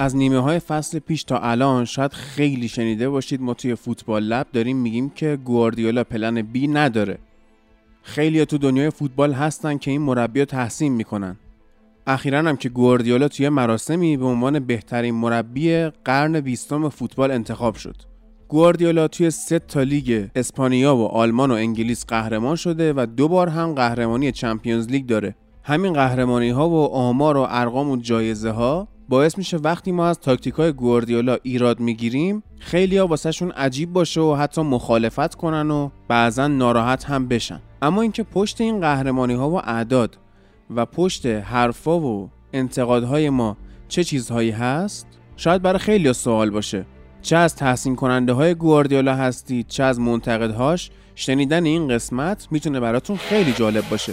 [0.00, 4.46] از نیمه های فصل پیش تا الان شاید خیلی شنیده باشید ما توی فوتبال لب
[4.52, 7.18] داریم میگیم که گواردیولا پلن بی نداره.
[8.02, 11.36] خیلی تو دنیای فوتبال هستن که این مربی رو تحسین می‌کنن.
[12.06, 17.96] اخیرا هم که گواردیولا توی مراسمی به عنوان بهترین مربی قرن بیستم فوتبال انتخاب شد.
[18.48, 23.48] گواردیولا توی سه تا لیگ اسپانیا و آلمان و انگلیس قهرمان شده و دو بار
[23.48, 25.34] هم قهرمانی چمپیونز لیگ داره.
[25.62, 30.20] همین قهرمانی ها و آمار و ارقام و جایزه ها باعث میشه وقتی ما از
[30.20, 35.90] تاکتیک های گواردیولا ایراد می‌گیریم خیلی ها واسهشون عجیب باشه و حتی مخالفت کنن و
[36.08, 37.60] بعضا ناراحت هم بشن.
[37.82, 40.18] اما اینکه پشت این قهرمانی ها و اعداد
[40.76, 43.56] و پشت حرفا و انتقادهای ما
[43.88, 46.86] چه چیزهایی هست؟ شاید برای خیلی سوال باشه.
[47.22, 53.16] چه از تحسین کننده های گواردیولا هستید چه از منتقدهاش؟ شنیدن این قسمت می‌تونه براتون
[53.16, 54.12] خیلی جالب باشه.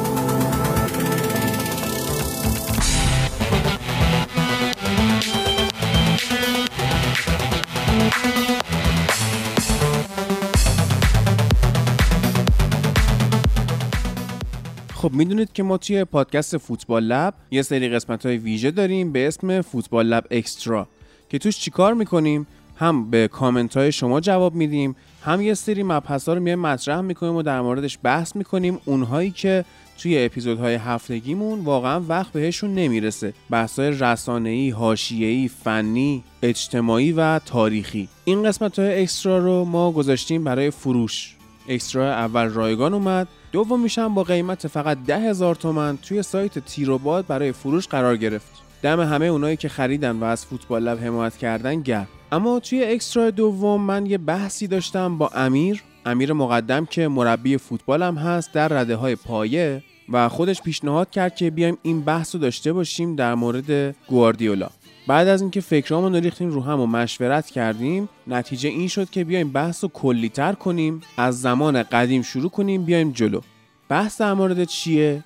[15.01, 19.27] خب می‌دونید که ما توی پادکست فوتبال لب یه سری قسمت های ویژه داریم به
[19.27, 20.87] اسم فوتبال لب اکسترا
[21.29, 26.27] که توش چیکار می‌کنیم؟ هم به کامنت های شما جواب میدیم هم یه سری مبحث
[26.27, 28.79] ها رو میایم مطرح می‌کنیم و در موردش بحث می‌کنیم.
[28.85, 29.65] اونهایی که
[29.97, 33.33] توی اپیزودهای هفتگیمون واقعا وقت بهشون نمی‌رسه.
[33.49, 38.09] بحث های رسانه‌ای، حاشیه‌ای، فنی، اجتماعی و تاریخی.
[38.25, 41.35] این قسمت های اکسترا رو ما گذاشتیم برای فروش.
[41.67, 43.27] اکسترا اول رایگان اومد.
[43.51, 48.51] دومیش هم با قیمت فقط ده هزار تومن توی سایت تیروباد برای فروش قرار گرفت.
[48.81, 52.07] دم همه اونایی که خریدن و از فوتبال لب حمایت کردن گرم.
[52.31, 55.83] اما توی اکسترا دوم من یه بحثی داشتم با امیر.
[56.05, 61.49] امیر مقدم که مربی فوتبالم هست در رده های پایه و خودش پیشنهاد کرد که
[61.49, 64.69] بیایم این بحث رو داشته باشیم در مورد گواردیولا.
[65.11, 69.51] بعد از اینکه فکرامون ریختیم رو هم و مشورت کردیم نتیجه این شد که بیایم
[69.51, 73.41] بحث رو کلیتر کنیم از زمان قدیم شروع کنیم بیایم جلو.
[73.89, 75.23] بحث در مورد چیه؟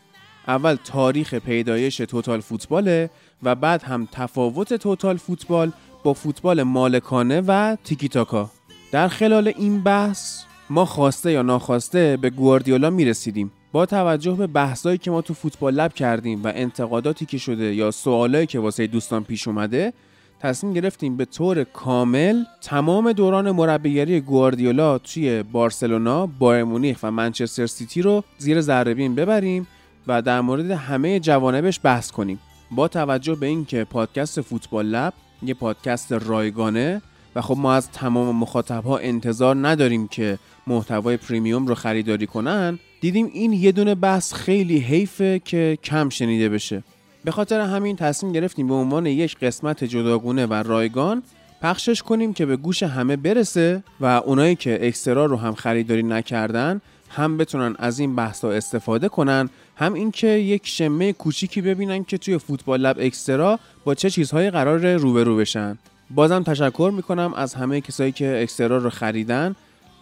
[0.47, 3.09] اول تاریخ پیدایش توتال فوتباله
[3.43, 5.71] و بعد هم تفاوت توتال فوتبال
[6.03, 8.51] با فوتبال مالکانه و تیکی تاکا
[8.91, 13.51] در خلال این بحث ما خواسته یا ناخواسته به گواردیولا می‌رسیدیم.
[13.75, 17.91] با توجه به بحثایی که ما تو فوتبال لب کردیم و انتقاداتی که شده یا
[17.91, 19.93] سوالایی که واسه دوستان پیش اومده
[20.39, 27.65] تصمیم گرفتیم به طور کامل تمام دوران مربیگری گواردیولا توی بارسلونا، بایر مونیخ و منچستر
[27.65, 29.67] سیتی رو زیر ذره ببریم
[30.07, 32.39] و در مورد همه جوانبش بحث کنیم.
[32.71, 35.13] با توجه به اینکه پادکست فوتبال لب
[35.43, 37.01] یه پادکست رایگانه
[37.35, 43.29] و خب ما از تمام مخاطبها انتظار نداریم که محتوای پریمیوم رو خریداری کنن دیدیم
[43.33, 46.83] این یه دونه بحث خیلی حیفه که کم شنیده بشه.
[47.25, 51.23] به خاطر همین تصمیم گرفتیم به عنوان یک قسمت جداگونه و رایگان
[51.61, 56.81] پخشش کنیم که به گوش همه برسه و اونایی که اکسترا رو هم خریداری نکردن
[57.09, 62.37] هم بتونن از این بحث استفاده کنن هم اینکه یک شمه کوچیکی ببینن که توی
[62.37, 65.77] فوتبال لب اکسترا با چه چیزهایی قرار روبرو بشن.
[66.09, 69.55] بازم تشکر می‌کنم از همه کسایی که اکسترا رو خریدن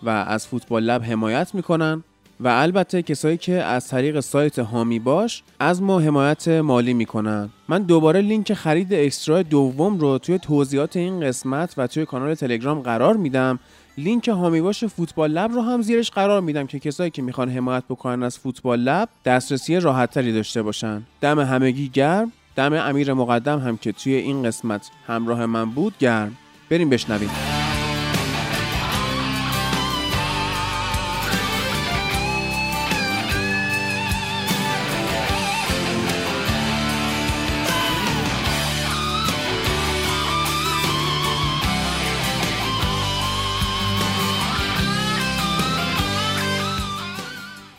[0.04, 2.04] و از فوتبال لب حمایت می‌کنن.
[2.40, 7.50] و البته کسایی که از طریق سایت هامی باش از ما حمایت مالی می‌کنن.
[7.68, 12.80] من دوباره لینک خرید اکسترا دوم رو توی توضیحات این قسمت و توی کانال تلگرام
[12.80, 13.60] قرار میدم.
[13.98, 17.84] لینک هامی باش فوتبال لب رو هم زیرش قرار میدم که کسایی که می‌خوان حمایت
[17.90, 21.04] بکنن از فوتبال لب دسترسی راحتتری داشته باشن.
[21.22, 22.32] دم همگی گرم.
[22.56, 26.38] دم امیر مقدم هم که توی این قسمت همراه من بود گرم.
[26.70, 27.63] بریم بشنویم.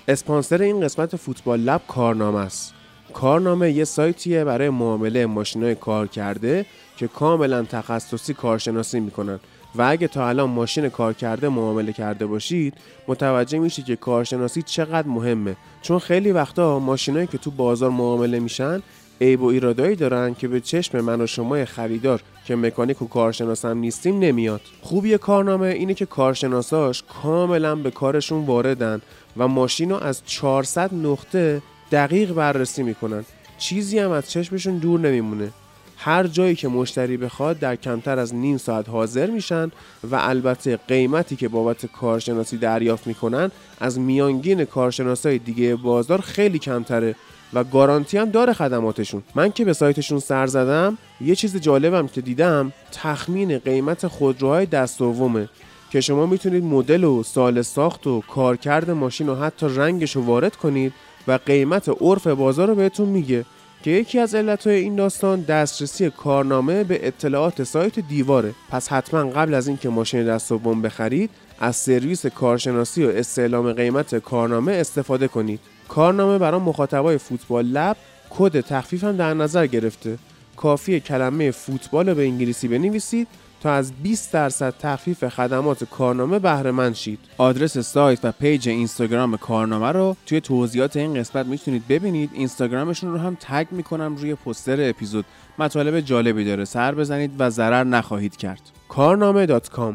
[0.09, 2.75] اسپانسر این قسمت فوتبال لب کارنامه است.
[3.15, 6.67] کارنامه یه سایتیه برای معامله ماشینای کار کرده
[6.97, 9.41] که کاملا تخصصی کارشناسی می‌کنن.
[9.75, 12.75] و اگه تا الان ماشین کار کرده معامله کرده باشید
[13.09, 15.57] متوجه میشید که کارشناسی چقدر مهمه.
[15.83, 18.83] چون خیلی وقتا ماشینایی که تو بازار معامله میشن
[19.21, 23.79] عیب و ایرادایی دارن که به چشم من و شما خریدار که مکانیک و کارشناسم
[23.79, 24.61] نیستیم نمیاد.
[24.83, 29.03] خوبی کارنامه اینه که کارشناساش کاملا به کارشون واردن
[29.37, 33.25] و ماشین رو از 400 نقطه دقیق بررسی می‌کنن.
[33.59, 35.51] چیزی هم از چشمشون دور نمیمونه.
[35.97, 39.71] هر جایی که مشتری بخواد در کمتر از نیم ساعت حاضر میشن
[40.11, 43.51] و البته قیمتی که بابت کارشناسی دریافت می‌کنن
[43.81, 47.15] از میانگین کارشناسای دیگه بازار خیلی کمتره
[47.53, 49.23] و گارانتی هم داره خدماتشون.
[49.35, 54.99] من که به سایتشون سر زدم یه چیز جالبم که دیدم تخمین قیمت خودروهای دست
[54.99, 55.49] دومه
[55.95, 60.57] که شما می‌تونید مدل و سال ساخت و کارکرد ماشین و حتی رنگش رو وارد
[60.57, 60.93] کنید
[61.29, 63.45] و قیمت عرف بازار رو بهتون میگه
[63.83, 68.55] که یکی از علتهای این داستان دسترسی کارنامه به اطلاعات سایت دیواره.
[68.71, 71.31] پس حتما قبل از اینکه ماشین دست دوم بخرید
[71.61, 75.61] از سرویس کارشناسی و استعلام قیمت کارنامه استفاده کنید.
[75.89, 77.97] کارنامه برای مخاطبای فوتبال لب
[78.31, 80.19] کد تخفیف هم در نظر گرفته.
[80.57, 83.29] کافی کلمه فوتبال رو به انگلیسی بنویسید
[83.71, 87.19] از 20 درصد تخفیف خدمات کارنامه بهره مند شید.
[87.39, 92.31] آدرس سایت و پیج اینستاگرام کارنامه رو توی توضیحات این قسمت می‌تونید ببینید.
[92.33, 95.25] اینستاگرامشون رو هم تگ می‌کنم روی پستر اپیزود.
[95.59, 96.65] مطالب جالبی داره.
[96.65, 98.61] سر بزنید و ضرر نخواهید کرد.
[98.89, 99.95] کارنامه.com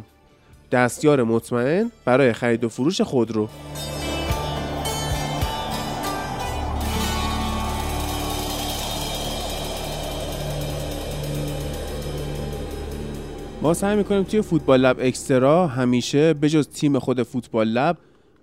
[0.71, 3.49] دستیار مطمئن برای خرید و فروش خودرو.
[13.61, 17.97] ما سعی می‌کنیم توی فوتبال لب اکسترا همیشه بجز تیم خود فوتبال لب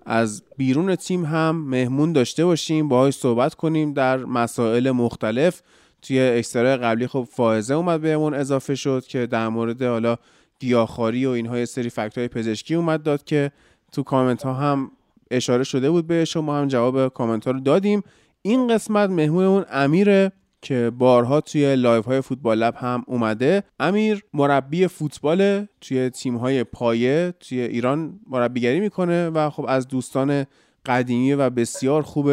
[0.05, 5.61] از بیرون تیم هم مهمون داشته باشیم باهاش صحبت کنیم در مسائل مختلف.
[6.01, 10.17] توی اکسترا قبلی خب فائزه اومد بهمون اضافه شد که در مورد حالا
[10.59, 13.51] گیاهخواری و اینها یه سری فکت پزشکی اومد داد که
[13.91, 14.91] تو کامنت ها هم
[15.31, 18.03] اشاره شده بود بهش و ما هم جواب کامنت ها رو دادیم.
[18.41, 20.31] این قسمت مهمونمون امیره.
[20.61, 23.63] که بارها توی live های فوتبال لب هم اومده.
[23.79, 30.45] امیر مربی فوتبال توی تیم های پایه توی ایران مربیگری می‌کنه و خب از دوستان
[30.85, 32.31] قدیمی و بسیار خوب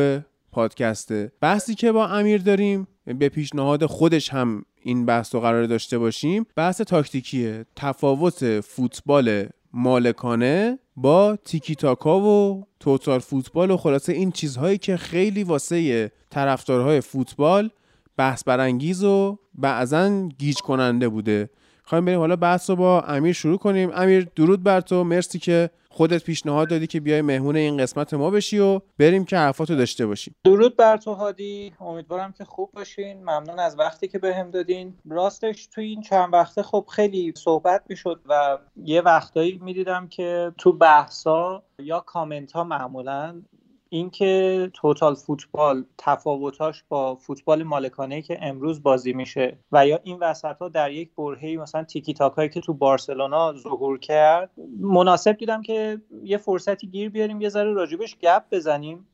[0.53, 1.32] پادکسته.
[1.41, 6.47] بحثی که با امیر داریم به پیشنهاد خودش هم این بحث رو قرار داشته باشیم
[6.56, 14.79] بحث تاکتیکیه تفاوت فوتبال مالکانه با تیکی تاکا و total football و خلاصه این چیزهایی
[14.79, 17.70] که خیلی واسه طرفدارهای فوتبال
[18.17, 21.51] بحث برانگیز و بعضا گیج کننده بوده.
[21.85, 23.91] خواهیم بریم حالا بحث رو با امیر شروع کنیم.
[23.95, 25.05] امیر درود بر تو.
[25.05, 29.37] مرسی که خودت پیشنهاد دادی که بیای مهمون این قسمت ما بشی و بریم که
[29.37, 30.35] حرفاتو داشته باشیم.
[30.45, 31.73] درود بر تو هادی.
[31.81, 33.21] امیدوارم که خوب باشین.
[33.21, 34.95] ممنون از وقتی که بهم به دادین.
[35.11, 40.73] راستش تو این چند وقته خب خیلی صحبت می‌شد و یه وقتایی می‌دیدم که تو
[40.73, 43.43] بحثا یا کامنت ها معمولا
[43.94, 50.56] اینکه توتال فوتبال تفاوتاش با فوتبال مالکانه که امروز بازی میشه و یا این وسط
[50.58, 54.50] ها در یک برهه مثلا تیکی تاک که تو بارسلونا ظهور کرد
[54.81, 59.06] مناسب دیدم که یه فرصتی گیر بیاریم یه ذره راجبش گپ بزنیم.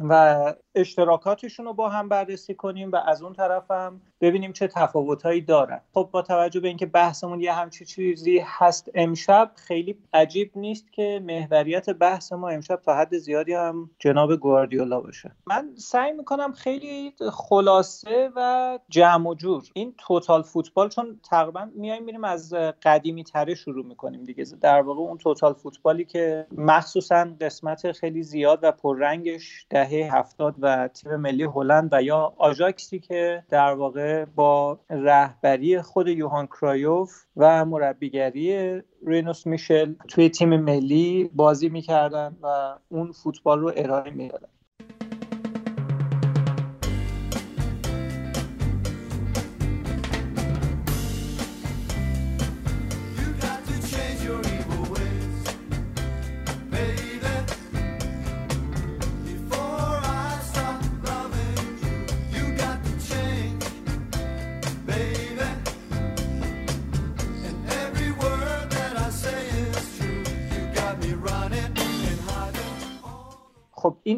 [0.00, 5.40] و اشتراکاتشون رو با هم بررسی کنیم و از اون طرف هم ببینیم چه تفاوتهایی
[5.40, 5.80] دارن.
[5.94, 11.20] خب با توجه به اینکه بحثمون یه همچی چیزی هست امشب خیلی عجیب نیست که
[11.24, 15.30] محوریت بحث ما امشب تا حد زیادی هم جناب گواردیولا باشه.
[15.46, 22.04] من سعی می‌کنم خیلی خلاصه و جمع و جور این توتال فوتبال چون تقریبا میایم
[22.04, 24.44] میریم از قدیمی تره شروع می‌کنیم دیگه.
[24.60, 30.88] در واقع اون توتال فوتبالی که مخصوصا قسمت خیلی زیاد و پررنگش دهه هفتاد و
[30.88, 37.64] تیم ملی هلند و یا آژاکسی که در واقع با رهبری خود یوهان کرایوف و
[37.64, 44.48] مربیگری رینوس میشل توی تیم ملی بازی می‌کردن و اون فوتبال رو ارائه می‌دادن.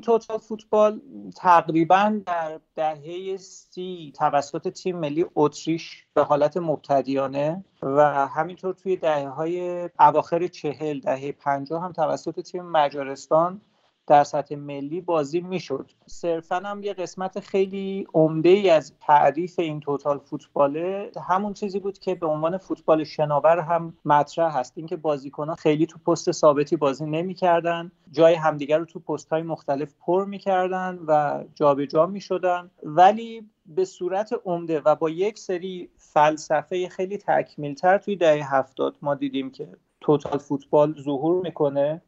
[0.07, 1.01] توتال فوتبال
[1.37, 9.29] تقریبا در دهه سی توسط تیم ملی اتریش به حالت مبتدیانه و همینطور توی دهه
[9.29, 13.61] های اواخر چهل دهه پنجاه هم توسط تیم مجارستان
[14.07, 15.91] در سطح ملی بازی می‌شد.
[16.07, 21.99] صرفا هم یه قسمت خیلی عمده ای از تعریف این توتال فوتباله همون چیزی بود
[21.99, 24.73] که به عنوان فوتبال شناور هم مطرح هست.
[24.77, 29.95] اینکه بازیکنان خیلی تو پست ثابتی بازی نمی‌کردن جای همدیگر رو تو پست های مختلف
[30.01, 32.71] پر می‌کردن و جابجا جا می‌شدن.
[32.83, 39.15] ولی به صورت عمده و با یک سری فلسفه خیلی تکمیلتر توی دهه هفتاد ما
[39.15, 39.69] دیدیم که
[40.01, 42.03] توتال فوتبال ظهور می‌کنه.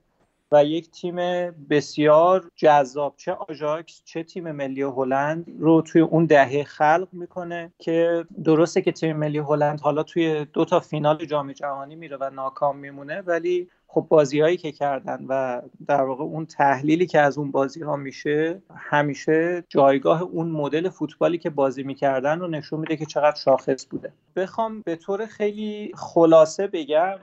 [0.53, 1.17] و یک تیم
[1.71, 8.25] بسیار جذاب چه آژاکس چه تیم ملی هلند رو توی اون دهه خلق می‌کنه که
[8.45, 12.79] درسته که تیم ملی هلند حالا توی دو تا فینال جام جهانی میره و ناکام
[12.79, 17.51] میمونه ولی خب بازی هایی که کردن و در واقع اون تحلیلی که از اون
[17.51, 23.07] بازی ها میشه همیشه جایگاه اون مدل فوتبالی که بازی می‌کردن رو نشون میده که
[23.07, 24.13] چقدر شاخص بوده.
[24.37, 27.19] بخوام به طور خیلی خلاصه بگم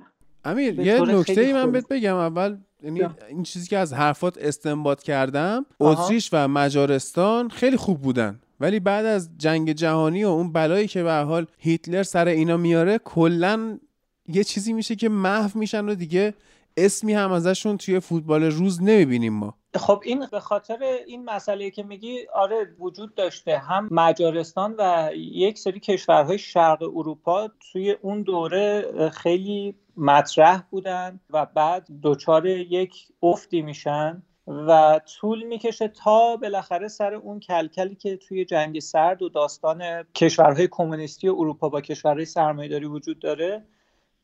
[0.45, 2.15] امیر یه نکته ای من بهت بگم.
[2.15, 8.39] اول یعنی این چیزی که از حرفات استنباط کردم اتریش و مجارستان خیلی خوب بودن.
[8.59, 12.97] ولی بعد از جنگ جهانی و اون بلایی که به حال هیتلر سر اینا میاره
[12.97, 13.79] کلا
[14.27, 16.33] یه چیزی میشه که محو میشن و دیگه
[16.77, 19.53] اسمی هم ازشون توی فوتبال روز نمی‌بینیم ما.
[19.75, 23.57] خب این به خاطر این مسئله که میگی آره وجود داشته.
[23.57, 31.45] هم مجارستان و یک سری کشورهای شرق اروپا توی اون دوره خیلی مطرح بودن و
[31.45, 38.45] بعد دچار یک افتی میشن و طول می‌کشه تا بالاخره سر اون کلکلی که توی
[38.45, 43.65] جنگ سرد و داستان کشورهای کمونیستی اروپا با کشورهای سرمایهداری وجود داره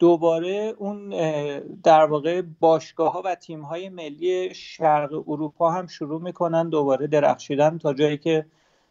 [0.01, 1.10] دوباره اون
[1.84, 7.77] در واقع باشگاه ها و تیم های ملی شرق اروپا هم شروع می‌کنن دوباره درخشیدن
[7.77, 8.46] تا جایی که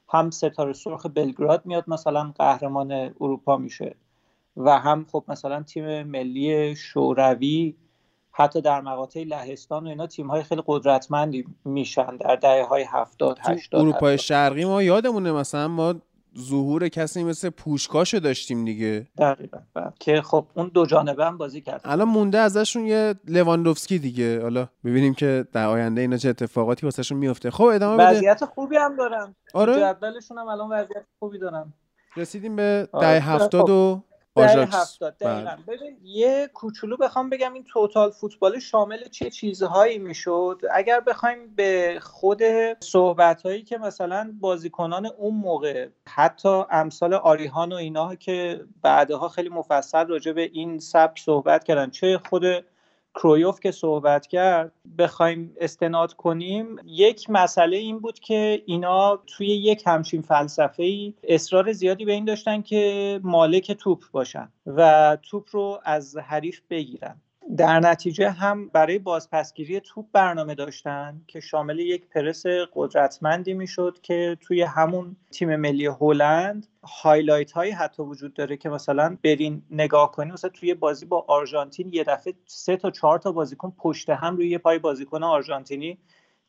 [0.08, 3.94] هم ستاره سرخ بلگراد میاد مثلا قهرمان اروپا میشه
[4.56, 7.74] و هم خب مثلا تیم ملی شوروی
[8.32, 13.38] حتی در مقاطع لهستان و اینا تیم های خیلی قدرتمندی میشن در دهه های هفتاد
[13.42, 15.94] هشتاد اروپای شرقی ما یادمونه مثلا ما
[16.38, 19.06] ظهور کسی مثل پوشکاشو داشتیم دیگه.
[19.18, 19.92] دقیقا بله.
[20.00, 21.80] که خب اون دو جانبه هم بازی کرد.
[21.84, 24.42] الان مونده ازشون یه لواندوفسکی دیگه.
[24.42, 27.50] حالا ببینیم که در آینده اینا چه اتفاقاتی واسهشون میفته.
[27.50, 28.16] خب ادامه بده.
[28.16, 29.34] وضعیت خوبی هم دارن.
[29.54, 29.80] آره.
[29.80, 31.72] جدولشون هم الان وضعیت خوبی دارن.
[32.16, 33.06] رسیدیم به آره.
[33.06, 34.02] دهه هفتاد و
[34.36, 35.56] هفتاد دقیقا.
[35.68, 41.98] ببین یه کوچولو بخوام بگم این توتال فوتبال شامل چه چیزهایی می‌شد؟ اگر بخوایم به
[42.02, 42.42] خود
[42.80, 49.48] صحبت هایی که مثلا بازیکنان اون موقع حتی امثال آریهان و اینا که بعدها خیلی
[49.48, 52.44] مفصل راجع به این سبک صحبت کردن چه خود
[53.14, 56.76] کرویوف که صحبت کرد بخوایم استناد کنیم.
[56.84, 62.24] یک مسئله این بود که اینا توی یک همچین فلسفه ای اصرار زیادی به این
[62.24, 67.20] داشتن که مالک توپ باشن و توپ رو از حریف بگیرن.
[67.56, 72.42] در نتیجه هم برای بازپسگیری توپ برنامه داشتن که شامل یک پرس
[72.74, 76.66] قدرتمندی می‌شد که توی همون تیم ملی هلند
[77.02, 81.88] highlight هایی حتی وجود داره که مثلا برین نگاه کنی مثلا توی بازی با آرژانتین
[81.92, 85.98] یه دفعه سه تا چهار تا بازیکن پشت هم روی یه پای بازیکن آرژانتینی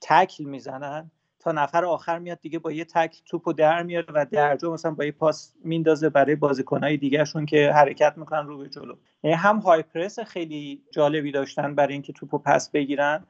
[0.01, 1.12] تکل می‌زنن.
[1.41, 5.05] تا نفر آخر میاد دیگه با یه تک توپو در میاره و درجا مثلا با
[5.05, 8.95] یه پاس میندازه برای بازیکنهای دیگهشون که حرکت می‌کنن رو به جلو.
[9.24, 13.24] یعنی هم های پرس خیلی جالبی داشتن برای اینکه توپو پس بگیرن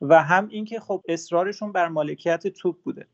[0.00, 3.06] و هم اینکه خب اصرارشون بر مالکیت توپ بوده.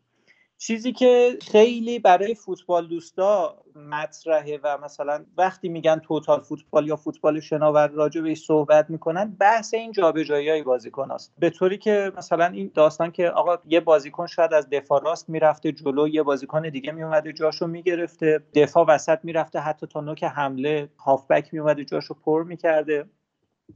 [0.59, 7.41] چیزی که خیلی برای فوتبال دوستا مطرحه و مثلا وقتی میگن توتال فوتبال یا فوتبال
[7.41, 12.47] شناور راجع بهش صحبت می‌کنن بحث این جابجایی های بازیکن است به طوری که مثلا
[12.47, 16.93] این داستان که آقا یه بازیکن شاید از دفاع راست می‌رفته جلو یه بازیکن دیگه
[16.93, 23.05] میومده جاشو می‌گرفته دفاع وسط می‌رفته حتی تا نوک حمله هافبک میومده جاشو پر می‌کرده.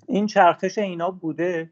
[0.08, 1.70] این چرخش اینا بوده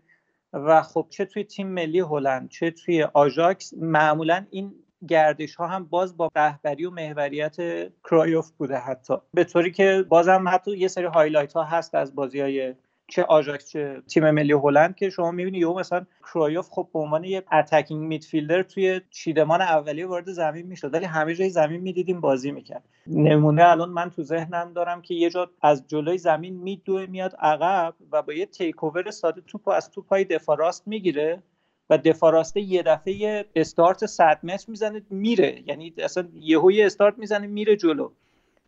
[0.53, 4.75] و خب چه توی تیم ملی هلند چه توی آژاکس معمولا این
[5.09, 7.57] گردش ها هم باز با رهبری و محوریت
[8.05, 9.15] کرایوف بوده حتی.
[9.35, 12.75] به طوری که بازم حتی یه سری highlight ها هست از بازی های
[13.09, 17.25] چه آژاکس چه تیم ملی هلند که شما می‌بینی یهو مثلا کرایوف خب به عنوان
[17.25, 22.53] یه attacking midfielder توی چیدمان اولیه وارد زمین می‌شد ولی همه جای زمین می‌دیدیم بازی
[22.53, 22.83] می‌کرد.
[23.07, 27.95] نمونه الان من تو ذهنم دارم که یه جا از جلوی زمین میدوه میاد عقب
[28.13, 31.43] و با یه take over ساده توپو از تو پای دفاع راست می‌گیره.
[31.91, 35.63] و دفاع راسته یه دفعه استارت 100 متر می‌زنه میره.
[35.67, 38.11] یعنی اصلا یهو یه استارت می‌زنه میره جلو.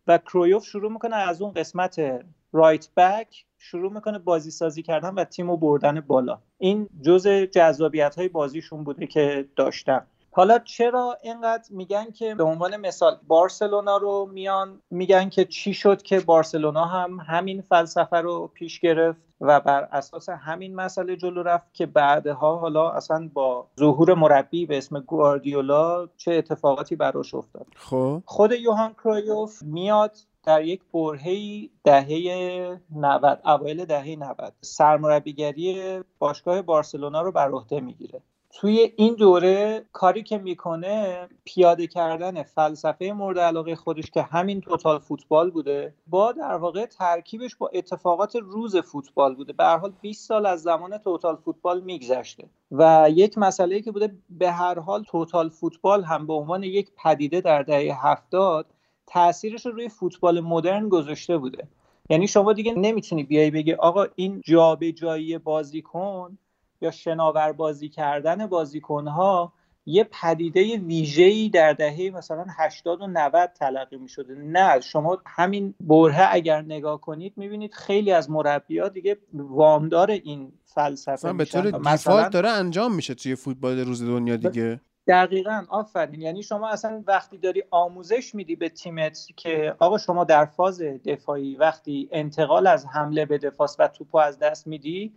[0.07, 2.21] و کرویوف شروع می‌کنه از اون قسمت
[2.51, 6.39] رایت بک شروع می‌کنه بازی سازی کردن و تیمو بردن بالا.
[6.57, 10.05] این جزء جذابیت های بازیشون بوده که داشتن.
[10.31, 16.01] حالا چرا اینقدر میگن که به عنوان مثال بارسلونا رو میان میگن که چی شد
[16.01, 21.73] که بارسلونا هم همین فلسفه رو پیش گرفت و بر اساس همین مسئله جلو رفت
[21.73, 28.23] که بعدها حالا اصلا با ظهور مربی به اسم گواردیولا چه اتفاقاتی براش افتاد؟ خب.
[28.25, 37.21] خود یوهان کرویوف میاد در یک برهه دهه 90 اوایل دهه 90 سرمربیگری باشگاه بارسلونا
[37.21, 38.21] رو بر عهده می‌گیره.
[38.53, 44.99] توی این دوره کاری که می‌کنه پیاده کردن فلسفه مورد علاقه خودش که همین توتال
[44.99, 49.53] فوتبال بوده با در واقع ترکیبش با اتفاقات روز فوتبال بوده.
[49.53, 54.15] به هر حال 20 سال از زمان توتال فوتبال میگذشته و یک مسئله که بوده
[54.29, 58.65] به هر حال توتال فوتبال هم به عنوان یک پدیده در دهه هفتاد
[59.07, 61.67] تاثیرش رو روی فوتبال مدرن گذاشته بوده.
[62.09, 66.37] یعنی شما دیگه نمی‌تونی بیای بگی آقا این جابجایی بازیکن
[66.81, 69.53] یا شناور بازی کردن بازیکنها
[69.85, 75.73] یه پدیده ویژه‌ای در دهه مثلا 80 و 90 تلقی می شده نه شما همین
[75.79, 82.31] برهه اگر نگاه کنید می‌بینید خیلی از مربی‌ها دیگه وامدار این فلسفه به طور دیفالت
[82.31, 84.81] داره انجام میشه توی فوتبال روز دنیا دیگه.
[85.07, 86.21] دقیقا آفرین.
[86.21, 91.55] یعنی شما اصلا وقتی داری آموزش میدی به تیمت که آقا شما در فاز دفاعی
[91.55, 95.13] وقتی انتقال از حمله به دفاع و توپو از دست میدی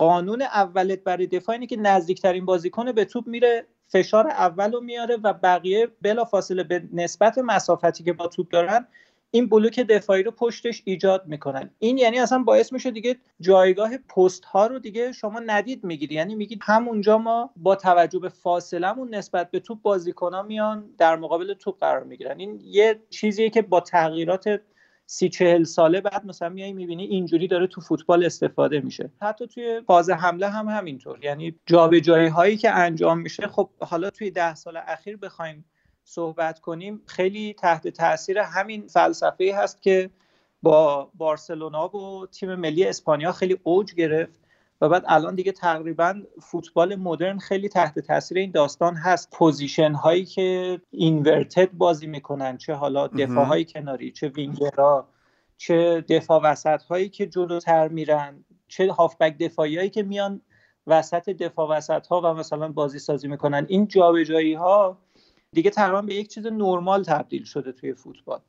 [0.00, 5.16] قانون اولت برای دفاع اینه که نزدیکترین بازیکن به توپ میره فشار اول رو میاره
[5.16, 8.86] و بقیه بلا فاصله به نسبت مسافتی که با توپ دارن
[9.30, 11.70] این بلوک دفاعی رو پشتش ایجاد می‌کنن.
[11.78, 16.14] این یعنی اصلا باعث میشه دیگه جایگاه پست ها رو دیگه شما ندید می‌گیری.
[16.14, 21.54] یعنی میگید همونجا ما با توجه به فاصلمون نسبت به توپ بازیکن میان در مقابل
[21.54, 22.38] توپ قرار می‌گیرن.
[22.38, 24.60] این یه چیزیه که با تغییرات
[25.12, 29.10] سی چهل ساله بعد مثلا میای می‌بینی اینجوری داره تو فوتبال استفاده میشه.
[29.20, 31.24] حتی توی فاز حمله هم همینطور.
[31.24, 35.64] یعنی جابجایی هایی که انجام میشه خب حالا توی ده سال اخیر بخوایم
[36.04, 40.10] صحبت کنیم خیلی تحت تاثیر همین فلسفه هست که
[40.62, 44.32] با بارسلونا و تیم ملی اسپانیا خیلی اوج گرفت.
[44.80, 49.30] و بعد الان دیگه تقریبا فوتبال مدرن خیلی تحت تاثیر این داستان هست.
[49.30, 55.08] position هایی که inverted بازی می‌کنن چه حالا دفاع های کناری چه وینگرها
[55.56, 60.40] چه دفاع وسط هایی که جلوتر میرن چه هافبک دفاعی هایی که میان
[60.86, 63.66] وسط دفاع وسط ها و مثلا بازی سازی می‌کنن.
[63.68, 64.98] این جابجایی ها
[65.52, 68.40] دیگه تقریبا به یک چیز نرمال تبدیل شده توی فوتبال.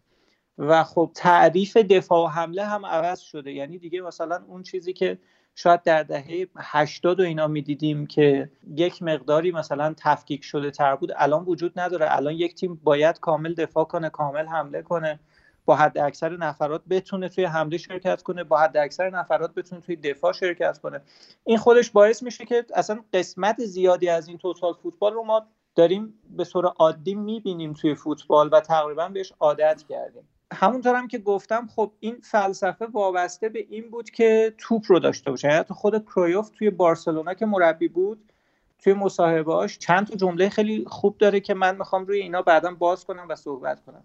[0.57, 3.51] و خب تعریف دفاع و حمله هم عوض شده.
[3.51, 5.17] یعنی دیگه مثلا اون چیزی که
[5.55, 11.11] شاید در دهه 80 و اینا می‌دیدیم که یک مقداری مثلا تفکیک شده تر بود.
[11.15, 12.07] الان وجود نداره.
[12.09, 15.19] الان یک تیم باید کامل دفاع کنه کامل حمله کنه.
[15.65, 19.95] با حد اکثر نفرات بتونه توی حمله شرکت کنه با حد اکثر نفرات بتونه توی
[19.95, 21.01] دفاع شرکت کنه.
[21.43, 26.13] این خودش باعث میشه که اصلا قسمت زیادی از این توتال فوتبال رو ما داریم
[26.29, 30.27] به صورت عادی می‌بینیم توی فوتبال و تقریبا بهش عادت کردیم.
[30.53, 35.31] همونطور هم که گفتم خب این فلسفه وابسته به این بود که توپ رو داشته
[35.31, 35.47] باشه.
[35.47, 38.31] یعنی خود کرویوف توی بارسلونا که مربی بود
[38.79, 43.05] توی مصاحبهاش چند تا جمله خیلی خوب داره که من می‌خوام روی اینا بعدا باز
[43.05, 44.03] کنم و صحبت کنم.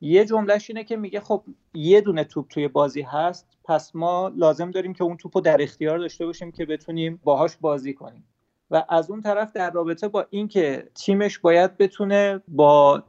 [0.00, 1.42] یه جملهش اینه که میگه خب
[1.74, 5.62] یه دونه توپ توی بازی هست پس ما لازم داریم که اون توپ رو در
[5.62, 8.24] اختیار داشته باشیم که بتونیم باهاش بازی کنیم.
[8.70, 13.02] و از اون طرف در رابطه با اینکه تیمش باید بتونه با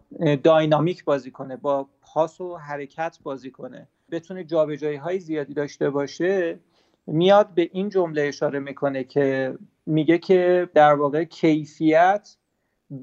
[0.43, 3.87] داینامیک بازی کنه با پاس و حرکت بازی کنه.
[4.11, 6.59] بتونه جابجایی های زیادی داشته باشه
[7.07, 12.37] میاد به این جمله اشاره می‌کنه که میگه که در واقع کیفیت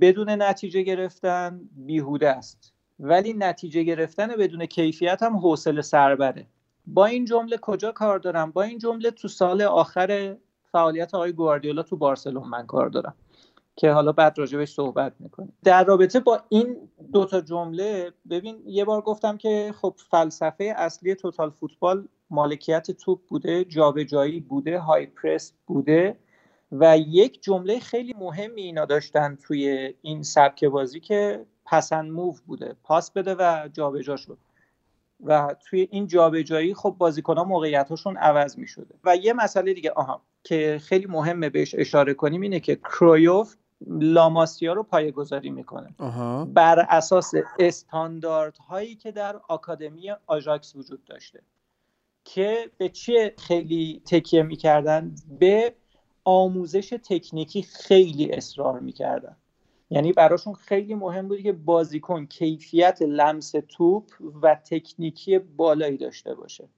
[0.00, 2.72] بدون نتیجه گرفتن بیهوده است.
[3.00, 6.46] ولی نتیجه گرفتن بدون کیفیت هم حوصله سربره
[6.86, 10.36] با این جمله کجا کار دارم؟ با این جمله تو سال آخر
[10.72, 13.14] فعالیت آقای گواردیولا تو بارسلون من کار دارم.
[13.76, 15.52] که حالا بعد راجبش صحبت می‌کنیم.
[15.64, 16.76] در رابطه با این
[17.12, 23.64] دوتا جمله ببین یه بار گفتم که خب فلسفه اصلی توتال فوتبال مالکیت توپ بوده
[23.64, 26.16] جابجایی بوده های پرس بوده
[26.72, 32.76] و یک جمله خیلی مهمی اینا داشتن توی این سبک بازی که پسند موو بوده.
[32.83, 34.38] پاس بده و جابجا شد.
[35.24, 38.94] و توی این جابجایی خب بازیکن‌ها موقعیت‌هاشون عوض می‌شده.
[39.04, 44.72] و یه مسئله دیگه آها که خیلی مهمه بهش اشاره کنیم اینه که کرویوف لاماسیا
[44.72, 45.94] رو پایگذاری می‌کنه.
[46.44, 51.42] بر اساس استانداردهایی که در آکادمی آژاکس وجود داشته
[52.24, 55.74] که به چیه خیلی تکیه می‌کردن؟ به
[56.24, 59.37] آموزش تکنیکی خیلی اصرار می‌کردن.
[59.90, 64.05] یعنی براشون خیلی مهم بود که بازیکن کیفیت لمس توپ
[64.42, 66.68] و تکنیکی بالایی داشته باشه.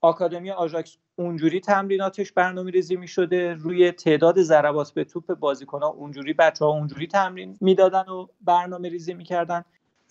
[0.00, 5.88] آکادمی آژاکس اونجوری تمریناتش برنامه ریزی می شده روی تعداد ضربات به توپ بازیکن ها
[5.88, 9.64] اونجوری بچه ها اونجوری تمرین می‌دادن و برنامه ریزی می‌کردن.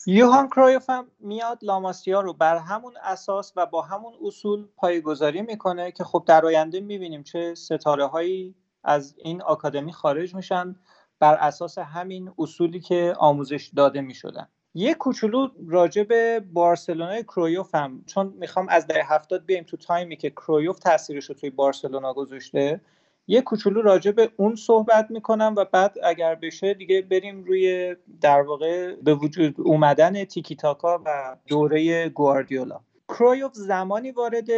[0.08, 5.92] یوهان کرایوف هم میاد لاماسیا رو بر همون اساس و با همون اصول پایگذاری می‌کنه
[5.92, 10.76] که خب در آینده می‌بینیم چه ستاره هایی از این آکادمی خارج میشن
[11.20, 14.48] بر اساس همین اصولی که آموزش داده می‌شدن.
[14.78, 20.16] یه کوچولو راجع به بارسلونای کرویوف هم چون می‌خوام از دهه هفتاد بیایم تو تایمی
[20.16, 22.82] که کرویوف تاثیرش رو توی بارسلونا گذاشته
[23.28, 28.42] یه کوچولو راجع به اون صحبت می‌کنم و بعد اگر بشه دیگه بریم روی در
[28.42, 32.80] واقع به وجود اومدن تیکی تاکا و دوره گواردیولا.
[33.10, 34.50] کرویوف زمانی وارد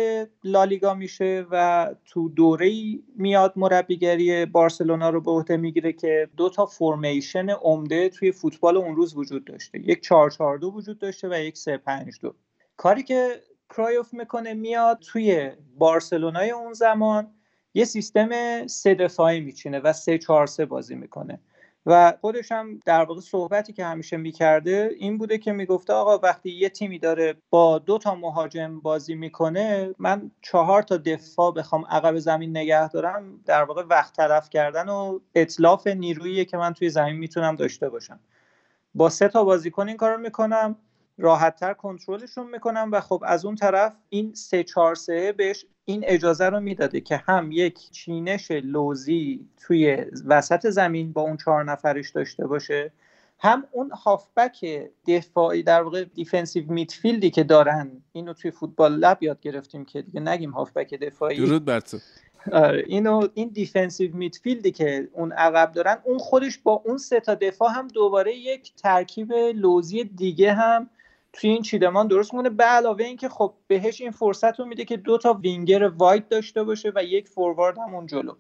[0.44, 2.72] لالیگا میشه و تو دوره
[3.16, 8.96] میاد مربیگری بارسلونا رو به عهده می‌گیره که دو تا فرمیشن عمده توی فوتبال اون
[8.96, 9.80] روز وجود داشته.
[9.80, 12.36] یک 442 وجود داشته و یک 352
[12.78, 17.34] کاری که کرایوف می‌کنه میاد توی بارسلونای اون زمان
[17.74, 21.40] یه سیستم سه دفاعی میچینه و سه چهار سه بازی می‌کنه.
[21.86, 26.50] و خودش هم در واقع صحبتی که همیشه می‌کرده این بوده که می‌گفته آقا وقتی
[26.52, 32.18] یه تیمی داره با دو تا مهاجم بازی می‌کنه من چهار تا دفاع بخوام عقب
[32.20, 37.16] زمین نگه دارم در واقع وقت طرف کردن و اطلاف نیرویی که من توی زمین
[37.16, 38.20] می‌تونم داشته باشم.
[38.96, 40.76] با سه تا بازیکن این کارو می‌کنم
[41.18, 46.46] راحتتر کنترلشون می‌کنم و خب از اون طرف این سه چهار سه بهش این اجازه
[46.50, 52.48] رو می‌داده که هم یک چینش لوزی توی وسط زمین با اون چهار نفرش داشته
[52.48, 52.92] باشه
[53.40, 57.92] هم اون هافبک دفاعی در واقع defensive midfield ی که دارن.
[58.12, 61.38] اینو توی فوتبال لب یاد گرفتیم که دیگه نگیم هافبک دفاعی.
[61.38, 61.98] درود بر تو.
[62.52, 67.20] آره، اینو این defensive midfield ی که اون عقب دارن اون خودش با اون سه
[67.20, 70.90] تا دفاع هم دوباره یک ترکیب لوزی دیگه هم
[71.34, 74.98] توی این چیدمان درست مونه به علاوه اینکه خب بهش این فرصت رو میده که
[74.98, 78.34] دو تا winger wide داشته باشه و یک forward همون جلو.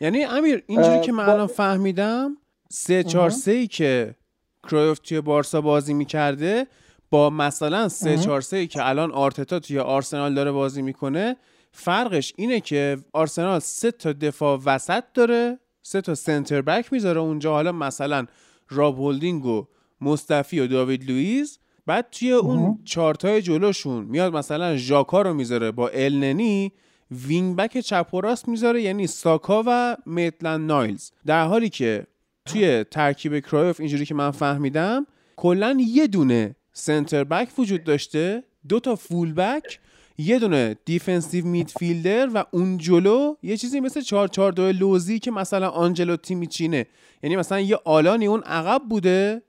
[0.00, 2.36] یعنی امیر اینجوری که من الان فهمیدم
[2.68, 4.14] سه چهار سه ای که
[4.62, 6.66] کرویف توی بارسا بازی می‌کرده
[7.10, 11.36] با مثلا سه چهار سه ای که الان آرتتا توی آرسنال داره بازی می‌کنه
[11.72, 17.52] فرقش اینه که آرسنال سه تا دفاع وسط داره سه تا سنتر بک می‌ذاره اونجا.
[17.52, 18.26] حالا مثلا
[18.68, 19.66] راب هولدینگ و
[20.00, 25.88] مصطفی و داوید لوئیس بعد توی اون چارتای جلوشون میاد مثلا ژاکا رو می‌ذاره با
[25.88, 26.72] النی
[27.10, 31.10] wing back چپ و راست می‌ذاره یعنی ساکا و میتلند نایلز.
[31.26, 32.06] در حالی که
[32.44, 38.80] توی ترکیب کرایوف اینجوری که من فهمیدم کلا یه دونه center back وجود داشته دو
[38.80, 39.80] تا full back
[40.18, 45.30] یه دونه defensive midfielder و اون جلو یه چیزی مثل 4 4 2 لوزی که
[45.30, 46.86] مثلا آنچلوتی می چینه
[47.22, 49.42] یعنی مثلا یه آلنی اون عقب بوده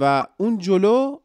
[0.00, 1.18] و اون جلو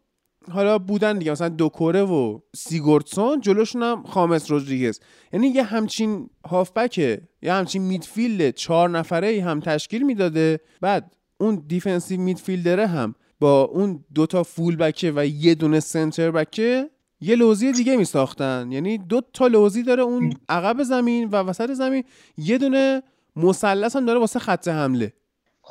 [0.50, 5.00] حالا بودن دیگه مثلا دوکوره و سیگورتسون جلوشون هم خامس رودریگز.
[5.34, 10.60] یعنی یه همچین هافبکه یه همچین midfield چهار نفره هم تشکیل می‌داده.
[10.82, 15.80] بعد اون defensive midfielder ه هم با اون دوتا full back ه و یه دونه
[15.80, 16.90] center back ه
[17.22, 21.72] یه لوزی دیگه می ساختن یعنی دو تا لوزی داره اون عقب زمین و وسط
[21.72, 22.04] زمین.
[22.38, 23.04] یه دونه
[23.36, 25.14] مثلث هم داره واسه خط حمله.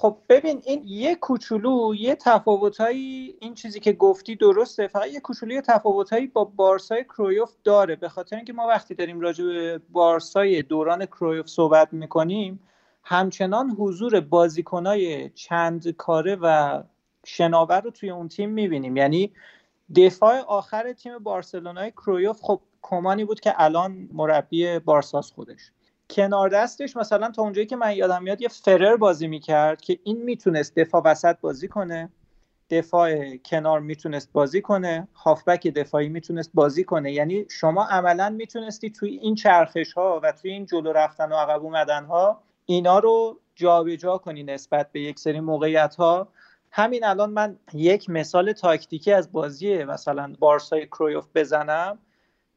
[0.01, 4.87] خب ببین این یه کوچولو یه تفاوتایی این چیزی که گفتی درسته.
[4.89, 7.97] فقط یه کوچولو یه تفاوتایی با بارسای کرویوف داره.
[7.97, 12.61] به خاطر اینکه ما وقتی داریم راجع به بارسای دوران کرویوف صحبت می‌کنیم
[13.05, 16.83] همچنان حضور بازیکنای چند کاره و
[17.25, 18.97] شناور رو توی اون تیم می‌بینیم.
[18.97, 19.33] یعنی
[19.97, 25.73] دفاع آخر تیم بارسلونای کرویوف خب کمانی بود که الان مربی بارساس خودش.
[26.11, 30.23] کنار دستش مثلا تا اونجایی که من یادم میاد یه فرر بازی می‌کرد که این
[30.23, 32.12] می‌تونست دفاع وسط بازی کنه
[32.70, 37.12] دفاع کنار می‌تونست بازی کنه هافبک دفاعی می‌تونست بازی کنه.
[37.12, 41.62] یعنی شما عملا می‌تونستی توی این چرخش ها و توی این جلو رفتن و عقب
[41.62, 46.29] اومدن ها اینا رو جابجا جا کنی نسبت به یک سری موقعیت ها
[46.70, 51.99] همین الان من یک مثال تاکتیکی از بازی مثلا بارسای کرویوف بزنم.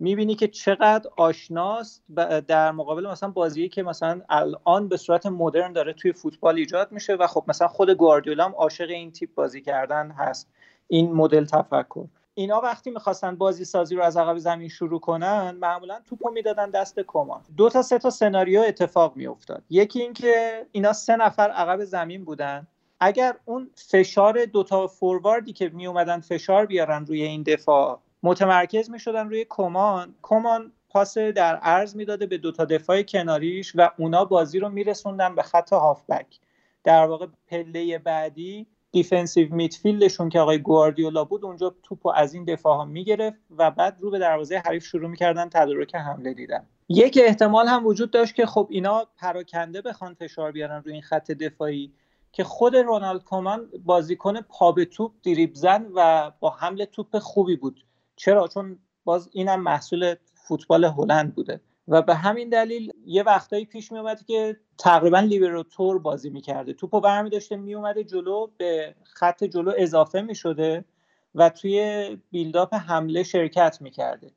[0.03, 2.03] می‌بینی که چقدر آشناست
[2.47, 7.13] در مقابل مثلا بازی که مثلا الان به صورت مدرن داره توی فوتبال ایجاد میشه
[7.13, 10.49] و خب مثلا خود گواردیولا هم عاشق این تیپ بازی کردن هست.
[10.87, 12.05] این مدل تفکر.
[12.33, 16.99] اینا وقتی می‌خواستن بازی سازی رو از عقب زمین شروع کنن معمولا توپو می‌دادن دست
[16.99, 17.41] کمان.
[17.57, 19.63] دو تا سه تا سناریو اتفاق میافتاد.
[19.69, 22.67] یکی اینکه اینا سه نفر عقب زمین بودن.
[22.99, 28.89] اگر اون فشار دوتا forward ی که می اومدن فشار بیارن روی این دفاع متمرکز
[28.89, 30.15] می شدن روی کمان.
[30.21, 35.41] کمان پاس در عرض می‌داده به دوتا دفاع کناریش و اونا بازی رو میرسوندن به
[35.41, 36.39] خط هافبک.
[36.83, 42.45] در واقع پله بعدی defensive midfield شون که آقای گواردیولا بود اونجا توپو از این
[42.45, 46.65] دفاع ها می‌گرفت و بعد رو به دروازه حریف شروع می‌کردن تدارک حمله دیدن.
[46.89, 51.31] یک احتمال هم وجود داشت که خب اینا پراکنده بخوان فشار بیارن روی این خط
[51.31, 51.93] دفاعی
[52.31, 57.55] که خود رونالد کومان بازیکن پا به توپ دریب زن و با حمل توپ خوبی
[57.55, 57.85] بود.
[58.15, 60.15] چرا؟ چون باز اینم محصول
[60.47, 61.61] فوتبال هلند بوده.
[61.87, 66.73] و به همین دلیل یه وقتایی پیش می اومد که تقریبا لیبراتور بازی می‌کرده.
[66.73, 70.85] توپو برمی داشته می اومده جلو به خط جلو اضافه می شده
[71.35, 74.31] و توی بیلداپ حمله شرکت می‌کرده.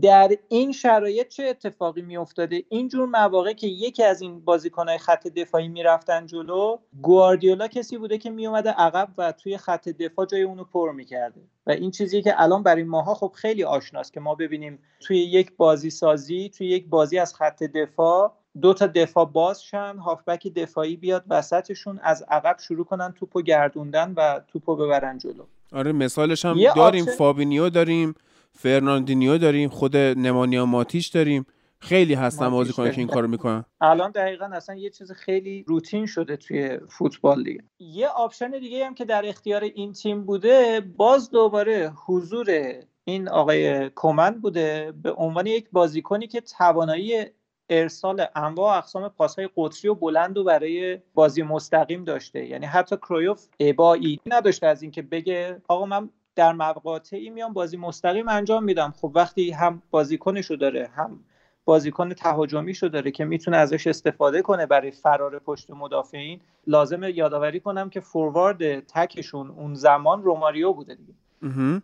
[0.00, 5.68] در این شرایط چه اتفاقی میافتاده؟ اینجور مواقع که یکی از این بازیکنهای خط دفاعی
[5.68, 10.92] می‌رفتن جلو گواردیولا کسی بوده که میومده عقب و توی خط دفاع جای اونو پر
[10.92, 11.40] می‌کرده.
[11.66, 15.52] و این چیزی که الان برای ماها خب خیلی آشناست که ما ببینیم توی یک
[15.56, 20.96] بازی سازی توی یک بازی از خط دفاع دو تا دفاع باز شن هافبک دفاعی
[20.96, 25.44] بیاد وسطشون از عقب شروع کنن توپو گردوندن و توپو ببرن جلو.
[25.72, 28.14] آره مثالش هم داریم فابینیو داریم.
[28.52, 31.46] فرناندینیو داریم خود نمانیا ماتیش داریم.
[31.78, 33.64] خیلی هستن بازیکن که این کارو می‌کنن.
[33.80, 37.64] الان دقیقا اصلا یه چیز خیلی روتین شده توی فوتبال دیگه.
[37.78, 43.88] یه option دیگه هم که در اختیار این تیم بوده باز دوباره حضور این آقای
[43.88, 47.24] کومن بوده به عنوان یک بازیکنی که توانایی
[47.70, 52.46] ارسال انواع و اقسام پاسهای قطری و بلند و برای بازی مستقیم داشته.
[52.46, 58.28] یعنی حتی کرویوف ابایی نداشته از اینکه بگه آقا من در مقاطعی میام بازی مستقیم
[58.28, 58.94] انجام میدم.
[59.00, 61.20] خب وقتی هم بازیکنشو داره هم
[61.64, 67.90] بازیکن تهاجمیشو داره که می‌تونه ازش استفاده کنه برای فرار پشت مدافعین لازمه یادآوری کنم
[67.90, 71.12] که فوروارد تکشون اون زمان روماریو بوده دیگه.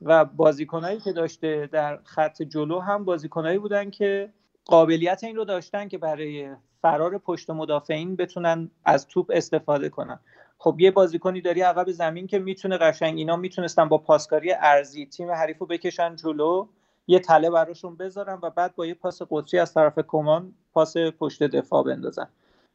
[0.03, 4.33] و بازیکنایی که داشته در خط جلو هم بازیکنایی بودن که
[4.65, 6.51] قابلیت این رو داشتن که برای
[6.83, 10.21] فرار پشت مدافعین بتونن از توپ استفاده کنن.
[10.59, 15.31] خب یه بازیکنی داری عقب زمین که می‌تونه قشنگ اینا می‌تونستن با پاسکاری ارزی تیم
[15.31, 16.67] حریفو بکشن جلو
[17.07, 21.43] یه تله براشون بذارن و بعد با یه پاس قطری از طرف کمان پاس پشت
[21.43, 22.29] دفاع بندازن.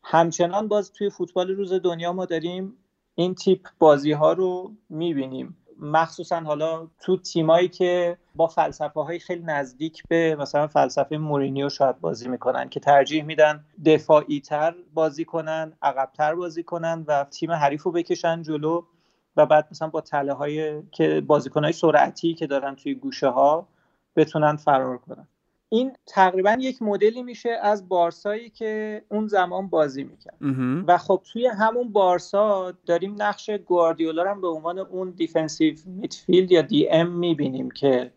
[0.03, 2.73] همچنان باز توی فوتبال روز دنیا ما داریم
[3.15, 5.57] این تیپ بازی ها رو می‌بینیم.
[5.79, 11.99] مخصوصا حالا تو تیمایی که با فلسفه های خیلی نزدیک به مثلا فلسفه مورینیو شاید
[11.99, 17.83] بازی می‌کنن که ترجیح میدن دفاعی تر بازی کنن عقبتر بازی کنن و تیم حریف
[17.83, 18.83] رو بکشن جلو
[19.37, 23.67] و بعد مثلا با تله های که بازیکن های سرعتی که دارن توی گوشه ها
[24.15, 25.27] بتونن فرار کنن.
[25.73, 30.37] این تقریبا یک مدلی میشه از بارسایی که اون زمان بازی می‌کرد.
[30.87, 36.61] و خب توی همون بارسا داریم نقش گواردیولا هم به عنوان اون defensive midfield یا
[36.61, 38.11] DM می‌بینیم که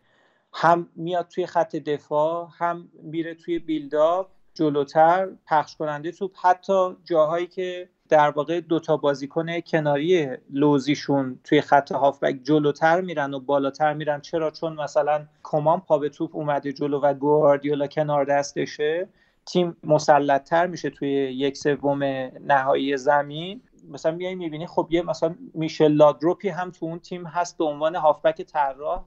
[0.53, 7.47] هم میاد توی خط دفاع هم میره توی build-up جلوتر پخش کننده توپ حتی جاهایی
[7.47, 14.21] که در واقع دوتا بازیکن کناری لوزیشون توی خط هافبک جلوتر میرن و بالاتر میرن.
[14.21, 19.09] چرا؟ چون مثلا کمان پا به توپ اومده جلو و گواردیولا کنار دستشه.
[19.47, 22.03] تیم مسلطتر میشه توی یک سوم
[22.47, 23.61] نهایی زمین.
[23.91, 27.97] مثلا میای می‌بینی خب یه مثلا میشل لادروپی هم تو اون تیم هست به عنوان
[27.97, 29.05] هافبک طراح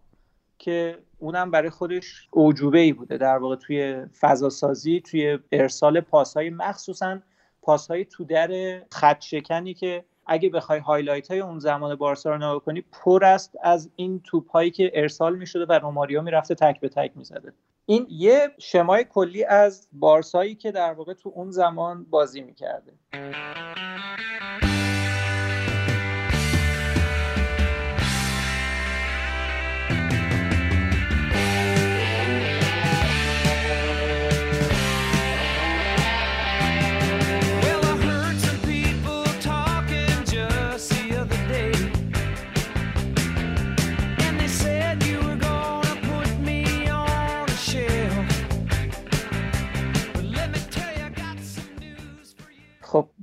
[0.58, 3.18] که اونم برای خودش اعجوبه ای بوده.
[3.18, 7.20] در واقع توی فضا سازی توی ارسال پاسهای مخصوصا
[7.62, 12.60] پاسهای تو در خط شکنی که اگه بخوای highlight های اون زمان بارسا رو نگاه
[12.60, 16.90] کنی پر است از این توپ هایی که ارسال می‌شده و روماریو می‌رفته تک به
[16.90, 17.54] تک می‌زده.
[17.86, 22.94] این یه شمای کلی از بارسایی که در واقع تو اون زمان بازی می‌کرده.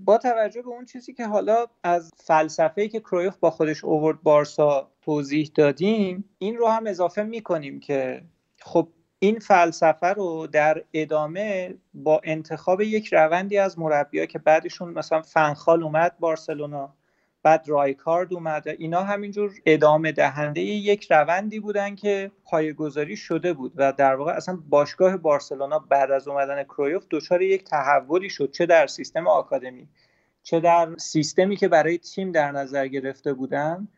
[0.07, 4.91] با توجه به اون چیزی که حالا از فلسفه‌ای که کرویف با خودش اوورد بارسا
[5.03, 8.23] توضیح دادیم این رو هم اضافه می‌کنیم که
[8.61, 8.89] خب
[9.19, 15.83] این فلسفه رو در ادامه با انتخاب یک روندی از مربیها که بعدشون مثلا فنخال
[15.83, 16.95] اومد بارسلونا
[17.47, 23.93] بعد رایکارد اومده اینا همینجور ادامه دهنده یک روندی بودن که پایگذاری شده بود و
[23.93, 28.87] در واقع اصلا باشگاه بارسلونا بعد از اومدن کرویوف دچار یک تحولی شد چه در
[28.87, 29.89] سیستم آکادمی
[30.43, 33.89] چه در سیستمی که برای تیم در نظر گرفته بودن.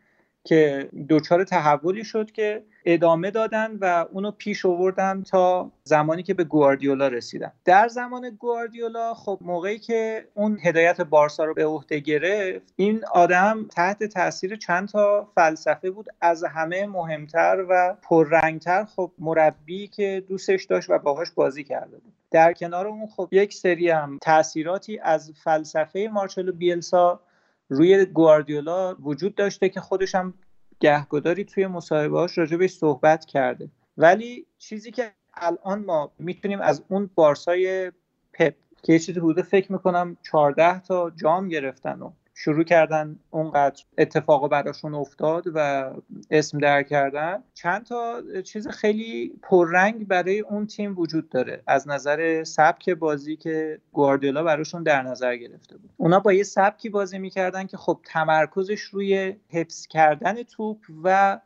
[0.48, 6.44] که دچار تحولی شد که ادامه دادن و اونو پیش آوردن تا زمانی که به
[6.44, 7.52] گواردیولا رسیدن.
[7.64, 13.66] در زمان گواردیولا خب موقعی که اون هدایت بارسا رو به عهده گرفت این آدم
[13.70, 16.06] تحت تاثیر چند تا فلسفه بود.
[16.20, 22.12] از همه مهمتر و پررنگتر خب مربی که دوستش داشت و باهاش بازی کرده بود.
[22.30, 27.20] در کنار اون خب یک سری هم تاثیراتی از فلسفه مارچلو بیلسا
[27.68, 30.34] روی گواردیولا وجود داشته که خودش هم
[30.80, 33.70] گهگداری توی مصاحبه‌هاش راجبش صحبت کرده.
[33.96, 37.92] ولی چیزی که الان ما می‌تونیم از اون بارسای
[38.32, 43.82] پپ که یه چیزی حدود فکر می‌کنم 14 تا جام گرفتن و شروع کردن اونقدر
[43.98, 45.90] اتفاقا براشون افتاد و
[46.30, 47.42] اسم در کردن.
[47.54, 51.62] چند تا چیز خیلی پررنگ برای اون تیم وجود داره.
[51.66, 55.90] از نظر سبک بازی که گواردیولا براشون در نظر گرفته بود.
[55.96, 61.40] اونا با یه سبکی بازی می‌کردن که خب تمرکزش روی حفظ کردن توپ و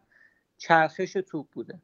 [0.58, 1.78] چرخش توپ بوده.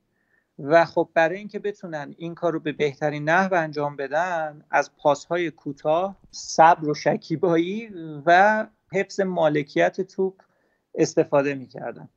[0.58, 5.50] و خب برای اینکه بتونن این کار رو به بهترین نحو انجام بدن از پاسهای
[5.50, 7.90] کوتاه صبر و شکیبایی
[8.26, 10.42] و حفظ مالکیت توپ
[10.94, 12.08] استفاده می‌کردن.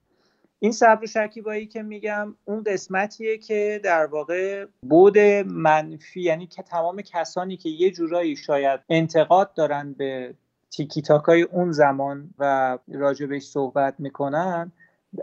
[0.60, 6.64] این صبر و شکیبایی که میگم اون قسمتیه که در واقع بود منفی یعنی که
[6.64, 10.34] تمام کسانی که یه جورایی شاید انتقاد دارن به
[10.72, 14.72] تیکی تاکای اون زمان و راجبش صحبت می‌کنن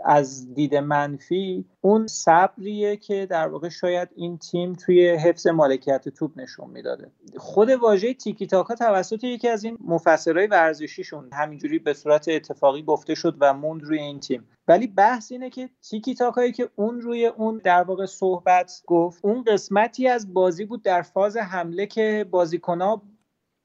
[0.05, 6.31] از دید منفی اون صبریه که در واقع شاید این تیم توی حفظ مالکیت توپ
[6.35, 7.11] نشون می‌داده.
[7.37, 13.15] خود واژه تیکی تاکا توسط یکی از این مفسرهای ورزشیشون همینجوری به صورت اتفاقی گفته
[13.15, 14.47] شد و موند روی این تیم.
[14.67, 19.43] ولی بحث اینه که تیکی تاکایی که اون روی اون در واقع صحبت گفت اون
[19.43, 23.01] قسمتی از بازی بود در فاز حمله که بازیکنها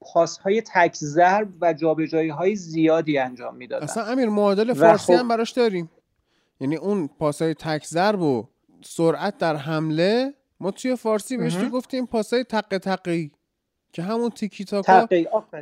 [0.01, 3.85] پاسهای تک ضرب و جابجایی های زیادی انجام می‌دادن.
[3.85, 5.19] اصلا امیر معادل فارسی خب...
[5.19, 5.91] هم براش داریم.
[6.65, 8.47] یعنی اون پاسای تک ضرب و
[8.85, 13.33] سرعت در حمله ما توی فارسی بهش تو گفتیم پاسای تق تقی
[13.93, 15.09] که همون تیکی تاکا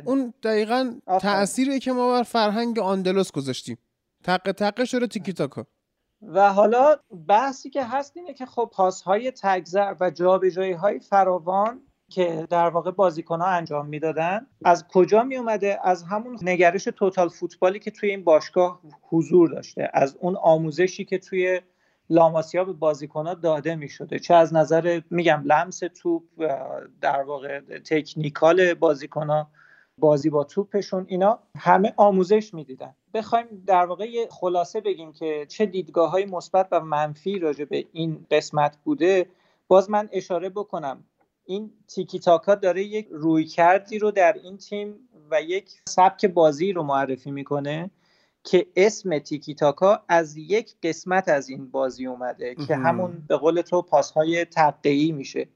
[0.05, 3.77] اون دقیقا تأثیری که ما بر فرهنگ آندلوس گذاشتیم.
[4.23, 5.65] تق تقه شده تیکی تاکا
[6.21, 6.95] و حالا
[7.27, 11.81] بحثی که هست اینه که خب پاسهای تگذر و جابجایی های فراوان
[12.13, 14.47] که در واقع بازیکن ها انجام می‌دادن.
[14.65, 19.89] از کجا می اومده از همون نگرش توتال فوتبالی که توی این باشگاه حضور داشته.
[19.93, 21.61] از اون آموزشی که توی
[22.09, 26.23] لاماسیا به بازیکن ها داده می شده چه از نظر میگم لمس توپ
[27.01, 29.47] در واقع تکنیکال بازیکن ها
[29.97, 32.95] بازی با توپشون اینا همه آموزش می‌دیدن.
[33.13, 38.25] بخوایم در واقع خلاصه بگیم که چه دیدگاه های مثبت و منفی راجع به این
[38.31, 39.25] قسمت بوده.
[39.67, 41.03] باز من اشاره بکنم.
[41.45, 44.95] این تیکی تاکا داره یک روی کردی رو در این تیم
[45.31, 47.91] و یک سبک بازی رو معرفی می‌کنه
[48.43, 53.61] که اسم تیکی تاکا از یک قسمت از این بازی اومده که همون به قول
[53.61, 55.47] تو پاسهای تقیی میشه.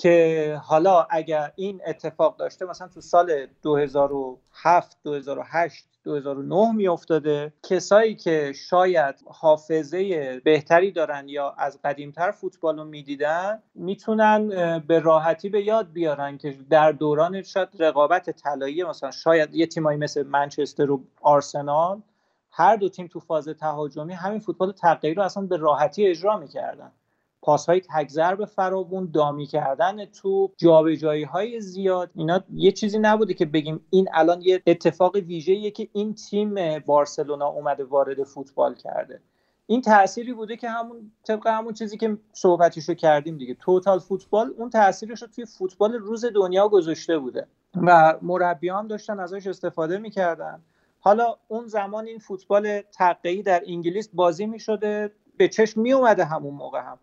[0.00, 8.52] که حالا اگر این اتفاق داشته مثلا تو سال 2007 2008 2009 میافتاده کسایی که
[8.52, 15.92] شاید حافظه بهتری دارن یا از قدیمتر فوتبال رو می‌دیدن می‌تونن به راحتی به یاد
[15.92, 22.02] بیارن که در دوران شاید رقابت طلایی مثلا شاید یه تیمایی مثل منچستر و آرسنال
[22.50, 26.92] هر دو تیم تو فاز تهاجمی همین فوتبال تغییر رو اصلا به راحتی اجرا می‌کردن.
[27.42, 33.34] پاس های تک به فراوون دامی کردن توپ جابجایی های زیاد اینا یه چیزی نبوده
[33.34, 39.20] که بگیم این الان یه اتفاق ویژه‌ایه که این تیم بارسلونا اومده وارد فوتبال کرده.
[39.66, 43.54] این تأثیری بوده که همون طبق همون چیزی که صحبتیشو کردیم دیگه.
[43.54, 49.20] توتال فوتبال اون تاثیرش رو توی فوتبال روز دنیا گذاشته بوده و مربی هم داشتن
[49.20, 50.62] ازش استفاده می‌کردن.
[51.00, 56.54] حالا اون زمان این فوتبال تقیی در انگلیس بازی می‌شده به چشم می اومده همون
[56.54, 56.98] موقع هم.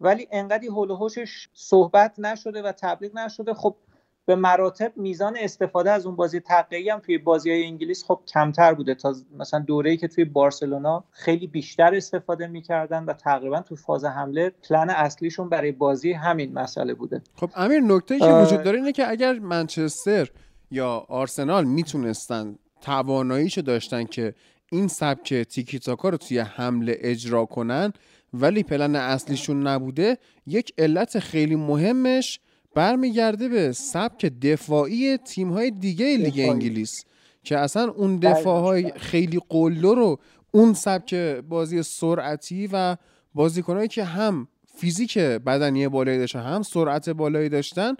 [0.00, 0.88] ولی انقدی هول
[1.54, 3.76] صحبت نشده و تبلیغ نشده خب
[4.26, 8.74] به مراتب میزان استفاده از اون بازی تقیی هم توی بازی های انگلیس خب کمتر
[8.74, 8.94] بوده.
[8.94, 14.50] تا مثلا دوره‌ای که توی بارسلونا خیلی بیشتر استفاده می‌کردن و تقریبا تو فاز حمله
[14.50, 17.22] پلن اصلیشون برای بازی همین مسئله بوده.
[17.34, 20.28] خب امیر نکته که وجود داره اینه که اگر منچستر
[20.70, 24.34] یا آرسنال می‌تونستن تواناییشو داشتن که
[24.72, 27.92] این سبک تیکی تاکا رو توی حمله اجرا کنن
[28.34, 32.40] ولی پلن اصلیشون نبوده یک علت خیلی مهمش
[32.74, 37.04] برمیگرده به سبک دفاعی تیم‌های دیگه لیگ انگلیس
[37.44, 40.18] که اصلا اون دفاعهای خیلی قلو رو
[40.50, 41.14] اون سبک
[41.48, 42.96] بازی سرعتی و
[43.34, 47.94] بازیکنهایی که هم فیزیک بدنی بالایی داشتن هم سرعت بالایی داشتن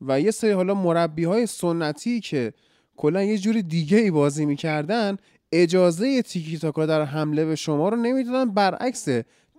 [0.00, 2.52] و یه سری حالا مربی های سنتی که
[2.96, 5.16] کلا یه جوری دیگه ای بازی می‌کردن
[5.52, 8.50] اجازه تیکی تاکا در حمله به شما رو نمی‌دادن.
[8.50, 9.08] برعکس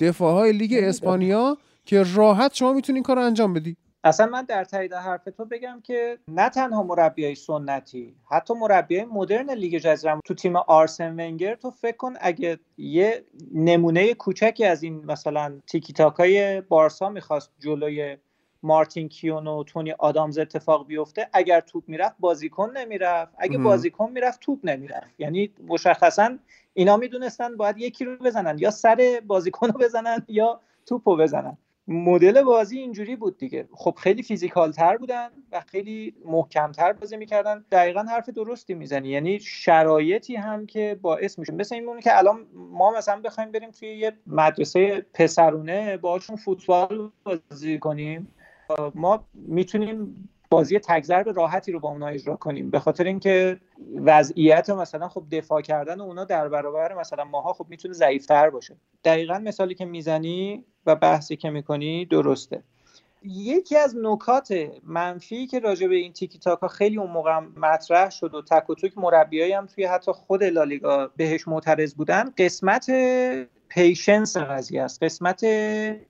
[0.02, 3.78] دفاعهای لیگ اسپانیا که راحت شما می‌تونین کار رو انجام بدی.
[4.04, 9.52] اصلا من در تایید حرف تو بگم که نه تنها مربیای سنتی حتی مربیای مدرن
[9.52, 15.06] لیگ جزیره تو تیم آرسن ونگر تو فکر کن اگه یه نمونه کوچکی از این
[15.06, 18.18] مثلا تیکی تاکای بارسا می‌خواست جلوی
[18.64, 23.34] مارتین کیون و تونی آدامز اتفاق بیفته اگر توپ می‌رفت بازیکن نمی‌رفت.
[23.38, 25.08] اگه بازیکن می‌رفت توپ نمی‌رفت.
[25.18, 26.38] یعنی مشخصا
[26.74, 31.58] اینا می‌دونستن باید یکی رو بزنن یا سر بازیکن رو بزنن یا توپ رو بزنن.
[31.88, 33.68] مدل بازی اینجوری بود دیگه.
[33.74, 37.66] خب خیلی فیزیکال تر بودن و خیلی محکم تر بازی می‌کردن.
[37.72, 39.10] دقیقا حرف درستی می‌زنی.
[39.10, 43.98] یعنی شرایطی هم که باعث میشه مثل این که الان ما مثلا بخوایم بریم توی
[43.98, 48.34] یه مدرسه پسرونه باشون فوتبال بازی کنیم.
[48.96, 52.70] ما می‌تونیم بازی تگذرب راحتی رو با اونها اجرا کنیم.
[52.70, 53.60] به خاطر اینکه
[53.96, 58.76] وضعیت مثلا خب دفاع کردن اونا در برابر مثلا ماها خب می‌تونه ضعیفتر باشه.
[59.04, 62.64] دقیقا مثالی که می‌زنی و بحثی که می‌کنی درسته.
[63.24, 64.54] یکی از نکات
[64.84, 68.76] منفی که راجع به این تیکی تاکا خیلی اون موقع مطرح شد و تک و
[68.76, 72.90] توک مربیایی هم توی حتی خود لالیگا بهش معترض بودن قسمت
[73.74, 75.04] پیشنس قضیه است.
[75.04, 75.44] قسمت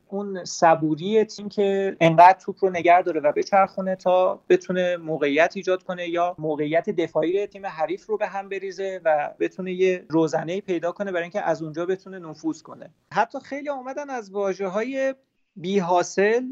[0.08, 5.84] اون صبوری تیم که انقدر توپ رو نگر داره و بچرخونه تا بتونه موقعیت ایجاد
[5.84, 10.92] کنه یا موقعیت دفاعی تیم حریف رو به هم بریزه و بتونه یه روزنه پیدا
[10.92, 12.90] کنه برای اینکه از اونجا بتونه نفوذ کنه.
[13.14, 15.16] حتی خیلی آمدن از واژه های
[15.56, 16.44] بی حاصل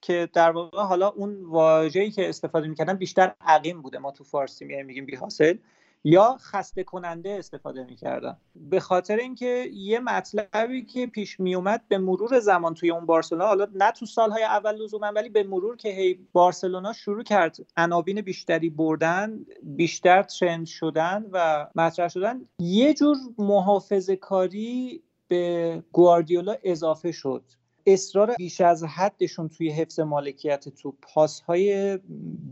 [0.00, 3.98] که در واقع حالا اون واژه‌ای که استفاده می‌کردن بیشتر عقیم بوده.
[3.98, 5.56] ما تو فارسی میگیم بی حاصل
[6.04, 12.40] یا خسته کننده استفاده می‌کردن به خاطر اینکه یه مطلبی که پیش میومد به مرور
[12.40, 16.18] زمان توی اون بارسلونا حالا نه تو سالهای اول لزوما ولی به مرور که هی
[16.32, 24.16] بارسلونا شروع کرد عناوین بیشتری بردن بیشتر ترند شدن و مطرح شدن یه جور محافظه
[24.16, 27.44] کاری به گواردیولا اضافه شد.
[27.86, 31.98] اصرار بیش از حدشون توی حفظ مالکیت تو پاسهای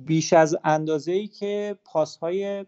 [0.04, 2.64] بیش از اندازه ای که پاسهای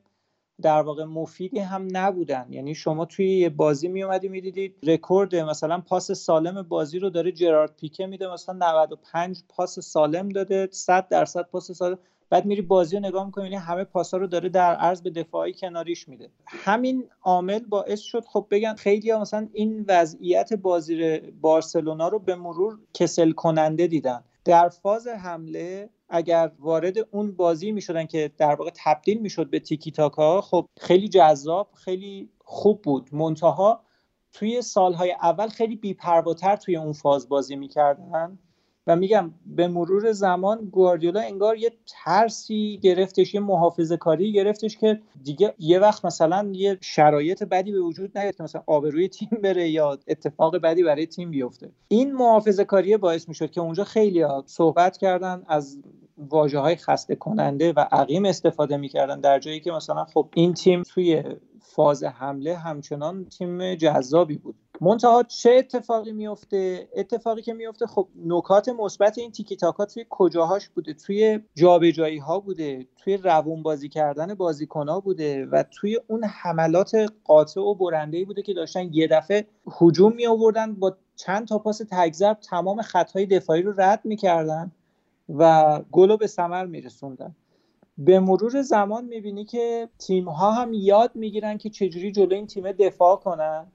[0.60, 2.46] در واقع مفیدی هم نبودن.
[2.50, 7.32] یعنی شما توی یه بازی می اومدی می‌دیدید رکورد مثلا پاس سالم بازی رو داره
[7.32, 11.98] جرارد پیکه میده مثلا 95 پاس سالم داده 100 درصد پاس سالم.
[12.30, 16.08] بعد میری بازی رو نگاه می‌کنی همه پاسا رو داره در عرض به دفاعی کناریش
[16.08, 16.30] میده.
[16.46, 22.34] همین عامل باعث شد خب بگن خیلی ها مثلا این وضعیت بازی بارسلونا رو به
[22.34, 24.24] مرور کسل کننده دیدن.
[24.44, 29.90] در فاز حمله اگر وارد اون بازی می‌شدن که در واقع تبدیل می‌شد به تیکی
[29.90, 33.08] تاکا خب خیلی جذاب خیلی خوب بود.
[33.12, 33.80] منتها
[34.32, 38.38] توی سالهای اول خیلی بیپرواتر توی اون فاز بازی می‌کردن.
[38.86, 45.00] و میگم به مرور زمان گواردیولا انگار یه ترسی گرفتش یه محافظه کاری گرفتش که
[45.22, 49.68] دیگه یه وقت مثلا یه شرایط بدی به وجود نیاد که مثلا آبروی تیم بره
[49.68, 51.72] یا اتفاق بدی برای تیم بیفته.
[51.88, 55.78] این محافظه کاری باعث می‌شد که اونجا خیلی صحبت کردن از
[56.28, 60.82] واجه های خسته کننده و عقیم استفاده می‌کردن در جایی که مثلا خب این تیم
[60.82, 61.22] توی
[61.60, 64.54] فاز حمله همچنان تیم جذابی بود.
[64.80, 70.68] منتها چه اتفاقی میفته اتفاقی که میفته خب نکات مثبت این تیکی تاکا توی کجاهاش
[70.68, 76.24] بوده؟ توی جابجایی ها بوده؟ توی روون بازی کردن بازیکن ها بوده؟ و توی اون
[76.24, 79.46] حملات قاطع و برنده ای بوده که داشتن یه دفعه
[79.80, 84.72] هجوم می آوردن با چند تا پاس تگذب تمام خطهای دفاعی رو رد می‌کردن؟
[85.38, 87.36] و گل به ثمر میرسوندن.
[87.98, 92.72] به مرور زمان می‌بینی که تیم ها هم یاد می‌گیرن که چجوری جلو این تیم
[92.72, 93.66] دفاع کنن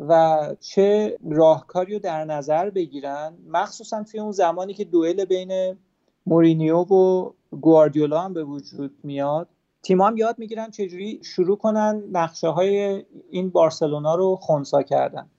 [0.00, 3.34] و چه راهکاری رو در نظر بگیرن.
[3.48, 5.76] مخصوصا توی اون زمانی که دوئل بین
[6.26, 7.30] مورینیو و
[7.60, 9.48] گواردیولا هم به وجود میاد
[9.82, 15.30] تیم هم یاد می‌گیرن چجوری شروع کنن نقشه های این بارسلونا رو خونسا کردن.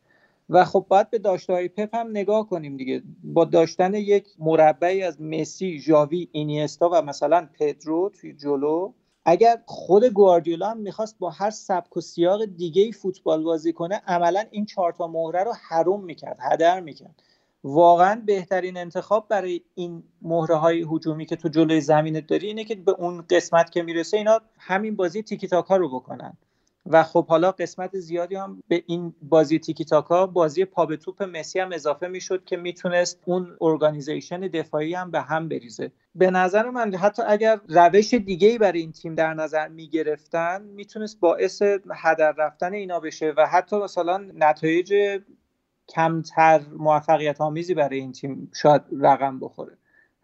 [0.50, 3.04] و خب باید به داشته های پپ هم نگاه کنیم دیگه.
[3.24, 8.94] با داشتن یک مربعی از مسی، ژاوی، اینیستا و مثلا پدرو توی جلو
[9.26, 14.02] اگر خود گواردیولا هم می‌خواست با هر سبک و سیاق دیگه ای فوتبال بازی کنه
[14.08, 17.24] عملا این چهارتا مهره رو حروم می‌کرد هدر می‌کرد.
[17.64, 22.76] واقعا بهترین انتخاب برای این مهره های هجومی که تو جلوی زمینت داری اینه که
[22.76, 26.38] به اون قسمت که می‌رسه اینا همین بازی تیکی تاکا رو بکنن.
[26.90, 31.24] و خب حالا قسمت زیادی هم به این بازی تیکی تاکا بازی پا به توپ
[31.24, 35.92] مسی هم اضافه می‌شد که می‌تونست اون ارگانیزیشن دفاعی هم به هم بریزه.
[36.16, 41.20] به نظر من حتی اگر روش دیگه ای برای این تیم در نظر می‌گرفتن می‌تونست
[41.20, 41.62] باعث
[41.96, 44.94] هدر رفتن اینا بشه و حتی مثلا نتایج
[45.90, 49.78] کمتر موفقیت آمیزی برای این تیم شاید رقم بخوره.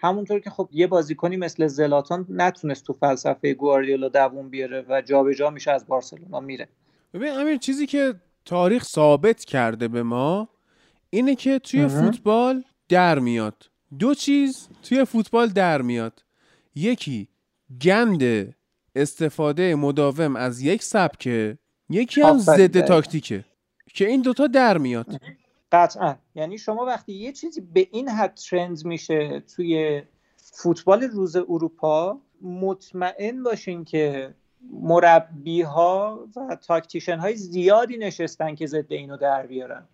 [0.03, 5.33] همونطور که خب یه بازیکنی مثل زلاتان نتونست تو فلسفه گواردیولا دووم بیاره و جابجا
[5.33, 6.67] جا میشه از بارسلونا میره.
[7.13, 8.13] ببین امیر چیزی که
[8.45, 10.49] تاریخ ثابت کرده به ما
[11.09, 13.69] اینه که توی فوتبال در میاد.
[13.99, 16.23] دو چیز توی فوتبال در میاد.
[16.75, 17.27] یکی
[17.81, 18.55] گند
[18.95, 21.57] استفاده مداوم از یک سبکه
[21.89, 23.45] یکی هم ضد تاکتیکه
[23.93, 25.21] که این دوتا در میاد.
[25.73, 26.15] قطعا.
[26.35, 30.03] یعنی شما وقتی یه چیزی به این حد trend میشه توی
[30.37, 34.33] فوتبال روز اروپا مطمئن باشین که
[34.71, 39.87] مربی ها و tactician های زیادی نشستن که ضد اینو در بیارن.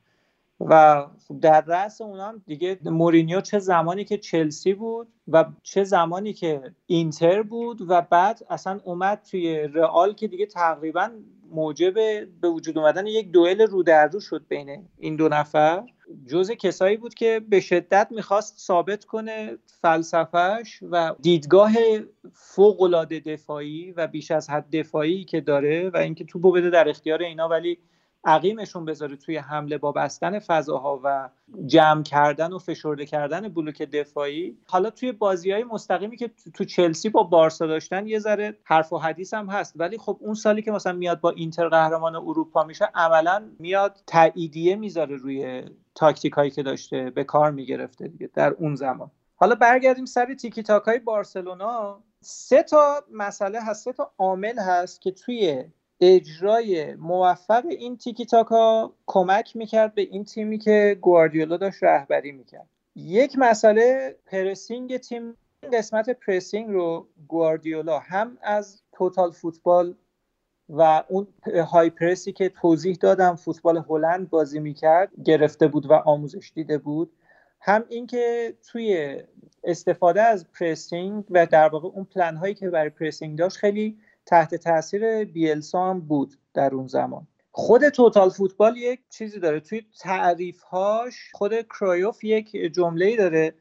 [0.60, 1.06] و
[1.42, 6.72] در رأس اونا هم دیگه مورینیو چه زمانی که چلسی بود و چه زمانی که
[6.86, 11.10] اینتر بود و بعد اصلا اومد توی رئال که دیگه تقریبا
[11.52, 11.94] موجب
[12.42, 15.84] به وجود اومدن یک دوئل رو در رو شد بین این دو نفر.
[16.28, 21.72] جز کسایی بود که به شدت می‌خواست ثابت کنه فلسفهش و دیدگاه
[22.34, 26.90] فوق العاده دفاعی و بیش از حد دفاعی که داره و اینکه توپو بده در
[26.90, 27.78] اختیار اینا ولی
[28.24, 31.30] عقیمشون بذاره توی حمله با بستن فضاها و
[31.66, 34.58] جمع کردن و فشرده کردن بلوک دفاعی.
[34.68, 38.98] حالا توی بازی های مستقیمی که تو چلسی با بارسا داشتن یه ذره حرف و
[38.98, 39.74] حدیث هم هست.
[39.76, 44.76] ولی خب اون سالی که مثلا میاد با اینتر قهرمان اروپا میشه عملا میاد تاییدیه
[44.76, 45.64] می‌ذاره روی
[45.96, 49.12] تاکتیک هایی که داشته به کار می‌گرفته دیگه در اون زمان.
[49.36, 52.00] حالا برگردیم سر تیکی تاکای بارسلونا.
[52.22, 55.64] سه تا مسئله هست سه تا عامل هست که توی
[56.02, 62.68] اجرای موفق این تیکی تاکا کمک می‌کرد به این تیمی که گواردیولا داشت رهبری می‌کرد.
[62.96, 65.38] یک مسئله pressing تیم
[65.74, 69.96] قسمت pressing رو گواردیولا هم از total football
[70.70, 71.28] و اون
[71.72, 76.78] high press ی که توضیح دادم فوتبال هلند بازی می‌کرد گرفته بود و آموزش دیده
[76.78, 77.12] بود.
[77.62, 79.18] هم اینکه توی
[79.64, 83.98] استفاده از pressing و در واقع اون پلن هایی که برای pressing داشت خیلی
[84.30, 87.28] تحت تاثیر بیلسا هم بود در اون زمان.
[87.52, 89.60] خود total football یک چیزی داره.
[89.60, 93.54] توی تعریفهاش خود کرایوف یک جمله داره.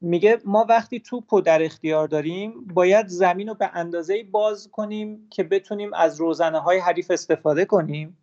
[0.00, 5.28] میگه ما وقتی توپ رو در اختیار داریم باید زمین رو به اندازه باز کنیم
[5.30, 8.16] که بتونیم از روزنه های حریف استفاده کنیم.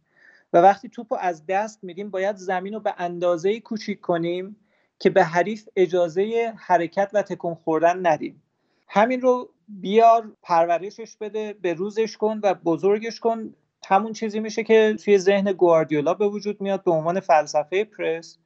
[0.54, 4.56] و وقتی توپ رو از دست میدیم باید زمین رو به اندازه کوچیک کنیم
[5.00, 8.44] که به حریف اجازه حرکت و تکون خوردن ندیم.
[8.88, 13.54] همین رو بیار پرورشش بده به روزش کن و بزرگش کن.
[13.86, 18.38] همون چیزی میشه که توی ذهن گواردیولا به وجود میاد به عنوان فلسفه پرس.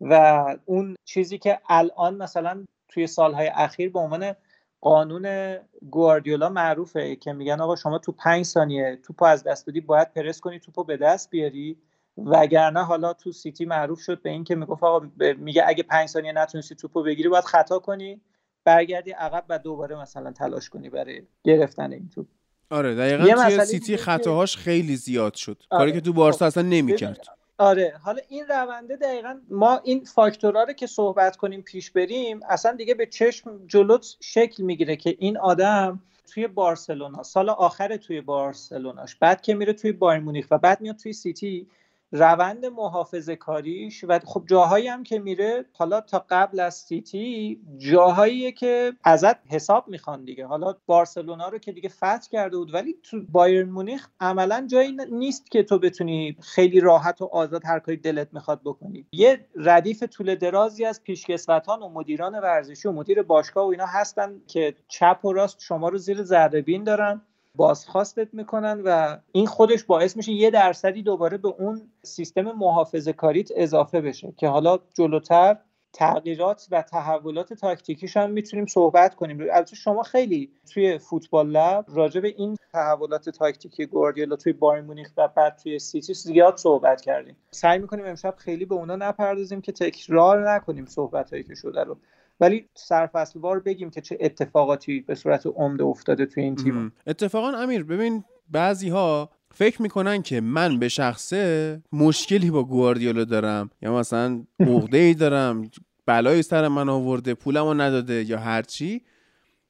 [0.00, 4.34] و اون چیزی که الان مثلا توی سالهای اخیر به عنوان
[4.80, 5.56] قانون
[5.90, 10.40] گواردیولا معروفه که میگن آقا شما تو پنج ثانیه توپو از دست بدی باید پرس
[10.40, 11.76] کنی توپو به دست بیاری.
[12.18, 15.06] وگرنه حالا تو سیتی معروف شد به اینکه می‌گفت آقا
[15.38, 18.20] میگه اگه پنج ثانیه نتونستی توپو بگیری باید خطا کنی.
[18.64, 22.26] برگردی عقب و دوباره مثلا تلاش کنی برای گرفتن این توپ
[22.70, 25.80] آره دقیقا توی سیتی خطاهاش خیلی زیاد شد آره.
[25.80, 26.44] کاری که تو بارسا خب.
[26.44, 27.26] اصلا نمی‌کرد
[27.58, 32.72] آره حالا این رونده دقیقا ما این فاکتورها رو که صحبت کنیم پیش بریم اصلا
[32.72, 36.00] دیگه به چشم جلوت شکل می‌گیره که این آدم
[36.30, 40.96] توی بارسلونا سال آخر توی بارسلوناش بعد که میره توی بایر مونیخ و بعد میاد
[40.96, 41.66] توی سیتی
[42.12, 48.52] روند محافظه کاریش و خب جاهایی هم که میره حالا تا قبل از سیتی جاهاییه
[48.52, 50.46] که ازت حساب می‌خوان دیگه.
[50.46, 55.50] حالا بارسلونا رو که دیگه فتح کرده بود ولی تو بایرن مونیخ عملا جایی نیست
[55.50, 59.06] که تو بتونی خیلی راحت و آزاد هر کاری دلت می‌خواد بکنی.
[59.12, 64.40] یه ردیف طول درازی از پیشکسوتان و مدیران ورزشی و مدیر باشگاه و اینا هستن
[64.46, 67.22] که چپ و راست شما رو زیر ذره دارن.
[67.54, 73.48] بازخواستت می‌کنن و این خودش باعث میشه یه درصدی دوباره به اون سیستم محافظه کاریت
[73.56, 75.56] اضافه بشه که حالا جلوتر
[75.92, 79.40] تغییرات و تحولات تاکتیکیش هم می‌تونیم صحبت کنیم.
[79.40, 85.10] البته شما خیلی توی فوتبال لب راجع به این تحولات تاکتیکی گواردیولا توی بایر مونیخ
[85.16, 87.36] و بعد توی سیتی زیاد صحبت کردیم.
[87.50, 91.96] سعی می‌کنیم امشب خیلی به اونا نپردازیم که تکرار نکنیم صحبت هایی که شده رو.
[92.40, 96.92] ولی سرفصلوار بگیم که چه اتفاقاتی به صورت عمده افتاده توی این تیم.
[97.06, 103.70] اتفاقا امیر ببین بعضی ها فکر می‌کنن که من به شخصه مشکلی با گواردیولا دارم.
[103.82, 105.70] یا مثلا عقده ای دارم
[106.06, 109.02] بلایی سر من آورده پولمو نداده یا هرچی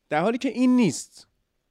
[0.09, 1.29] در حالی که این نیست.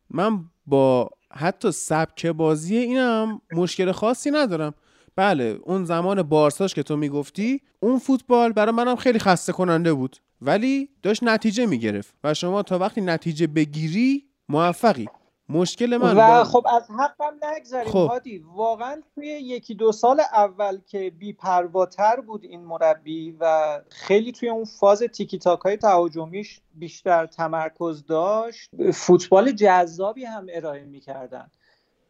[0.10, 4.74] من با حتی سبک بازی اینم مشکل خاصی ندارم.
[5.20, 10.18] بله اون زمان بارساش که تو می‌گفتی اون فوتبال برای منم خیلی خسته کننده بود.
[10.42, 15.08] ولی داشت نتیجه می‌گرفت و شما تا وقتی نتیجه بگیری موفقی.
[15.50, 18.08] مشکل من و خب از حقم نگذاریم خب.
[18.10, 18.44] هادی.
[18.56, 24.50] واقعا توی یکی دو سال اول که بی پرواتر بود این مربی و خیلی توی
[24.50, 31.52] اون فاز تیکی تاک های تهاجمیش بیشتر تمرکز داشت فوتبال جذابی هم ارائه می‌کردن.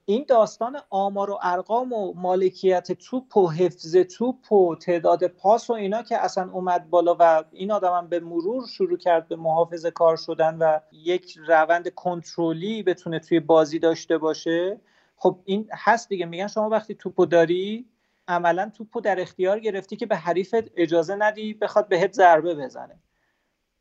[0.09, 5.73] این داستان آمار و ارقام و مالکیت توپ و حفظ توپ و تعداد پاس و
[5.73, 10.17] اینا که اصلا اومد بالا و این آدمم به مرور شروع کرد به محافظ کار
[10.17, 14.79] شدن و یک روند کنترلی بتونه توی بازی داشته باشه.
[15.15, 17.85] خب این هست دیگه میگن شما وقتی توپو داری
[18.27, 22.99] عملا توپو در اختیار گرفتی که به حریفت اجازه ندی بخواد بهت ضربه بزنه.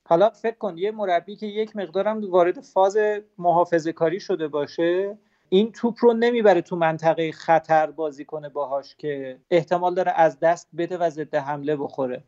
[0.04, 2.96] حالا فکر کن یه مربی که یک مقدارم وارد فاز
[3.38, 5.18] محافظه کاری شده باشه
[5.48, 10.68] این توپ رو نمی‌بره تو منطقه خطر بازی کنه باهاش که احتمال داره از دست
[10.78, 12.22] بده و ضد حمله بخوره.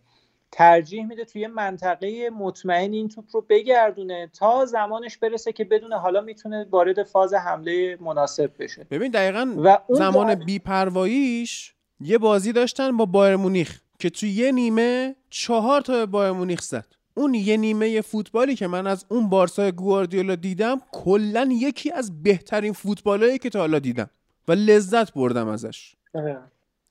[0.52, 6.20] ترجیح میده توی منطقه مطمئن این توپ رو بگردونه تا زمانش برسه که بدونه حالا
[6.20, 8.86] می‌تونه وارد فاز حمله مناسب بشه.
[8.90, 15.16] ببین دقیقا و زمان بیپرواییش یه بازی داشتن با بایر مونیخ که توی یه نیمه
[15.30, 16.86] چهار تا بایر مونیخ زد.
[17.20, 22.72] اون یه نیمه فوتبالی که من از اون بارسای گواردیولا دیدم کلا یکی از بهترین
[22.72, 24.10] فوتبالایی که تا حالا دیدم
[24.48, 25.94] و لذت بردم ازش.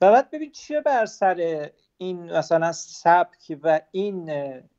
[0.02, 4.32] و بعد ببین چیه بر سر این مثلا سبک و این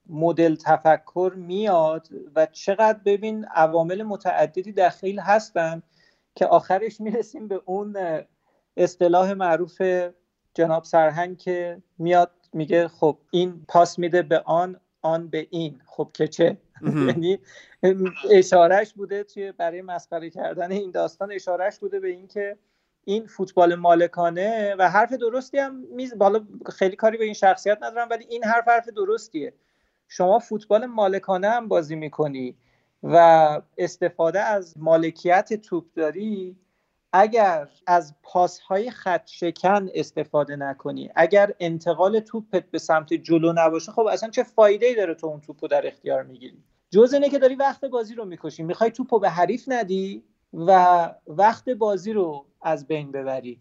[0.09, 5.82] مدل تفکر میاد و چقدر ببین عوامل متعددی دخیل هستن
[6.34, 7.96] که آخرش می‌رسیم به اون
[8.76, 9.82] اصطلاح معروف
[10.55, 15.80] جناب سرهنگ که میاد میگه خب این پاس میده به آن آن به این.
[15.86, 16.57] خب که چه؟
[17.09, 17.38] یعنی
[18.30, 22.59] اشارهش بوده توی برای مسخره کردن این داستان اشارهش بوده به اینکه
[23.05, 28.09] این فوتبال مالکانه و حرف درستی هم میز بالا خیلی کاری به این شخصیت ندارم
[28.11, 29.55] ولی این حرف حرف درستیه.
[30.09, 32.57] شما فوتبال مالکانه هم بازی می‌کنی
[33.03, 33.16] و
[33.78, 36.57] استفاده از مالکیت توپ داری
[37.12, 44.06] اگر از پاسهای خط شکن استفاده نکنی اگر انتقال توپت به سمت جلو نباشه خب
[44.06, 47.54] اصلا چه فایده ای داره تو اون توپو در اختیار می‌گیری؟ جز اینه که داری
[47.54, 48.62] وقت بازی رو می‌کشی.
[48.62, 53.58] می‌خوای توپو به حریف ندی و وقت بازی رو از بین ببری.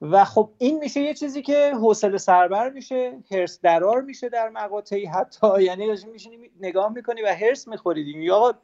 [0.00, 5.06] و خب این میشه یه چیزی که حوصله سربر میشه هرس درار میشه در مقاطعی
[5.06, 5.62] حتی.
[5.62, 8.54] یعنی میشینی نگاه می‌کنی و هرس می‌خوری یا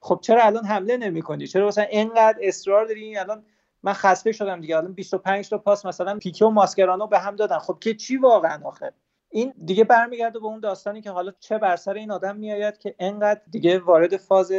[0.00, 3.44] خب چرا الان حمله نمی‌کنی؟ چرا مثلا اینقدر اصرار داری؟ الان
[3.86, 4.76] من خسته شدم دیگه.
[4.76, 7.58] الان 25 تا پاس مثلا پیکه و ماسکرانو به هم دادن.
[7.58, 8.92] خب که چی واقعا آخر
[9.30, 12.94] این دیگه برمیگرده به اون داستانی که حالا چه بر سر این آدم میآید که
[12.98, 14.52] انقدر دیگه وارد فاز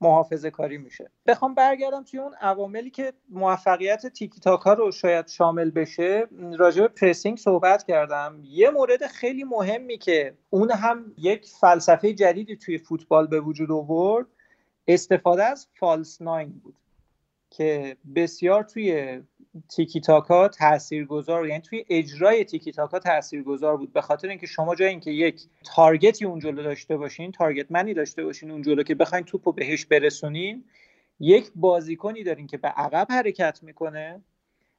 [0.00, 1.10] محافظه کاری میشه.
[1.26, 6.28] بخوام برگردم توی اون عواملی که موفقیت تیکی تاکا رو شاید شامل بشه.
[6.58, 8.40] راجع به پرسینگ صحبت کردم.
[8.44, 14.26] یه مورد خیلی مهمی که اون هم یک فلسفه جدیدی توی فوتبال به وجود آورد
[14.88, 16.74] استفاده از فالس ناین بود.
[17.56, 19.20] که بسیار توی
[19.68, 23.92] تیکی تاکا تاثیرگذار یعنی توی اجرای تیکی تاکا تاثیرگذار بود.
[23.92, 28.24] به خاطر اینکه شما جای اینکه یک تارگتی اون جلو داشته باشین تارگت منی داشته
[28.24, 30.64] باشین اون جلو که بخواین توپو بهش برسونین
[31.20, 34.20] یک بازیکنی دارین که به عقب حرکت می‌کنه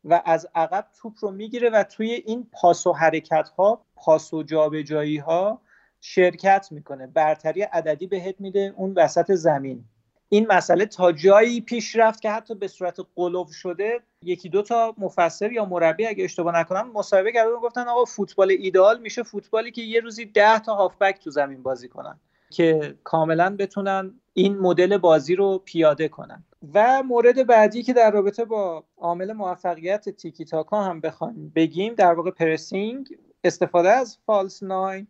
[0.03, 4.43] و از عقب توپ رو می‌گیره و توی این پاس و حرکت ها پاس و
[4.43, 5.61] جابجایی ها
[6.01, 7.07] شرکت می‌کنه.
[7.07, 9.85] برتری عددی بهت میده اون وسط زمین.
[10.29, 14.95] این مسئله تا جایی پیش رفت که حتی به صورت قلوب شده یکی دو تا
[14.97, 19.81] مفسر یا مربی اگه اشتباه نکنم مصاحبه کردن گفتن آقا فوتبال ایدئال میشه فوتبالی که
[19.81, 22.19] یه روزی ده تا هافبک تو زمین بازی کنن
[22.49, 26.43] که کاملا بتونن این مدل بازی رو پیاده کنن.
[26.73, 32.13] و مورد بعدی که در رابطه با عامل موفقیت تیکی تاکا هم بخوایم بگیم در
[32.13, 35.07] واقع پرسینگ استفاده از false nine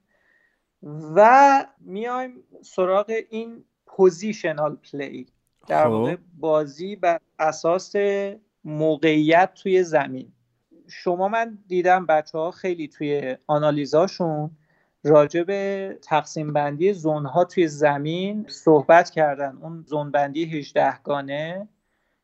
[1.16, 5.28] و میایم سراغ این positional play
[5.68, 5.90] در خب.
[5.90, 7.96] واقع بازی بر اساس
[8.64, 10.32] موقعیت توی زمین.
[10.88, 14.52] شما من دیدم بچه ها خیلی توی آنالیزاشون
[15.04, 19.58] راجع به تقسیم بندی zone ها توی زمین صحبت کردن.
[19.62, 21.68] اون zone بندی 18 گانه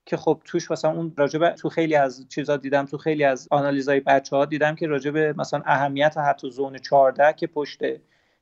[0.06, 4.00] که خب توش مثلا اون راجع تو خیلی از چیزا دیدم تو خیلی از آنالیزای
[4.00, 7.84] بچه ها دیدم که راجع به مثلا اهمیت حتی zone 14 که پشت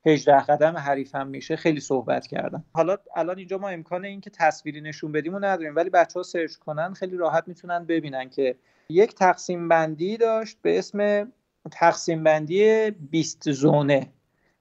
[0.06, 2.64] 18 قدم حریفم میشه خیلی صحبت کردم.
[2.72, 6.22] حالا الان اینجا ما امکان این که تصویری نشون بدیم و نداریم ولی بچه ها
[6.22, 8.56] سرچ کنن خیلی راحت می‌تونن ببینن که
[8.88, 11.28] یک تقسیم بندی داشت به اسم
[11.72, 14.12] تقسیم بندی 20 zone ه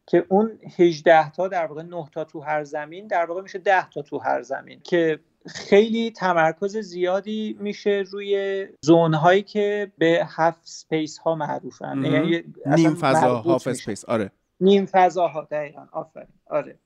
[0.07, 3.89] که اون 18 تا در واقع 9 تا تو هر زمین در واقع میشه 10
[3.89, 10.61] تا تو هر زمین که خیلی تمرکز زیادی میشه روی zone هایی که به half
[10.63, 14.31] space ها معروفن یعنی نیم فضا half space آره.
[14.61, 15.87] نیم فضاها دقیقا.
[15.91, 16.27] آفرین.
[16.49, 16.79] آره.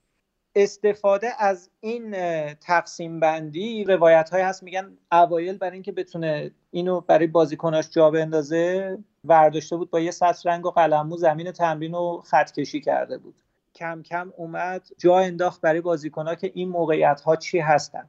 [0.56, 2.14] استفاده از این
[2.54, 4.62] تقسیم بندی روایت های هست.
[4.62, 10.50] میگن اوایل برای اینکه بتونه اینو برای بازیکناش جا بندازه برداشته بود با یه سطل
[10.50, 13.34] رنگ و قلمو زمین تمرین رو خط کشی کرده بود.
[13.74, 18.08] کم کم اومد جا انداخت برای بازیکنها که این موقعیت ها چی هستن.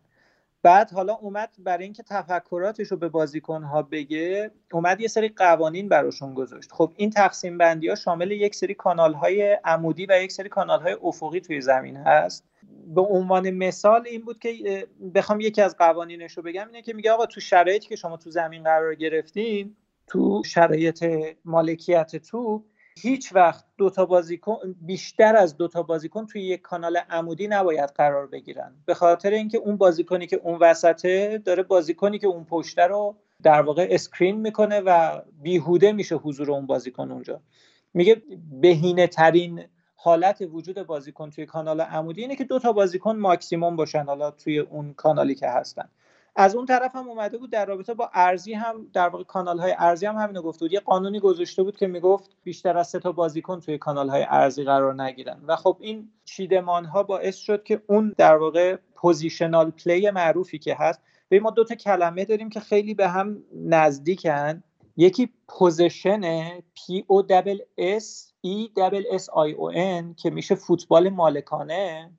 [0.66, 6.34] بعد حالا اومد برای اینکه تفکراتش رو به بازیکنها بگه اومد یه سری قوانین براشون
[6.34, 6.72] گذاشت.
[6.72, 10.82] خب این تقسیم بندی ها شامل یک سری کانال های عمودی و یک سری کانال
[10.82, 12.46] های افقی توی زمین هست.
[12.96, 17.12] به عنوان مثال این بود که بخوام یکی از قوانینش رو بگم اینه که میگه
[17.12, 19.76] آقا تو شرایطی که شما تو زمین قرار گرفتین
[20.08, 21.06] تو شرایط
[21.46, 22.66] مالکیت تو
[23.02, 27.90] هیچ وقت دو تا بازیکن بیشتر از دو تا بازیکن توی یک کانال عمودی نباید
[27.90, 28.72] قرار بگیرن.
[28.86, 33.62] به خاطر اینکه اون بازیکنی که اون وسطه داره بازیکنی که اون پشته رو در
[33.62, 37.42] واقع اسکرین می‌کنه و بیهوده میشه حضور اون بازیکن اونجا.
[37.94, 38.22] میگه
[38.62, 39.64] بهینه ترین
[39.96, 44.60] حالت وجود بازیکن توی کانال عمودی اینه که دو تا بازیکن ماکسیموم باشن حالا توی
[44.60, 45.90] اون کانالی که هستن.
[46.36, 49.76] از اون طرف هم اومده بود در رابطه با عرضی هم در واقع کانال های
[49.78, 50.74] عرضی هم همینو گفته بود.
[50.74, 54.64] یه قانونی گذاشته بود که می‌گفت بیشتر از سه تا بازیکن توی کانال های عرضی
[54.64, 55.42] قرار نگیرن.
[55.48, 60.76] و خب این چیدمان ها باعث شد که اون در واقع positional play معروفی که
[60.80, 64.64] هست به ما دو تا کلمه داریم که خیلی به هم نزدیکن.
[64.98, 67.24] یکی possession P O
[67.80, 68.70] S E
[69.18, 72.12] S I O N که میشه فوتبال مالکانه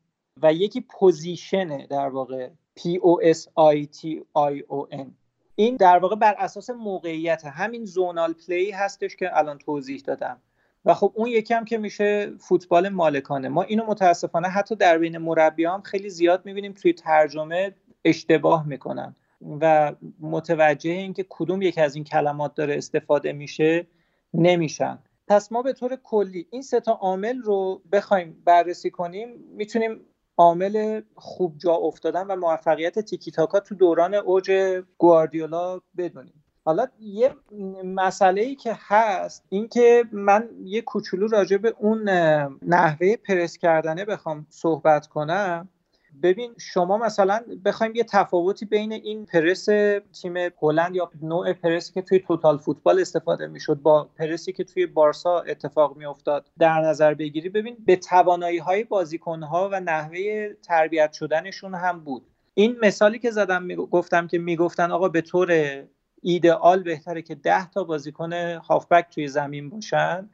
[0.42, 3.40] و یکی position در واقع P O S
[3.74, 4.06] I T
[4.36, 5.06] I O N.
[5.54, 10.42] این در واقع بر اساس موقعیت همین zonal play هستش که الان توضیح دادم.
[10.84, 13.48] و خب اون یکی هم که میشه فوتبال مالکانه.
[13.48, 17.74] ما اینو متاسفانه حتی در بین مربی هم خیلی زیاد می‌بینیم توی ترجمه
[18.04, 19.16] اشتباه می‌کنن.
[19.60, 23.86] و متوجه اینکه کدوم یک از این کلمات داره استفاده میشه
[24.34, 24.98] نمیشن.
[25.28, 30.00] پس ما به طور کلی این سه تا عامل رو بخوایم بررسی کنیم می‌تونیم
[30.38, 34.52] عامل خوب جا افتادن و موفقیت تیکی تاکا تو دوران اوج
[34.98, 36.44] گواردیولا بدونیم.
[36.64, 37.34] حالا یه
[37.84, 42.08] مسئله ای که هست اینکه من یه کوچولو راجع به اون
[42.62, 45.68] نحوه پرس کردنه بخوام صحبت کنم.
[46.22, 49.64] ببین شما مثلا بخوایم یه تفاوتی بین این پرس
[50.22, 54.86] تیم هلند یا نوع پرسی که توی توتال فوتبال استفاده می‌شد با پرسی که توی
[54.86, 57.48] بارسا اتفاق میافتاد در نظر بگیری.
[57.48, 62.26] ببین به توانایی های بازیکن ها و نحوه تربیت شدنشون هم بود.
[62.54, 65.82] این مثالی که زدم گفتم که می‌گفتن آقا به طور
[66.22, 70.30] ایدئال بهتره که ده تا بازیکن هافبک توی زمین باشن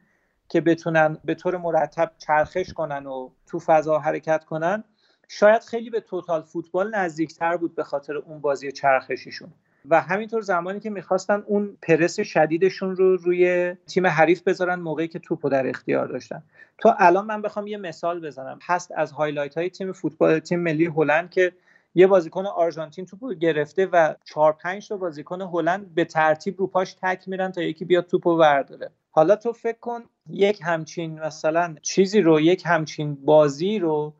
[0.49, 4.83] که بتونن به طور مرتب چرخش کنن و تو فضا حرکت کنن.
[5.27, 9.53] شاید خیلی به total football نزدیکتر بود به خاطر اون بازی چرخشیشون.
[9.89, 15.19] و همینطور زمانی که می‌خواستن اون پرس شدیدشون رو روی تیم حریف بذارن موقعی که
[15.19, 16.43] توپو در اختیار داشتن.
[16.77, 18.59] تو الان من بخوام یه مثال بزنم.
[18.63, 21.53] هست از highlight های تیم فوتبال تیم ملی هلند که
[21.95, 26.95] یه بازیکن آرژانتین توپو گرفته و 4 5 تا بازیکن هلند به ترتیب رو پاش
[27.01, 32.21] تکل میرن تا یکی بیاد توپو ورداره حالا تو فکر کن یک همچین مثلا چیزی
[32.21, 34.13] رو یک همچین بازی رو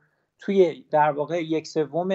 [0.45, 2.09] توی در واقع یک سوم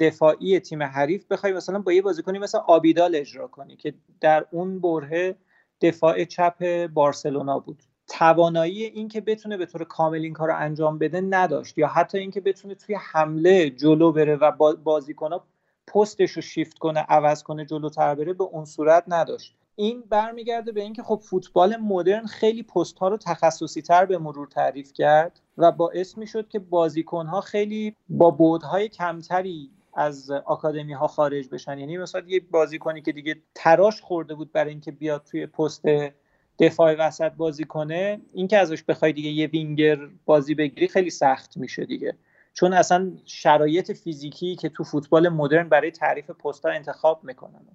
[0.00, 4.80] دفاعی تیم حریف بخوای مثلا با یه بازیکنی مثل آبیدال اجرا کنی که در اون
[4.80, 5.36] بره
[5.80, 7.82] دفاع چپ بارسلونا بود.
[8.08, 12.18] توانایی این که بتونه به طور کامل این کار رو انجام بده نداشت یا حتی
[12.18, 15.46] اینکه بتونه توی حمله جلو بره و بازیکنها
[15.86, 19.56] پستش رو شیفت کنه عوض کنه جلوتر بره به اون صورت نداشت.
[19.76, 24.46] این برمیگرده به اینکه خب فوتبال مدرن خیلی پست ها رو تخصصی تر به مرور
[24.46, 30.92] تعریف کرد و باعث می شد که بازیکن ها خیلی با بودهای کمتری از آکادمی
[30.92, 31.78] ها خارج بشن.
[31.78, 35.82] یعنی مثلا یه بازیکنی که دیگه تراش خورده بود برای اینکه بیاد توی پست
[36.58, 41.84] دفاع وسط بازی کنه اینکه ازش بخوای دیگه یه وینگر بازی بگیری خیلی سخت میشه
[41.84, 42.16] دیگه.
[42.52, 47.66] چون اصلا شرایط فیزیکی که تو فوتبال مدرن برای تعریف پست ها انتخاب می‌کنن.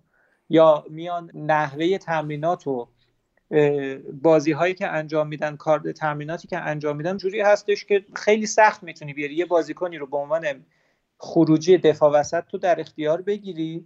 [0.52, 2.88] یا میان نحوه تمرینات و
[4.22, 8.84] بازی هایی که انجام میدن کار تمریناتی که انجام میدن جوری هستش که خیلی سخت
[8.84, 9.36] می‌تونی بیاری.
[9.36, 10.46] یه بازیکنی رو به عنوان
[11.18, 13.86] خروجی دفاع وسط تو در اختیار بگیری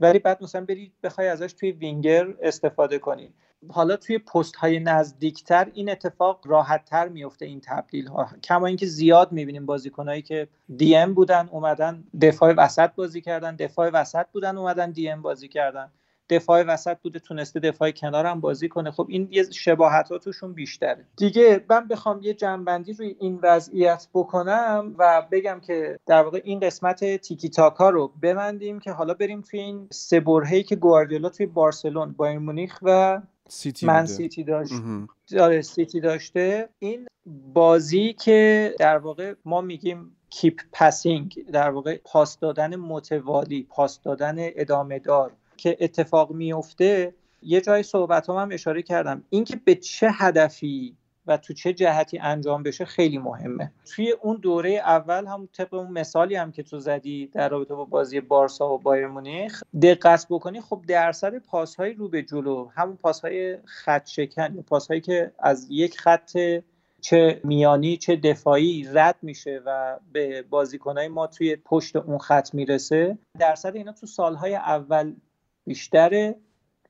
[0.00, 3.34] ولی بعد مثلا بری بخوای ازش توی وینگر استفاده کنی.
[3.68, 8.86] حالا توی پست های نزدیکتر این اتفاق راحت تر میفته این تبدیل ها کما اینکه
[8.86, 14.58] زیاد می‌بینیم بازیکنهایی که دی ام بودن اومدن دفاع وسط بازی کردن دفاع وسط بودن
[14.58, 15.90] اومدن دی ام بازی کردن.
[16.30, 18.90] دفاع وسط بوده تونسته دفاع کنار هم بازی کنه.
[18.90, 21.06] خب این یه شباهتاتشون بیشتره.
[21.16, 26.60] دیگه من بخوام یه جنبندی روی این وضعیت بکنم و بگم که در واقع این
[26.60, 31.46] قسمت تیکی تاکا رو ببندیم که حالا بریم توی این سه برهه‌ای که گواردیولا توی
[31.46, 34.74] بارسلون بایر مونیخ و سیتی من سیتی داشت.
[35.30, 36.68] داره سیتی داشته.
[36.78, 37.06] این
[37.54, 44.36] بازی که در واقع ما میگیم keep passing در واقع پاس دادن متوالی پاس دادن
[44.38, 49.24] ادامه دار که اتفاق میفته یه جای صحبت هم, هم اشاره کردم.
[49.30, 50.96] اینکه به چه هدفی
[51.26, 53.72] و تو چه جهتی انجام بشه خیلی مهمه.
[53.94, 57.84] توی اون دوره اول هم طبق اون مثالی هم که تو زدی در رابطه با
[57.84, 63.58] بازی بارسا و بایر مونیخ دقت بکنی خب درصد پاسهای رو به جلو همون پاسهای
[63.64, 66.38] خط شکن پاسهایی که از یک خط
[67.00, 73.18] چه میانی چه دفاعی رد میشه و به بازیکنهای ما توی پشت اون خط می‌رسه
[73.38, 75.14] درصد اینا تو سالهای اول
[75.66, 76.36] بیشتره.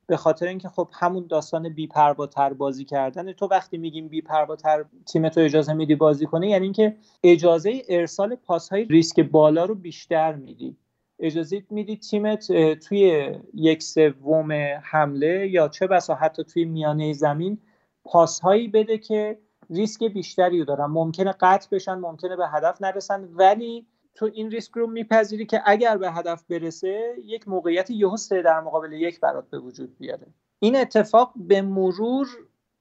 [0.07, 4.85] به خاطر اینکه خب همون داستان بی پرواتر بازی کردن تو وقتی میگیم بی پرواتر
[5.07, 9.75] تیم تو اجازه میدی بازی کنه یعنی اینکه اجازه ارسال پاس های ریسک بالا رو
[9.75, 10.77] بیشتر میدی.
[11.19, 14.53] اجازه میدی تیمت توی یک سوم
[14.83, 17.59] حمله یا چه بسا حتی توی میانه زمین
[18.05, 19.39] پاس هایی بده که
[19.71, 20.87] ریسک بیشتری رو دارن.
[20.87, 25.97] ممکنه قطع بشن ممکنه به هدف نرسن ولی تو این ریسک رو میپذیری که اگر
[25.97, 30.27] به هدف برسه یک موقعیت یهو سه در مقابل یک برات به وجود بیاره.
[30.59, 32.29] این اتفاق به مرور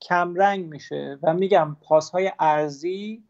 [0.01, 3.23] کمرنگ میشه و میگم پاسهای ارزی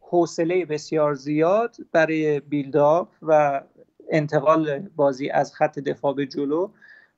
[0.00, 3.62] حوصله بسیار زیاد برای بیلداپ و
[4.10, 6.70] انتقال بازی از خط دفاع به جلو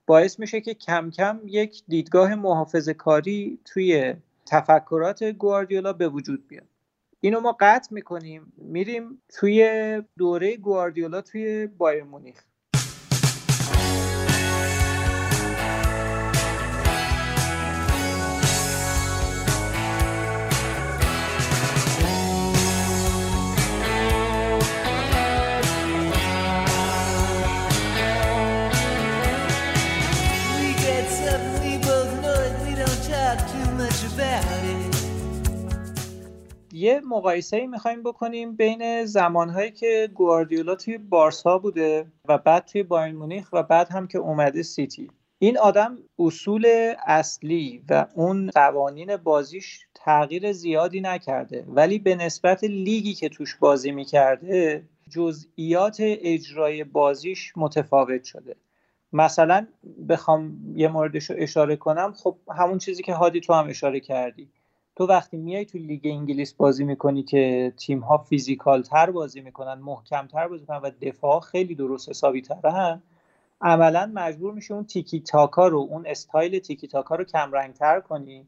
[0.07, 4.15] باعث میشه که کم کم یک دیدگاه محافظه کاری توی
[4.47, 6.67] تفکرات گواردیولا به وجود بیاد.
[7.21, 8.53] اینو ما قطع می‌کنیم.
[8.57, 12.45] میریم توی دوره گواردیولا توی بایر مونیخ.
[36.79, 43.15] یه مقایسه می‌خوایم بکنیم بین زمانهایی که گواردیولا توی بارسا بوده و بعد توی بایر
[43.15, 45.11] مونیخ و بعد هم که اومده سیتی.
[45.39, 46.67] این آدم اصول
[47.07, 53.91] اصلی و اون قوانین بازیش تغییر زیادی نکرده ولی به نسبت لیگی که توش بازی
[53.91, 58.57] می‌کرده جزئیات اجرای بازیش متفاوت شده.
[59.13, 59.67] مثلا
[60.09, 64.49] بخوام یه موردش رو اشاره کنم خب همون چیزی که هادی تو هم اشاره کردی.
[64.99, 69.75] تو وقتی میای تو لیگ انگلیس بازی می‌کنی که تیم ها physical تر بازی می‌کنن
[69.75, 73.03] محکم تر بازی می‌کنن و دفاع خیلی درست حسابی ترن
[73.61, 78.01] عملا مجبور میشه اون تیکی تاکا رو اون استایل تیکی تاکا رو کم رنگ تر
[78.01, 78.47] کنی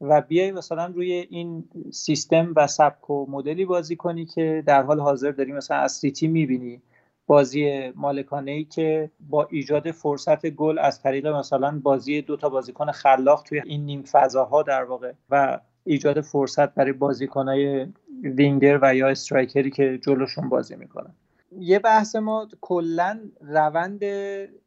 [0.00, 5.00] و بیای مثلا روی این سیستم و سبک و مدلی بازی کنی که در حال
[5.00, 6.82] حاضر داری مثلا از سیتی می‌بینی.
[7.26, 12.90] بازی مالکانه ای که با ایجاد فرصت گل از طریق مثلا بازی دو تا بازیکن
[12.90, 17.86] خلاق توی این نیم فضاها در واقع و ایجاد فرصت برای بازیکنهای
[18.22, 21.14] وینگر و یا استرایکری که جلوشون بازی می‌کنن.
[21.58, 24.00] یه بحث ما کلا روند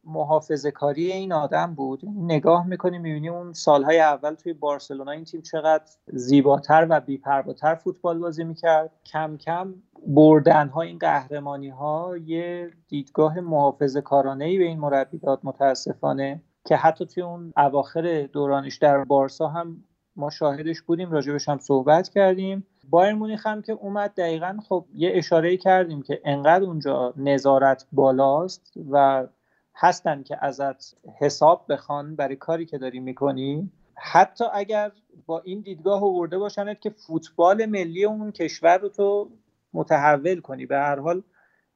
[0.04, 2.02] محافظه کاری این آدم بود.
[2.18, 8.20] نگاه می‌کنیم می‌بینیم اون سالهای اول توی بارسلونا این تیم چقدر زیباتر و بیپرواتر فوتبال
[8.20, 8.92] بازی می‌کرد.
[9.06, 9.74] کم کم
[10.08, 16.42] بردن ها این قهرمانی ها یه دیدگاه محافظه کارانه ای به این مربی داد متاسفانه
[16.66, 19.84] که حتی توی اون اواخر دورانش در بارسا هم
[20.18, 22.68] ما شاهدش بودیم راجبش هم صحبت کردیم.
[22.90, 28.74] بایر مونیخ هم که اومد دقیقا خب یه اشاره کردیم که انقدر اونجا نظارت بالاست
[28.92, 29.28] و
[29.76, 33.72] هستن که ازت حساب بخوان برای کاری که داری می‌کنی.
[33.96, 34.92] حتی اگر
[35.26, 39.30] با این دیدگاه آورده باشنت که فوتبال ملی اون کشور رو تو
[39.74, 40.66] متحول کنی.
[40.66, 41.24] به هر حال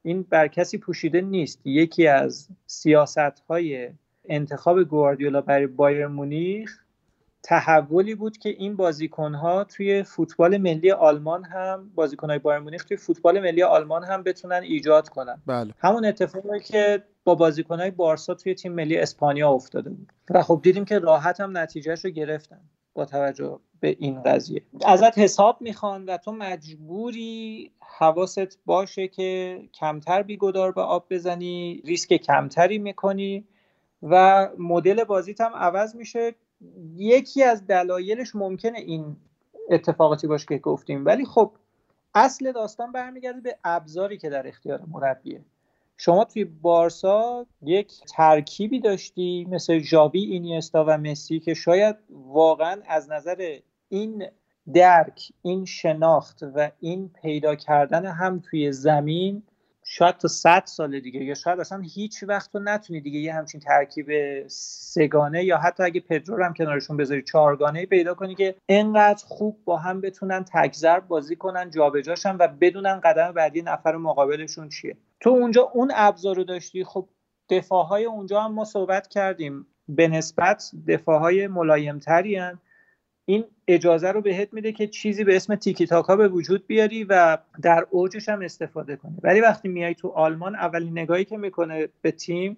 [0.04, 1.62] این بر کسی پوشیده نیست.
[1.66, 3.90] یکی از سیاست های
[4.30, 6.80] انتخاب گواردیولا برای بایر مونیخ
[7.44, 13.40] تحولی بود که این بازیکنها توی فوتبال ملی آلمان هم بازیکنهای بایر مونیخ توی فوتبال
[13.40, 15.42] ملی آلمان هم بتونن ایجاد کنن.
[15.46, 15.74] بله.
[15.80, 20.12] همون اتفاقی که با بازیکنهای بارسا توی تیم ملی اسپانیا افتاده بود.
[20.30, 22.60] و خب دیدیم که راحت هم نتیجهش رو گرفتن
[22.94, 24.62] با توجه به این قضیه.
[24.86, 32.14] ازت حساب می‌خوان و تو مجبوری حواست باشه که کمتر بیگدار به آب بزنی ریسک
[32.14, 33.46] کمتری می‌کنی
[34.04, 36.36] و مدل بازیت هم عوض میشه.
[36.96, 39.18] یکی از دلایلش ممکنه این
[39.70, 41.06] اتفاقاتی باشه که گفتیم.
[41.06, 41.52] ولی خب
[42.16, 45.42] اصل داستان برمیگرده به ابزاری که در اختیار مربیه.
[45.98, 53.12] شما توی بارسا یک ترکیبی داشتی مثل ژاوی اینیستا و مسی که شاید واقعا از
[53.12, 53.58] نظر
[53.90, 54.26] این
[54.74, 59.44] درک این شناخت و این پیدا کردن هم توی زمین
[59.94, 63.62] شاید تا صد سال دیگه یا شاید اصلا هیچ وقت تو نتونی دیگه یه همچین
[63.62, 64.08] ترکیب
[64.48, 69.78] سگانه یا حتی اگه پدرو هم کنارشون بذاری چهارگانه پیدا کنی که انقدر خوب با
[69.78, 74.98] هم بتونن تکذر بازی کنن جابجاشن و بدونن قدم بعدی نفر مقابلشون چیه.
[75.20, 77.08] تو اونجا اون ابزار رو داشتی خب
[77.50, 79.68] دفاعهای اونجا هم ما صحبت کردیم.
[79.88, 82.38] به نسبت دفاعهای ملایمتری
[83.26, 87.38] این اجازه رو بهت میده که چیزی به اسم تیکی تاکا به وجود بیاری و
[87.62, 89.18] در اوجش هم استفاده کنی.
[89.24, 92.58] ولی وقتی میای تو آلمان اولین نگاهی که می‌کنه به تیم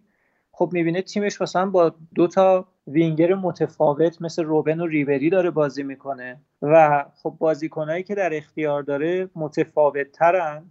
[0.52, 5.84] خب می‌بینه تیمش مثلا با دو تا وینگر متفاوت مثل روبن و ریبری داره بازی
[5.84, 10.64] می‌کنه و خب بازیکنهایی که در اختیار داره متفاوت ترن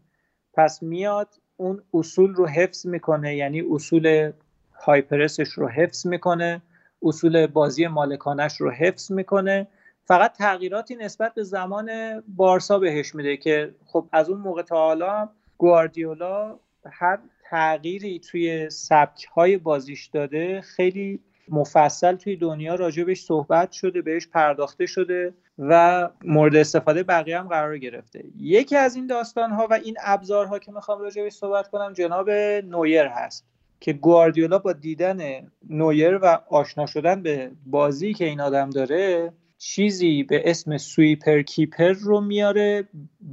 [0.54, 4.32] پس میاد اون اصول رو حفظ می‌کنه یعنی اصول
[4.74, 6.62] هایپرسش رو حفظ می‌کنه
[7.02, 9.66] اصول بازی مالکانش رو حفظ می‌کنه
[10.04, 11.90] فقط تغییراتی نسبت به زمان
[12.28, 15.28] بارسا بهش میده که خب از اون موقع تا حالا
[15.58, 16.58] گواردیولا
[16.90, 17.18] هر
[17.50, 24.86] تغییری توی سبک های بازیش داده خیلی مفصل توی دنیا راجبش صحبت شده بهش پرداخته
[24.86, 28.24] شده و مورد استفاده بقیه هم قرار گرفته.
[28.36, 32.30] یکی از این داستان ها و این ابزارها که می‌خوام راجبش صحبت کنم جناب
[32.64, 33.44] نویر هست
[33.80, 39.32] که گواردیولا با دیدن نویر و آشنا شدن به بازی که این آدم داره
[39.64, 42.88] چیزی به اسم سویپر کیپر رو میاره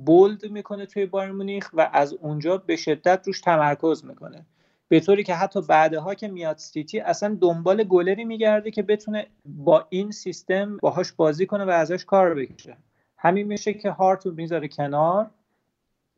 [0.05, 4.45] بولد می‌کنه توی بایر مونیخ و از اونجا به شدت روش تمرکز می‌کنه.
[4.88, 9.88] به طوری که حتی بعدها که میاد سیتی اصلا دنبال گلری میگرده که بتونه با
[9.89, 12.77] این سیستم باهاش بازی کنه و ازش کار بکشه.
[13.17, 15.30] همین میشه که هارت رو می‌ذاره کنار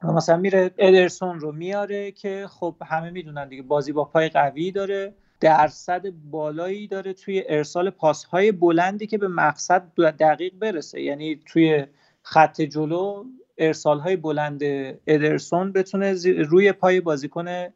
[0.03, 4.71] و مثلا میره ادرسون رو میاره که خب همه می‌دونن دیگه بازی با پای قوی
[4.71, 5.13] داره.
[5.41, 11.01] درصد بالایی داره توی ارسال پاسهای بلندی که به مقصد دقیق برسه.
[11.01, 11.85] یعنی توی
[12.21, 13.23] خط جلو
[13.57, 14.61] ارسال های بلند
[15.07, 16.13] ادرسون بتونه
[16.43, 17.67] روی پای بازیکن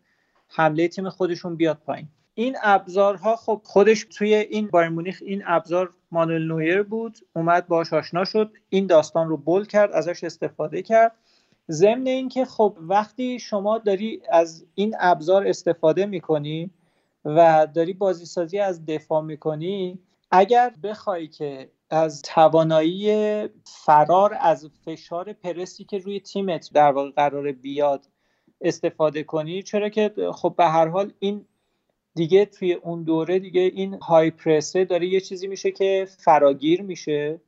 [0.47, 2.07] حمله تیم خودشون بیاد پایین.
[2.33, 7.93] این ابزارها خب خودش توی این بایر مونیخ این ابزار مانوئل نویر بود اومد باش
[7.93, 11.11] آشنا شد این داستان رو بول کرد ازش استفاده کرد.
[11.71, 16.71] ضمن اینکه خب وقتی شما داری از این ابزار استفاده می‌کنی
[17.25, 19.99] و داری بازی سازی از دفاع می‌کنی
[20.31, 27.51] اگر بخوای که از توانایی فرار از فشار پرسی که روی تیمت در واقع قرار
[27.51, 28.05] بیاد
[28.61, 31.45] استفاده کنی چرا که خب به هر حال این
[32.15, 37.41] دیگه توی اون دوره دیگه این های پرسه داره یه چیزی میشه که فراگیر میشه.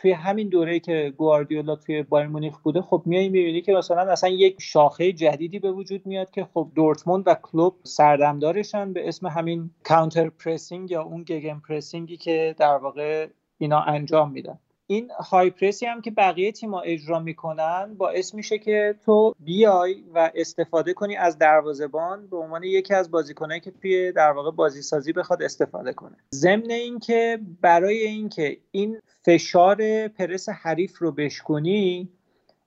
[0.00, 4.30] توی همین دوره که گواردیولا توی بایر مونیخ بوده خب میای می‌بینی که مثلا اصلا
[4.30, 9.70] یک شاخه جدیدی به وجود میاد که خب دورتموند و کلوب سردمدارشن به اسم همین
[9.84, 13.28] کانتر پرسینگ یا اون گگن پرسینگی که در واقع
[13.58, 14.58] اینا انجام میدن.
[14.90, 20.30] این های پرسی هم که بقیه تیما اجرا می‌کنن باعث میشه که تو بیای و
[20.34, 25.12] استفاده کنی از دروازبان به عنوان یکی از بازیکنایی که توی در واقع بازی سازی
[25.12, 26.16] بخواد استفاده کنه.
[26.34, 32.08] ضمن اینکه برای اینکه این فشار پرس حریف رو بشکنی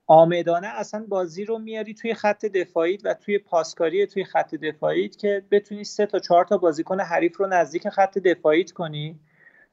[0.07, 5.43] آمدانه اصلا بازی رو میاری توی خط دفاعیت و توی پاسکاری توی خط دفاعیت که
[5.51, 9.19] بتونی سه تا چهار تا بازیکن حریف رو نزدیک خط دفاعیت کنی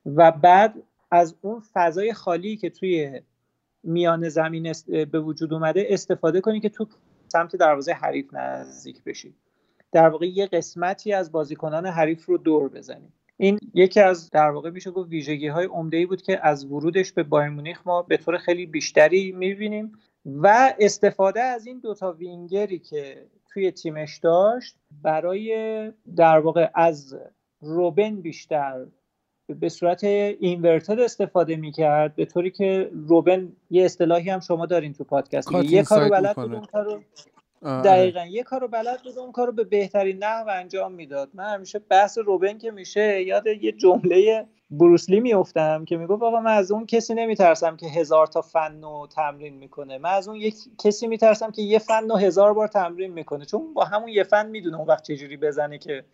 [0.06, 0.74] و بعد
[1.10, 3.20] از اون فضای خالی که توی
[3.82, 6.86] میان زمین به وجود اومده استفاده کنی که تو
[7.28, 9.34] سمت دروازه حریف نزدیک بشی.
[9.92, 13.12] در واقع یه قسمتی از بازیکنان حریف رو دور بزنی.
[13.36, 17.12] این یکی از در واقع میشه گفت ویژگی های عمده ای بود که از ورودش
[17.12, 19.92] به بایر مونیخ ما به طور خیلی بیشتری می‌بینیم
[20.26, 27.16] و استفاده از این دوتا وینگری که توی تیمش داشت برای در واقع از
[27.60, 28.86] روبن بیشتر
[29.54, 35.04] به صورت اینورتد استفاده می‌کرد به طوری که روبن یه اصطلاحی هم شما دارین تو
[35.04, 37.00] پادکست یه کارو بلد بود اون کارو
[37.62, 38.24] دقیقا.
[38.24, 41.28] یه کارو بلد بود اون کارو به بهترین نحو انجام می‌داد.
[41.34, 46.50] من همیشه بحث روبن که میشه یاد یه جمله بروسلی میفتم که می‌گفت آقا من
[46.50, 49.98] از اون کسی نمیترسم که هزار تا فن و تمرین می‌کنه.
[49.98, 53.44] من از اون یک کسی میترسم که یه فن و هزار بار تمرین می‌کنه.
[53.44, 56.04] چون با همون یه فن می‌دونه اون وقت چجوری بزنه که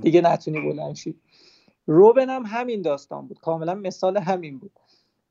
[0.00, 1.20] دیگه نتونی بلند شید
[1.86, 3.38] روبن هم همین داستان بود.
[3.38, 4.72] کاملا مثال همین بود.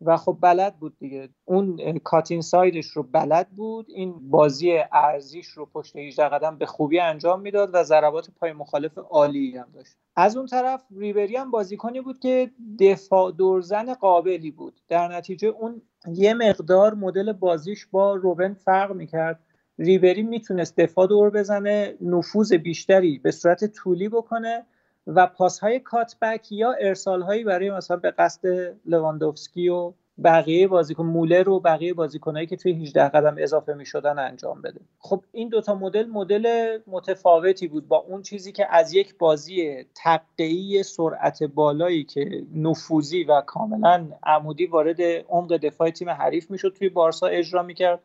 [0.06, 1.30] و خب بلد بود دیگه.
[1.46, 3.86] اون کاتین سایدش رو بلد بود.
[3.90, 8.98] این بازی ارزیش رو پشت 18 قدم به خوبی انجام می‌داد و ضربات پای مخالف
[8.98, 9.96] عالی هم داشت.
[10.16, 14.82] از اون طرف ریبری هم بازیکنی بود که دفاع دورزن قابلی بود.
[14.88, 19.40] در نتیجه اون یه مقدار مدل بازیش با روبن فرق می‌کرد.
[19.80, 24.66] ریبری می‌تونست دفاع دور بزنه نفوذ بیشتری به صورت طولی بکنه
[25.08, 28.48] و پاس های کاتبک یا ارسال هایی برای مثلا به قصد
[28.86, 29.94] لواندوفسکی و
[30.24, 34.80] بقیه بازیکن مولر و بقیه بازیکنایی که توی 18 قدم اضافه می شدن انجام بده.
[35.00, 40.84] خب این دوتا مدل مدل متفاوتی بود با اون چیزی که از یک بازی تقیی
[40.84, 47.28] سرعت بالایی که نفوذی و کاملا عمودی وارد عمق دفاع تیم حریف می‌شد توی بارسا
[47.28, 48.00] اجرا می‌کرد.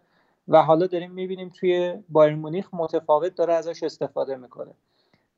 [0.49, 4.70] و حالا داریم می‌بینیم توی بایر مونیخ متفاوت داره ازش استفاده می‌کنه.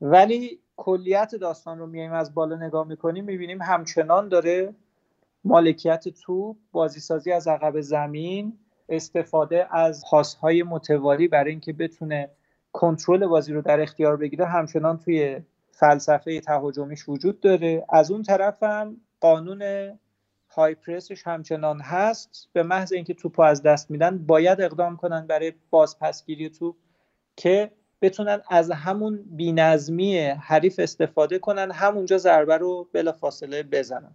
[0.00, 4.74] ولی کلیت داستان رو میایم از بالا نگاه می‌کنیم می‌بینیم همچنان داره
[5.44, 12.30] مالکیت توپ بازیسازی از عقب زمین استفاده از پاسهای متوالی برای اینکه بتونه
[12.72, 15.40] کنترل بازی رو در اختیار بگیره همچنان توی
[15.70, 17.84] فلسفه تهاجمیش وجود داره.
[17.88, 19.62] از اون طرف هم قانون
[20.50, 22.48] های پرسش همچنان هست.
[22.52, 26.76] به محض اینکه توپ از دست میدن باید اقدام کنن برای بازپسگیری توپ
[27.36, 27.70] که
[28.02, 34.14] بتونن از همون بینظمی حریف استفاده کنن همونجا ضربه رو بلا فاصله بزنن.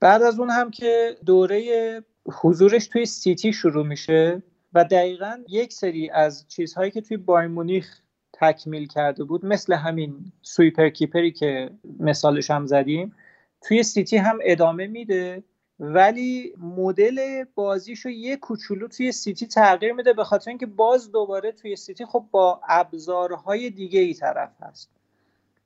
[0.00, 2.00] بعد از اون هم که دوره
[2.40, 4.42] حضورش توی سیتی شروع میشه
[4.72, 8.00] و دقیقا یک سری از چیزهایی که توی بایر مونیخ
[8.32, 13.14] تکمیل کرده بود مثل همین سویپر کیپری که مثالش هم زدیم
[13.62, 15.42] توی سیتی هم ادامه میده.
[15.80, 21.76] ولی مدل بازیشو یه کوچولو توی سیتی تغییر میده به خاطر اینکه باز دوباره توی
[21.76, 24.90] سیتی خب با ابزارهای دیگه ای طرف هست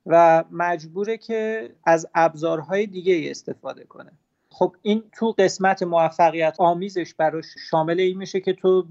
[0.05, 4.11] و مجبوره که از ابزارهای دیگه ای استفاده کنه.
[4.49, 8.87] خب این تو قسمت موفقیت آمیزش براش شامل این میشه که تو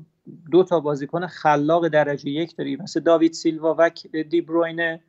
[0.51, 3.91] دو تا بازیکن خلاق درجه یک داری مثل داوید سیلوا و
[4.31, 5.01] دیبروینه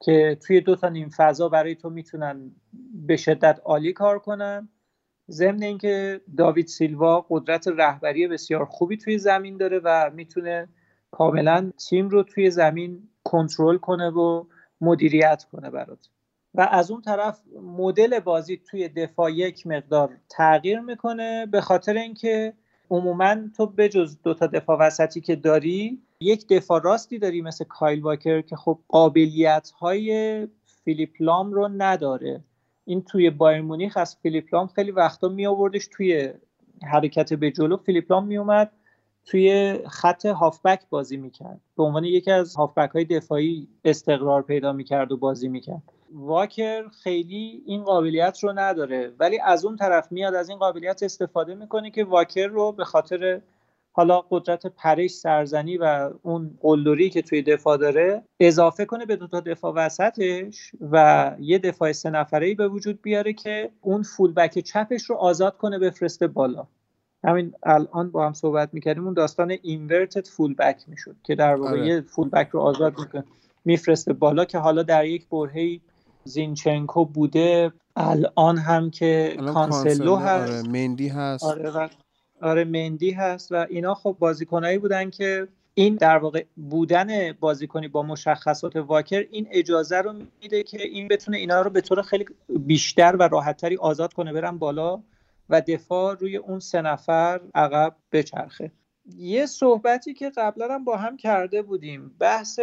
[0.00, 2.52] که توی دو تا نیم فضا برای تو می‌تونن
[2.92, 4.68] به شدت عالی کار کنن.
[5.32, 10.68] ضمن اینکه داوید سیلوا قدرت رهبری بسیار خوبی توی زمین داره و می‌تونه
[11.10, 14.44] کاملا تیم رو توی زمین کنترل کنه و
[14.80, 16.08] مدیریت کنه برات.
[16.54, 22.52] و از اون طرف مدل بازی توی دفاع یک مقدار تغییر می‌کنه به خاطر اینکه
[22.90, 28.02] عموما تو بجز دو تا دفاع وسطی که داری یک دفاع راستی داری مثل کایل
[28.02, 30.48] واکر که خب قابلیت های
[30.84, 32.44] فیلیپ لام رو نداره.
[32.84, 36.32] این توی بایر مونیخ از فیلیپ لام خیلی وقتا می آوردش توی
[36.82, 37.76] حرکت به جلو.
[37.76, 38.72] فیلیپ لام می اومد
[39.24, 45.12] توی خط هافبک بازی می‌کرد به عنوان یکی از هافبک های دفاعی استقرار پیدا می‌کرد
[45.12, 50.48] و بازی می‌کرد واکر خیلی این قابلیت رو نداره ولی از اون طرف میاد از
[50.48, 53.40] این قابلیت استفاده می‌کنه که واکر رو به خاطر
[53.92, 59.40] حالا قدرت پرش سرزنی و اون قلدری که توی دفاع داره اضافه کنه به دوتا
[59.40, 65.16] دفاع وسطش و یه دفاع سه نفره به وجود بیاره که اون fullback چپش رو
[65.16, 66.66] آزاد کنه بفرسته بالا.
[67.24, 71.86] همین الان با هم صحبت می‌کردیم اون داستان اینورتد فولبک می‌شد که در واقع آره.
[71.86, 73.24] یه فولبک رو آزاد می‌کنه
[73.64, 75.80] میفرسته بالا که حالا در یک برهی
[76.24, 81.44] زینچنکو بوده الان هم که کانسلو هست آره مندی هست.
[81.44, 81.90] آره
[82.42, 88.02] آره مندی هست و اینا خب بازیکنایی بودن که این در واقع بودن بازیکنی با
[88.02, 90.12] مشخصات واکر این اجازه رو
[90.42, 94.58] میده که این بتونه اینا رو به طور خیلی بیشتر و راحتتری آزاد کنه برن
[94.58, 95.02] بالا
[95.50, 98.70] و دفاع روی اون سه نفر عقب بچرخه.
[99.16, 102.60] یه صحبتی که قبلا هم با هم کرده بودیم بحث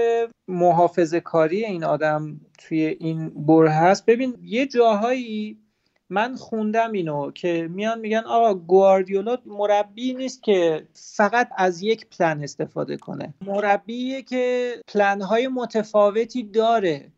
[0.47, 4.05] محافظه کاری این آدم توی این بره هست.
[4.05, 5.57] ببین یه جاهایی
[6.10, 12.43] من خوندم اینو که میان میگن آقا گواردیولا مربی نیست که فقط از یک پلن
[12.43, 13.34] استفاده کنه.
[13.45, 17.12] مربیه که پلن های متفاوتی داره.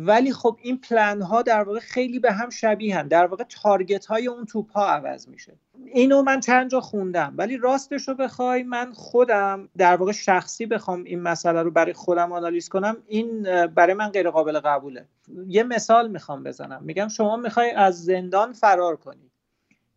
[0.00, 3.08] ولی خب این پلن ها در واقع خیلی به هم شبیه هم.
[3.08, 5.52] در واقع تارگت های اون توپ ها عوض میشه.
[5.92, 7.34] اینو من چند جا خوندم.
[7.36, 12.32] ولی راستش رو بخوای من خودم در واقع شخصی بخوام این مسئله رو برای خودم
[12.32, 15.04] آنالیز کنم این برای من غیر قابل قبوله.
[15.46, 16.82] یه مثال می‌خوام بزنم.
[16.84, 19.30] میگم شما می‌خوای از زندان فرار کنی.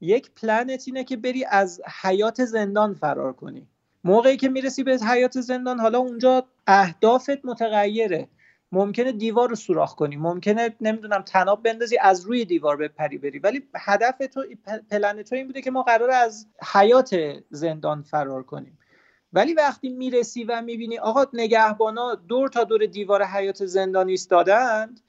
[0.02, 3.68] یک پلنت اینه که بری از حیات زندان فرار کنی.
[4.04, 8.28] موقعی که می‌رسی به حیات زندان حالا اونجا اهدافت متغیره.
[8.72, 10.16] ممکنه دیوار رو سوراخ کنی.
[10.16, 13.40] ممکنه نمی‌دونم تناب بندازی از روی دیوار بپری بری.
[13.40, 14.44] ولی هدف تو
[14.92, 17.16] پلن تو این بوده که ما قرار از حیات
[17.50, 18.80] زندان فرار کنیم.
[19.34, 25.02] ولی وقتی می‌رسی و می‌بینی آقا نگهبانا دور تا دور دیوار حیات زندان ایستادند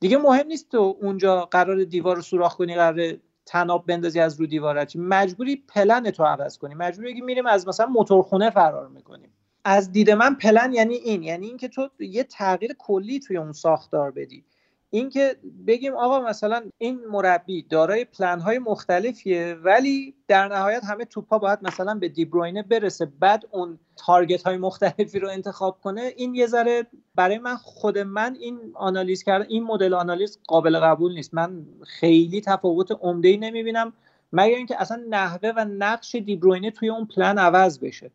[0.00, 4.46] دیگه مهم نیست تو اونجا قرار دیوار رو سوراخ کنی قرار تناب بندازی از رو
[4.46, 4.96] دیوارت.
[4.96, 6.74] مجبوری پلن تو عوض کنی.
[6.74, 9.33] مجبوری میریم از مثلا موتورخونه فرار می‌کنیم.
[9.64, 14.10] از دید من پلن یعنی این یعنی اینکه تو یه تغییر کلی توی اون ساختار
[14.10, 14.44] بدی.
[14.90, 15.36] اینکه
[15.66, 21.58] بگیم آقا مثلا این مربی دارای پلن های مختلفیه ولی در نهایت همه توپا باید
[21.62, 23.06] مثلا به دیبروینه برسه.
[23.20, 26.12] بعد اون تارگت های مختلفی رو انتخاب کنه.
[26.16, 31.14] این یه ذره برای من خود من این آنالیز کردن این مدل آنالیز قابل قبول
[31.14, 31.34] نیست.
[31.34, 33.92] من خیلی تفاوت عمده ای نمی‌بینم.
[34.32, 38.10] مگر اینکه اصلا نحوه و نقش دیبروینه توی اون پلن عوض بشه.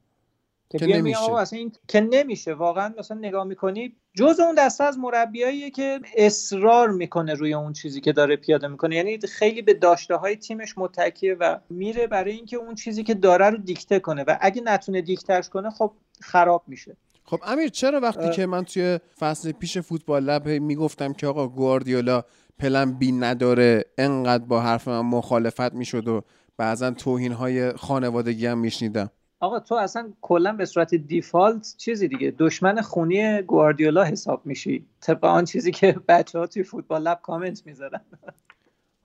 [0.70, 1.34] که, نمیشه.
[1.34, 2.54] اصلا این که نمیشه.
[2.54, 8.02] واقعا مثلا نگاه می‌کنی جز اون دسته از مربیاییه که اصرار می‌کنه روی اون چیزی
[8.02, 8.96] که داره پیاده می‌کنه.
[8.96, 13.50] یعنی خیلی به داشته های تیمش متکیه و میره برای اینکه اون چیزی که داره
[13.50, 14.24] رو دیکته کنه.
[14.24, 15.92] و اگه نتونه دیکتهش کنه خب
[16.22, 16.98] خراب میشه.
[17.26, 22.24] خب امیر چرا وقتی که من توی فصل پیش فوتبال لب می‌گفتم که آقا گواردیولا
[22.60, 26.22] پلن بی نداره انقدر با حرف من مخالفت می‌شد و
[26.58, 29.12] بعضا توهین های خانوادگی هم میشنیدم.
[29.40, 34.86] آقا تو اصلا کلا به صورت دیفالت چیزی دیگه دشمن خونی گواردیولا حساب میشی.
[35.02, 38.02] طبق آن چیزی که بچه ها توی فوتبال لب کامنت می‌ذارن.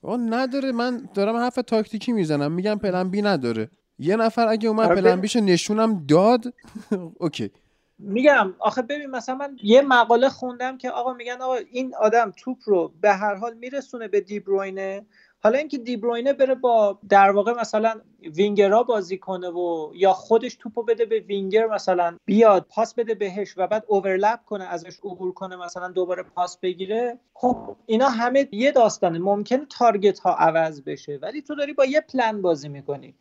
[0.02, 0.72] آقا نداره.
[0.72, 2.52] من دارم حرف تاکتیکی می‌زنم.
[2.52, 3.70] میگم پلن بی نداره.
[3.98, 6.54] یه نفر اگه اومد آره، plan B شو نشونم داد
[7.20, 7.50] OK.
[7.98, 12.58] میگم آخه ببین مثلا من یه مقاله خوندم که آقا میگن آقا این آدم توپ
[12.64, 15.06] رو به هر حال میرسونه به دیبروینه.
[15.44, 18.00] حالا اینکه دیبروینه بره با در واقع مثلا
[18.36, 23.54] وینگرها بازی کنه و یا خودش توپو بده به وینگر مثلا بیاد پاس بده بهش
[23.56, 28.72] و بعد overlap کنه ازش عبور کنه مثلا دوباره پاس بگیره خب اینا همه یه
[28.72, 29.18] داستانه.
[29.18, 33.14] ممکنه target ها عوض بشه ولی تو داری با یه پلن بازی می‌کنی.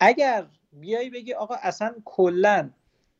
[0.00, 2.70] اگر بیای بگی آقا اصلا کلا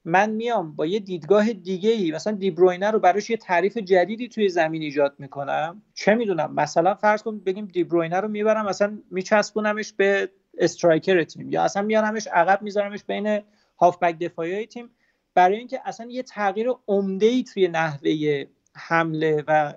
[0.05, 4.48] من میام با یه دیدگاه دیگه ای مثلا دیبروینه رو براش یه تعریف جدیدی توی
[4.48, 10.31] زمین ایجاد می‌کنم؟ چه می‌دونم؟ مثلا فرض کن بگیم دیبروینه رو می‌برم مثلا میچسبونمش به
[10.59, 13.40] استرایکر تیم یا اصلا میارمش عقب میذارمش بین
[13.78, 14.90] هافبک دفاعی تیم.
[15.35, 18.44] برای اینکه اصلا یه تغییر عمده ای توی نحوه
[18.74, 19.74] حمله و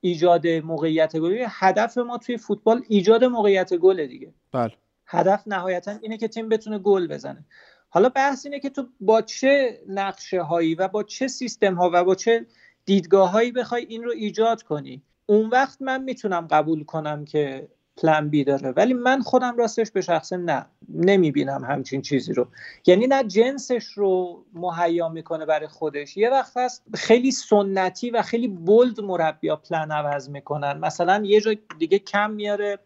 [0.00, 1.44] ایجاد موقعیت گل.
[1.48, 4.34] هدف ما توی فوتبال ایجاد موقعیت گل دیگه.
[4.52, 4.72] بله.
[5.06, 7.44] هدف نهایتا اینه که تیم بتونه گل بزنه.
[7.88, 12.04] حالا بحث اینه که تو با چه نقشه هایی و با چه سیستم ها و
[12.04, 12.46] با چه
[12.84, 18.28] دیدگاه هایی بخوای این رو ایجاد کنی؟ اون وقت من می‌تونم قبول کنم که پلن
[18.28, 22.48] بی داره ولی من خودم راستش به شخصه نه نمی‌بینم همچین چیزی رو.
[22.86, 26.16] یعنی نه جنسش رو مهیا می‌کنه برای خودش.
[26.16, 30.78] یه وقت هست خیلی سنتی و خیلی بولد مربیا پلن عوض می‌کنن.
[30.78, 32.78] مثلا یه جا دیگه کم میاره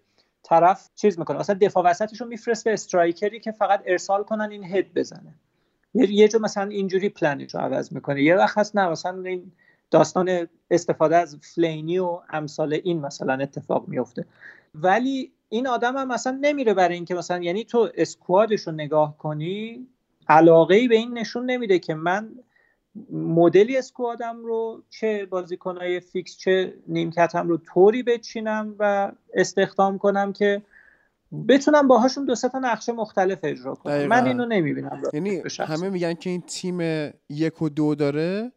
[0.51, 1.39] طرف چیز می‌کنه.
[1.39, 5.35] مثلا دفاع وسطش رو میفرسته به striker ی که فقط ارسال کنن این هد بزنه.
[5.94, 8.22] یه جا مثلا اینجوری پلنش رو عوض می‌کنه.
[8.22, 9.52] یه وقت هست نه مثلا این
[9.90, 14.27] داستان استفاده از فلینی و امثال این مثلا اتفاق میفته
[14.74, 19.18] ولی این آدم هم مثلا نمیره برای اینکه مثلا یعنی تو squad ش رو نگاه
[19.18, 19.86] کنی
[20.28, 22.31] علاقه ای به این نشون نمیده که من
[23.12, 30.33] مدلی squad م رو چه بازیکنهای فیکس چه نیمکتم رو طوری بچینم و استخدام کنم
[30.33, 30.62] که
[31.49, 33.93] بتونم باهاشون دو تا نقشه مختلف اجرا کنم.
[33.93, 34.09] دقیقا.
[34.09, 35.03] من اینو نمی‌بینم.
[35.12, 36.81] یعنی همه میگن که این تیم
[37.29, 38.53] یک و دو داره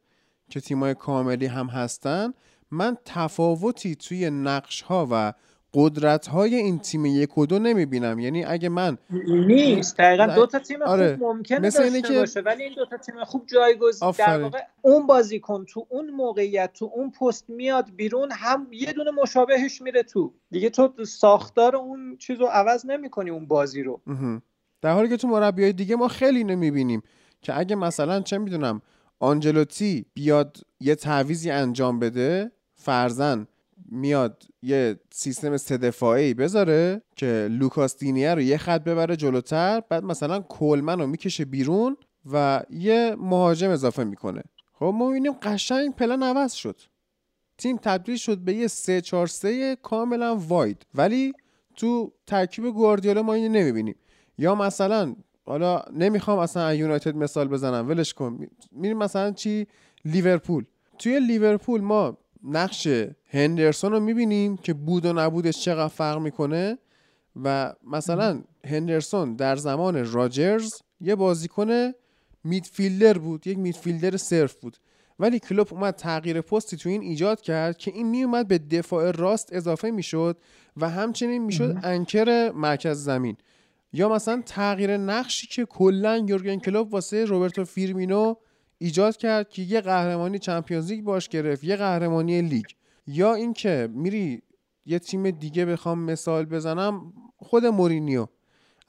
[0.50, 2.34] که تیمای کاملی هم هستن.
[2.72, 5.34] من تفاوتی توی نقش ها و
[5.74, 8.20] قدرت های این تیم یک و دو نمی‌بینم.
[8.20, 8.98] یعنی اگه من
[9.28, 9.98] نیست.
[9.98, 11.16] دقیقا دو تا تیم آره.
[11.18, 12.20] خوب ممکنه مثل داشته که...
[12.20, 16.74] باشه ولی این دو تا تیم خوب جایگزین در واقع اون بازیکن تو اون موقعیت
[16.74, 20.34] تو اون پست میاد بیرون هم یه دونه مشابهش میره تو.
[20.52, 24.02] دیگه تو ساختار اون چیز رو عوض نمی‌کنی اون بازی رو.
[24.82, 27.02] در حالی که تو مربیای دیگه ما خیلی نمی‌بینیم
[27.42, 28.82] که اگه مثلا چه می‌دونم
[29.20, 33.48] آنجلوتی بیاد یه تعویزی انجام بده فرزن
[33.92, 40.04] میاد یه سیستم سه دفاعی بذاره که لوکاس دینیه رو یه خط ببره جلوتر بعد
[40.04, 41.98] مثلا کولمن رو می‌کشه بیرون
[42.32, 44.44] و یه مهاجم اضافه می‌کنه.
[44.74, 46.82] خب ما می‌بینیم قشنگ پلن عوض شد.
[47.58, 50.86] تیم تبدیل شد به یه 3 4 3 کاملا واید.
[50.96, 51.34] ولی
[51.76, 53.96] تو ترکیب گواردیولا ما اینو نمی‌بینیم.
[54.38, 55.16] یا مثلا
[55.46, 58.48] حالا نمی‌خوام اصلا یونایتد مثال بزنم ولش کن.
[58.72, 59.68] میریم مثلا چی؟
[60.06, 60.66] لیورپول.
[61.00, 62.88] توی لیورپول ما نقش
[63.28, 66.78] هندرسون رو می‌بینیم که بود و نبودش چقدر فرق می‌کنه
[67.44, 71.92] و مثلا هندرسون در زمان راجرز یه بازیکن
[72.44, 74.78] میدفیلدر بود یک میدفیلدر صرف بود.
[75.20, 79.54] ولی کلوب اومد تغییر پستی تو این ایجاد کرد که این میومد به دفاع راست
[79.54, 80.38] اضافه می‌شد
[80.78, 83.38] و همچنین می‌شد anchor مرکز زمین.
[83.94, 88.36] یا مثلا تغییر نقشی که کلا یورگن کلوب واسه روبرتو فیرمینو
[88.84, 92.66] ایجاد کرد که یه قهرمانی Champions League باش گرفت یه قهرمانی لیگ
[93.08, 94.42] یا اینکه میری
[94.86, 98.28] یه تیم دیگه بخوام مثال بزنم خود مورینیو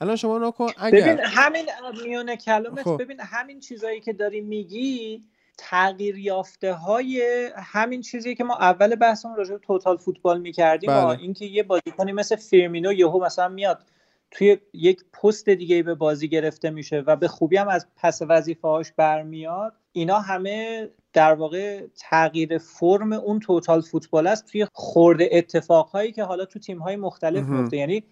[0.01, 1.65] الان شما نکن اگر ببین همین
[2.03, 3.01] میونه کلامت خب.
[3.01, 5.23] ببین همین چیزایی که داری میگی
[5.57, 11.19] تغییر یافته های همین چیزی که ما اول بحثمون راجع به total football می‌کردیم بله.
[11.19, 13.83] اینکه یه بازیکنی مثل فیرمینو یهو مثلا میاد
[14.31, 18.67] توی یک پست دیگه به بازی گرفته میشه و به خوبی هم از پس وظیفه
[18.67, 19.73] هاش برمیاد.
[19.91, 26.45] اینا همه در واقع تغییر فرم اون توتال فوتبال است توی خورده اتفاقهایی که حالا
[26.45, 28.03] تو تیم های مختلف میفته یعنی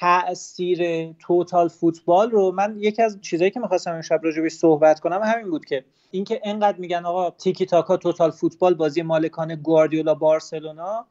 [0.00, 5.50] تاثیر توتال فوتبال رو من یکی از چیزایی که می‌خواستم امشب راجبش صحبت کنم همین
[5.50, 11.06] بود که اینکه انقدر میگن آقا تیکی تاکا توتال فوتبال بازی مالکان گواردیولا بارسلونا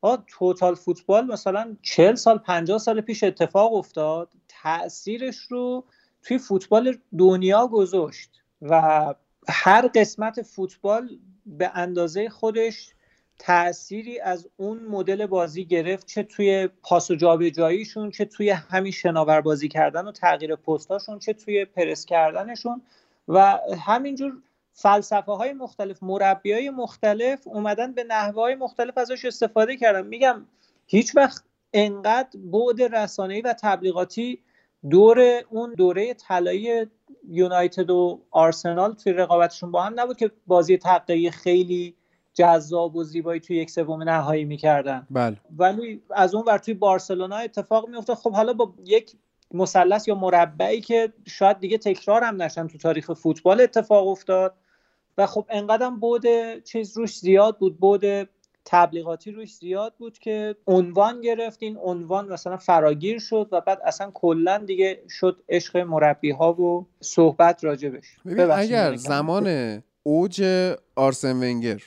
[0.00, 4.28] آقا توتال فوتبال مثلا 40 سال 50 سال پیش اتفاق افتاد.
[4.48, 5.84] تاثیرش رو
[6.22, 8.30] توی فوتبال دنیا گذاشت
[8.62, 9.14] و
[9.48, 12.92] هر قسمت فوتبال به اندازه خودش
[13.38, 19.40] تأثیری از اون مدل بازی گرفت چه توی پاس و جابجاییشون چه توی همین شناور
[19.40, 22.82] بازی کردن و تغییر پستاشون چه توی پرس کردنشون.
[23.28, 24.32] و همینجور
[24.80, 30.06] فلسفه های مختلف مربی های مختلف اومدن به نحوه های مختلف ازش استفاده کردن.
[30.06, 30.46] میگم
[30.86, 34.38] هیچ وقت انقدر بعد رسانه‌ای و تبلیغاتی
[34.90, 36.86] دور اون دوره طلایی
[37.28, 41.94] یونایتد و آرسنال توی رقابتشون با هم نبود که بازی تقیی خیلی
[42.34, 45.06] جذاب و زیبایی توی یک سوم نهایی می‌کردن.
[45.10, 45.36] بله.
[45.56, 49.16] ولی از اون ور توی بارسلونا اتفاق میفته خب حالا با یک
[49.54, 54.54] مثلث یا مربعی که شاید دیگه تکرار هم نشن تو تاریخ فوتبال اتفاق افتاد.
[55.18, 56.24] و خب انقدرم بود
[56.64, 58.28] چیز روش زیاد بود بود
[58.64, 61.62] تبلیغاتی روش زیاد بود که عنوان گرفت.
[61.62, 66.86] این عنوان مثلا فراگیر شد و بعد اصلا کلا دیگه شد عشق مربی ها و
[67.00, 68.06] صحبت راجبش.
[68.26, 70.42] ببین اگر زمان اوج
[70.96, 71.82] آرسن ونگر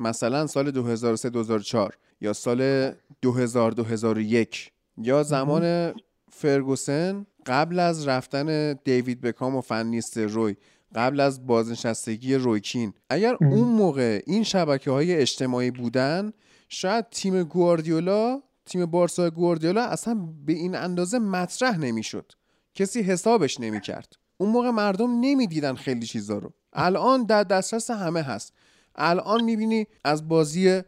[0.00, 5.94] مثلا سال 2003 2004 یا سال 2000 2001 یا زمان
[6.30, 10.56] فرگوسن قبل از رفتن دیوید بکام و فنیست روی
[10.96, 12.92] قبل از بازنشستگی رویکین.
[13.10, 16.32] اگر اون موقع این شبکه های اجتماعی بودن
[16.68, 20.14] شاید تیم گواردیولا تیم بارسا گواردیولا اصلا
[20.46, 22.32] به این اندازه مطرح نمی‌شد.
[22.74, 24.12] کسی حسابش نمی‌کرد.
[24.36, 26.52] اون موقع مردم نمی‌دیدن خیلی چیزا رو.
[26.72, 28.52] الان در دسترس همه هست.
[28.94, 30.82] الان می‌بینی از بازی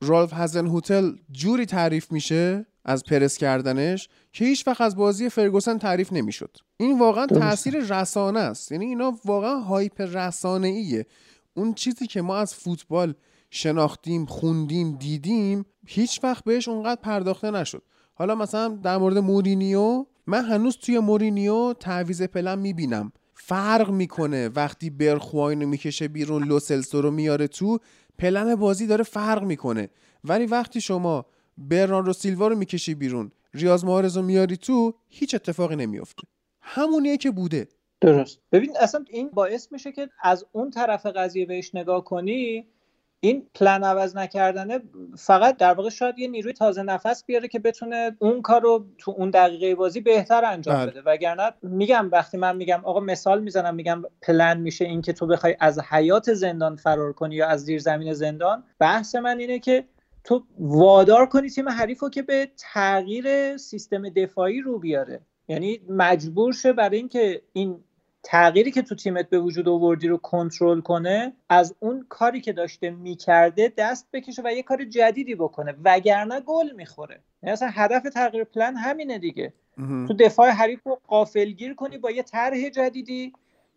[0.00, 5.78] رالف هزن هتل جوری تعریف میشه؟ از پرس کردنش که هیچ وقت از بازی فرگوسن
[5.78, 6.56] تعریف نمی‌شد.
[6.76, 8.72] این واقعا تاثیر رسانه است.
[8.72, 11.06] یعنی اینا واقعا هایپ رسانه ایه
[11.54, 13.14] اون چیزی که ما از فوتبال
[13.50, 17.82] شناختیم خوندیم دیدیم هیچ وقت بهش اونقدر پرداخته نشد.
[18.14, 23.12] حالا مثلا در مورد مورینیو من هنوز توی مورینیو تعویز پلن می‌بینم.
[23.34, 27.78] فرق می‌کنه وقتی برخواین رو می‌کشه بیرون لوسلسو رو میاره تو
[28.18, 29.88] پلن بازی داره فرق می‌کنه.
[30.24, 31.26] ولی وقتی شما
[31.58, 33.32] برناردو سیلوا رو می‌کشی بیرون.
[33.54, 36.22] ریاض مارز رو میاری تو هیچ اتفاقی نمیافته.
[36.60, 37.68] همونیه که بوده.
[38.00, 38.40] درست.
[38.52, 42.66] ببین اصلا این باعث میشه که از اون طرف قضیه بهش نگاه کنی
[43.20, 44.80] این پلن عوض نکردنه
[45.18, 49.14] فقط در واقع شاید یه نیروی تازه نفس بیاره که بتونه اون کار رو تو
[49.16, 50.90] اون دقیقه بازی بهتر انجام بله.
[50.90, 51.02] بده.
[51.06, 55.56] وگرنه میگم وقتی من میگم آقا مثال می‌زنم میگم پلن میشه این که تو بخوای
[55.60, 59.84] از حیات زندان فرار کنی یا از زیر زمین زندان بحث من اینه که
[60.24, 65.20] تو وادار کنی تیم حریف رو که به تغییر سیستم دفاعی رو بیاره.
[65.48, 67.84] یعنی مجبور شه برای اینکه این
[68.22, 72.90] تغییری که تو تیمت به وجود آوردی رو کنترل کنه از اون کاری که داشته
[72.90, 75.74] می‌کرده دست بکشه و یه کار جدیدی بکنه.
[75.84, 77.20] وگرنه گل می‌خوره.
[77.42, 79.52] یعنی اصلا هدف تغییر پلن همینه دیگه.
[80.08, 83.32] تو دفاع حریف رو قافلگیر کنی با یه طرح جدیدی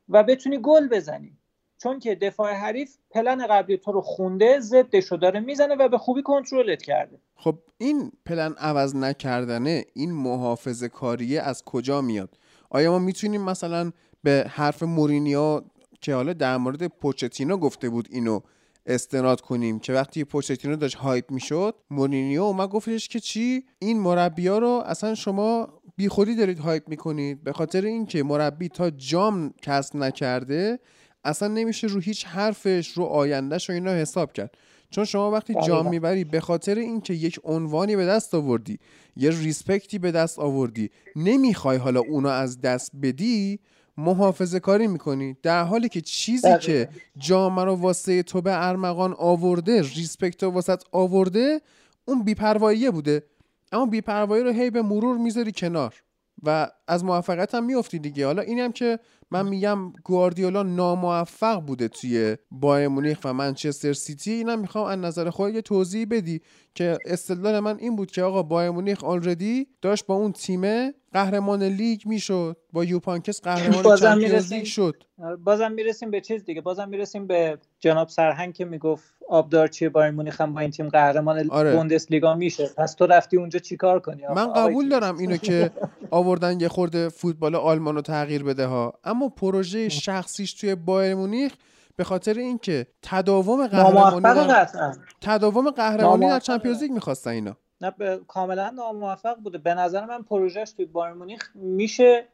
[0.10, 1.37] و بتونی گل بزنی.
[1.78, 5.98] چون که دفاع حریف پلن قبلی تو رو خونده ضدش رو داره می‌زنه و به
[5.98, 7.20] خوبی کنترلت کرده.
[7.36, 12.38] خب این پلن عوض نکردنه این محافظه کاریه از کجا میاد؟
[12.70, 13.92] آیا ما می‌تونیم مثلا
[14.24, 15.62] به حرف مورینیو
[16.02, 18.40] که حالا در مورد پوچتینو گفته بود اینو
[18.86, 24.58] استناد کنیم که وقتی پوچتینو داشت hype می‌شد مورینیو اومد گفتش که چی؟ این مربیا
[24.58, 30.80] رو اصلا شما بیخودی دارید hype می‌کنید؟ به خاطر اینکه مربی تا جام کسب نکرده
[31.24, 34.58] اصلا نمیشه رو هیچ حرفش رو آیندهش و اینا حساب کرد.
[34.90, 38.80] چون شما وقتی جام می‌بری به خاطر اینکه یک عنوانی به دست آوردی
[39.16, 43.60] یه respect ی به دست آوردی نمی‌خوای حالا اونو از دست بدی
[43.98, 45.38] محافظه کاری می‌کنی.
[45.44, 50.78] در حالی که چیزی که جام رو واسه تو به ارمغان آورده respect رو واسه
[50.92, 51.62] آورده
[52.06, 53.24] اون بیپرواییه بوده.
[53.72, 55.94] اما بیپروایی رو هی به مرور می‌ذاری کنار.
[56.44, 58.26] و از موفقیت هم میافتی دیگه.
[58.26, 59.00] حالا اینم که
[59.32, 64.32] من میگم گواردیولا ناموفق بوده توی بایر مونیخ و منچستر سیتی.
[64.32, 66.42] اینم می‌خوام از نظر خود یه توضیح بدی
[66.76, 71.64] که استدلال من این بود که آقا بایر مونیخ already داشت با اون تیمه قهرمان
[71.64, 75.04] لیگ می‌شد با یوپ هاینکس قهرمان Champions League شد.
[75.24, 76.62] آره، بازم می‌رسیم به چیز دیگه.
[76.62, 81.50] بازم می‌رسیم به جناب سرهنگ که می‌گفت آبدارچی بایر مونیخ هم با این تیم قهرمان
[81.50, 81.76] آره.
[81.76, 82.70] بوندسلیگا میشه.
[82.78, 85.72] پس تو رفتی اونجا چیکار کنی؟ من قبول دارم اینو که
[86.12, 88.94] آوردن یه خورده فوتبال آلمان رو تغییر بده ها.
[89.04, 91.54] اما پروژه شخصیش توی بایر مونیخ
[91.96, 94.54] به خاطر اینکه تداوم قهرمانی
[95.22, 97.58] تداوم قهرمانی در Champions League می‌خواستن اینا.
[97.82, 97.92] نه
[98.28, 99.58] کاملا ناموفق بوده.
[99.58, 102.28] به نظر من پروژهش توی بایر مونیخ میشه.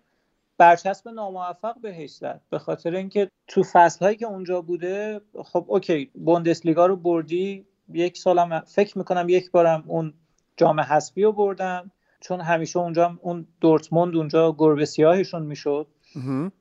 [0.64, 2.42] برچسب ناموفق بهش زد.
[2.50, 8.18] به خاطر اینکه تو فصل هایی که اونجا بوده خب OK بوندسلیگا رو بردی یک
[8.18, 10.14] سالم فکر می‌کنم یک بارم اون
[10.58, 15.88] جام حذفی رو بردن چون همیشه اونجا اون دورتموند اونجا گربه سیاهشون می‌شد.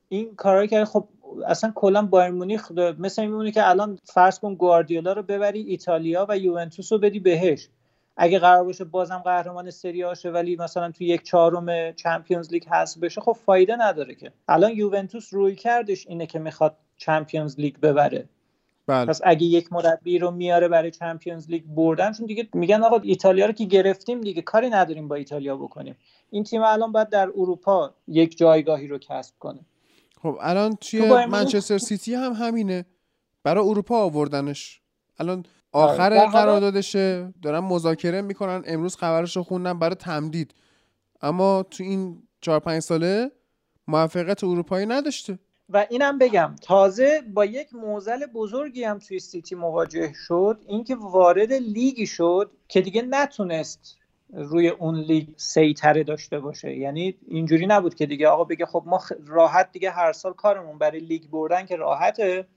[0.09, 1.07] این کارهایی که خب
[1.47, 6.37] اصلا کلا بایر مونیخ مثل میمونه که الان فرض کن گواردیولا رو ببری ایتالیا و
[6.37, 7.69] یوونتوس رو بدی بهش.
[8.17, 12.63] اگه قرار باشه بازم قهرمان سری آ بشه ولی مثلا تو یک چهارم چمپیونز لیگ
[12.67, 14.31] هست بشه خب فایده نداره که.
[14.47, 18.29] الان یوونتوس رویکردش اینه که می‌خواد Champions League ببره.
[18.87, 19.05] بله.
[19.05, 23.45] پس اگه یک مربی رو میاره برای Champions League بردن چون دیگه میگن آقا ایتالیا
[23.45, 25.95] رو که گرفتیم دیگه کاری نداریم با ایتالیا بکنیم.
[26.29, 29.59] این تیم الان باید در اروپا یک جایگاهی رو کسب کنه.
[30.21, 32.85] خب الان توی منچستر سیتی هم همینه.
[33.43, 34.81] برای اروپا آوردنش.
[35.19, 36.31] الان آخر آره.
[36.31, 37.33] قراردادشه.
[37.41, 38.63] دارن مذاکره می‌کنن.
[38.65, 40.53] امروز خبرش رو خوندم برای تمدید.
[41.21, 43.31] اما تو این چهار پنج ساله
[43.87, 45.39] موفقیت اروپایی نداشته.
[45.69, 50.61] و اینم بگم تازه با یک موزل بزرگی هم توی سیتی مواجه شد.
[50.67, 53.97] اینکه وارد لیگی شد که دیگه نتونست
[54.33, 56.75] روی اون لیگ سیطره داشته باشه.
[56.75, 60.99] یعنی اینجوری نبود که دیگه آقا بگه خب ما راحت دیگه هر سال کارمون برای
[60.99, 62.47] لیگ بردن که راحته.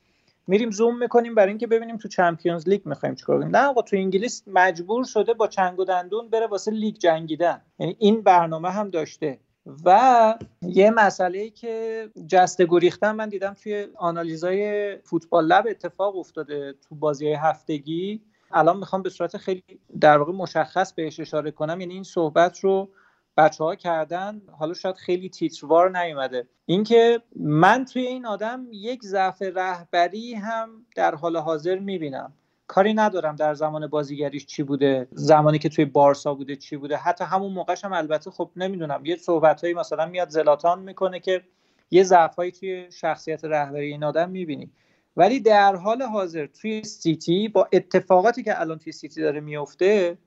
[0.47, 3.57] میریم زوم می‌کنیم برای اینکه ببینیم تو Champions League می‌خوایم چیکار کنیم.
[3.57, 7.63] نه آقا تو انگلیس مجبور شده با چنگ و دندون بره واسه لیگ جنگیدن.
[7.79, 9.39] یعنی این برنامه هم داشته.
[9.85, 16.95] و یه مسئله که جسته گریختن من دیدم توی آنالیزای فوتبال لب اتفاق افتاده تو
[16.95, 18.21] بازی هفتگی.
[18.53, 19.63] الان می‌خوام به صورت خیلی
[20.01, 21.81] در واقع مشخص بهش اشاره کنم.
[21.81, 22.89] یعنی این صحبت رو
[23.37, 26.49] بچه ها کردن حالا شاید خیلی تیتروار نیومده.
[26.67, 32.33] اینکه من توی این آدم یک ضعف رهبری هم در حال حاضر می‌بینم.
[32.67, 36.97] کاری ندارم در زمان بازیگریش چی بوده زمانی که توی بارسا بوده چی بوده.
[36.97, 39.07] حتی همون موقعش هم البته خب نمی‌دونم.
[39.07, 41.43] یه صحبتهایی مثلا میاد زلاتان می‌کنه که
[41.91, 44.71] یه ضعفایی توی شخصیت رهبری این آدم می‌بینی.
[45.17, 50.19] ولی در حال حاضر توی سیتی با اتفاقاتی که الان توی سیتی داره میفته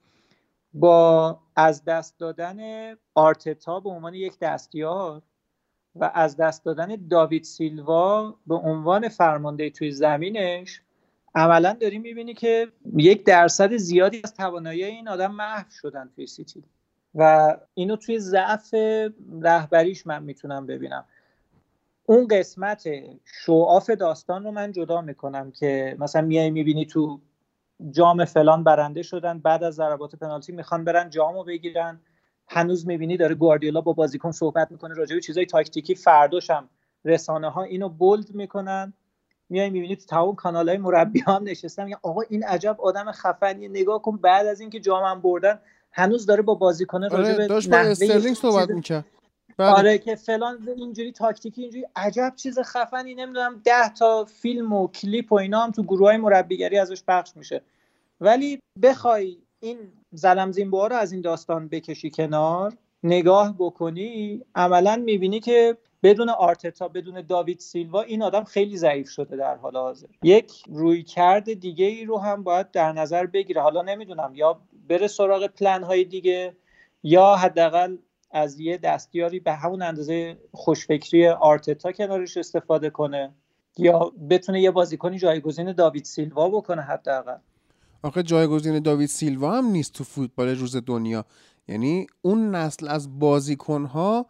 [0.73, 2.57] با از دست دادن
[3.15, 5.21] آرتتا به عنوان یک دستیار
[5.95, 10.81] و از دست دادن داوید سیلوا به عنوان فرمانده توی زمینش
[11.35, 12.67] عملا داری می‌بینی که
[12.97, 16.63] یک درصد زیادی از توانایی این آدم محو شدن توی سیتی.
[17.15, 18.73] و اینو توی ضعف
[19.41, 21.05] رهبریش من می‌تونم ببینم.
[22.05, 22.89] اون قسمت
[23.25, 27.19] شوآف داستان رو من جدا می‌کنم که مثلا میای می‌بینی تو
[27.91, 31.99] جام فلان برنده شدن بعد از ضربات پنالتی می‌خوان برن جامو بگیرن.
[32.47, 36.69] هنوز می‌بینی داره گواردیولا با بازیکن صحبت می‌کنه راجع به چیزای تاکتیکی فرداشم
[37.05, 38.93] رسانه ها اینو بولد می‌کنن.
[39.49, 43.67] میای می‌بینی تو تمام کانال های مربی هم نشستن میگن آقا این عجب آدم خفنی
[43.67, 45.59] نگاه کن بعد از اینکه جامم بردن
[45.91, 49.05] هنوز داره با بازیکن راجع به داشت با استرلینگ صحبت می‌کرد.
[49.59, 49.69] بله.
[49.69, 55.31] آره که فلان اینجوری تاکتیکی اینجوری عجب چیز خفنی نمی‌دونم ده تا فیلم و کلیپ
[55.31, 57.61] و اینا هم تو گروه های مربیگری ازش پخش میشه.
[58.21, 59.77] ولی بخوای این
[60.11, 62.73] زلم زیمبوها رو از این داستان بکشی کنار
[63.03, 69.35] نگاه بکنی عملا می‌بینی که بدون آرتتا بدون داوید سیلوا این آدم خیلی ضعیف شده
[69.35, 70.07] در حال حاضر.
[70.23, 73.61] یک روی کرد دیگه ای رو هم باید در نظر بگیره.
[73.61, 76.55] حالا نمی‌دونم یا بره سراغ پلن های دیگه
[77.03, 77.97] یا حداقل
[78.31, 83.33] از یه دستیاری به همون اندازه خوشفکری آرتتا کنارش استفاده کنه
[83.77, 87.37] یا بتونه یه بازیکنی جایگزین داوید سیلوا بکنه حداقل.
[88.03, 91.25] آخه جایگزین داوید سیلوا هم نیست تو فوتبال روز دنیا.
[91.67, 94.25] یعنی اون نسل از بازیکنها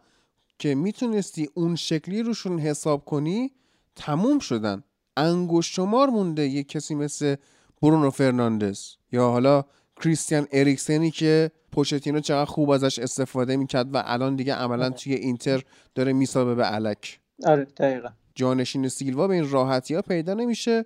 [0.58, 3.52] که می‌تونستی اون شکلی روشون حساب کنی
[3.96, 4.82] تموم شدن.
[5.16, 7.36] انگوش شمار مونده یه کسی مثل
[7.82, 8.80] برونو فرناندز.
[9.12, 9.64] یا حالا
[10.00, 14.94] کریستیان اریکسنی که پوچتینو چقدر خوب ازش استفاده می‌کرد و الان دیگه عملا آره.
[14.94, 15.62] توی اینتر
[15.94, 18.08] داره میسابه به علک آره دقیقا.
[18.34, 20.84] جانشین سیلوا به این راحتی ها پیدا نمیشه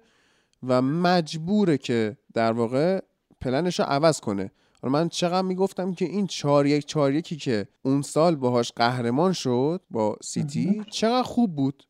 [0.62, 3.00] و مجبوره که در واقع
[3.40, 4.50] پلنش رو عوض کنه.
[4.82, 9.80] من چقدر می‌گفتم که این چهار یک چهار یکی که اون سال باهاش قهرمان شد
[9.90, 11.82] با سیتی چقدر خوب بود.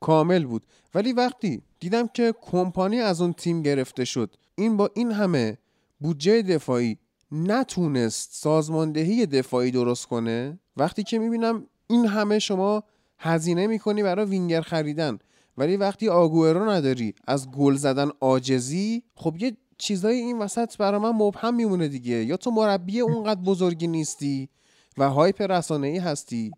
[0.00, 0.66] کامل بود.
[0.94, 5.58] ولی وقتی دیدم که کمپانی از اون تیم گرفته شد این با این همه
[6.02, 6.98] بودجه دفاعی
[7.32, 12.82] نتونست سازماندهی دفاعی درست کنه؟ وقتی که می‌بینم این همه شما
[13.18, 15.18] هزینه می‌کنی برای وینگر خریدن
[15.58, 21.10] ولی وقتی آگوئرو نداری از گل زدن آجزی خب یه چیزای این وسط برای من
[21.10, 22.24] مبهم میمونه دیگه.
[22.24, 24.48] یا تو مربی اونقدر بزرگی نیستی
[24.98, 26.50] و هایپ رسانه ای هستی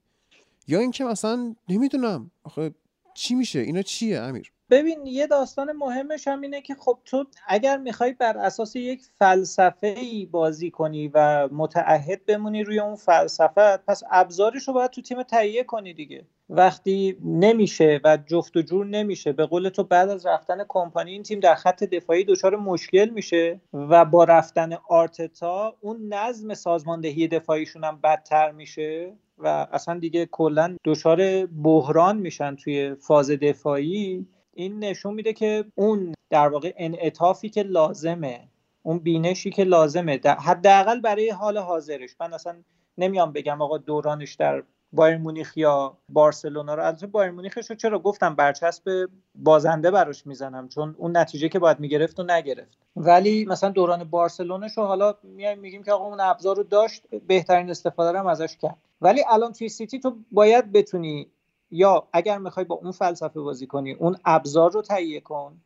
[0.68, 2.74] یا اینکه مثلا نمی‌دونم آخه
[3.14, 7.76] چی میشه؟ اینا چیه امیر؟ ببین یه داستان مهمش هم اینه که خب تو اگر
[7.76, 14.02] می‌خوای بر اساس یک فلسفه ای بازی کنی و متعهد بمونی روی اون فلسفه پس
[14.10, 16.26] ابزارش رو باید تو تیم تهیه کنی دیگه.
[16.50, 21.22] وقتی نمیشه و جفت و جور نمیشه به قول تو بعد از رفتن کمپانی این
[21.22, 27.84] تیم در خط دفاعی دچار مشکل میشه و با رفتن آرتتا اون نظم سازماندهی دفاعیشون
[27.84, 34.26] هم بدتر میشه و اصلا دیگه کلا دچار بحران میشن توی فاز دفاعی.
[34.55, 38.48] این نشون میده که اون در واقع انعطافی که لازمه
[38.82, 42.16] اون بینشی که لازمه حداقل برای حال حاضرش.
[42.20, 42.56] من اصلا
[42.98, 44.62] نمیام بگم آقا دورانش در
[44.93, 46.86] بایر مونیخ یا بارسلونا رو.
[46.86, 51.81] البته بایر مونیخش رو چرا گفتم؟ برچسب بازنده براش می‌زنم چون اون نتیجه که باید
[51.81, 52.78] می‌گرفت و نگرفت.
[52.97, 57.70] ولی مثلا دوران بارسلونش رو حالا میایم میگیم که آقا اون ابزار رو داشت بهترین
[57.70, 58.76] استفاده رو ازش کرد.
[59.01, 61.26] ولی الان توی سیتی تو باید بتونی
[61.74, 65.56] یا اگر می‌خوای با اون فلسفه بازی کنی اون ابزار رو تهیه کن.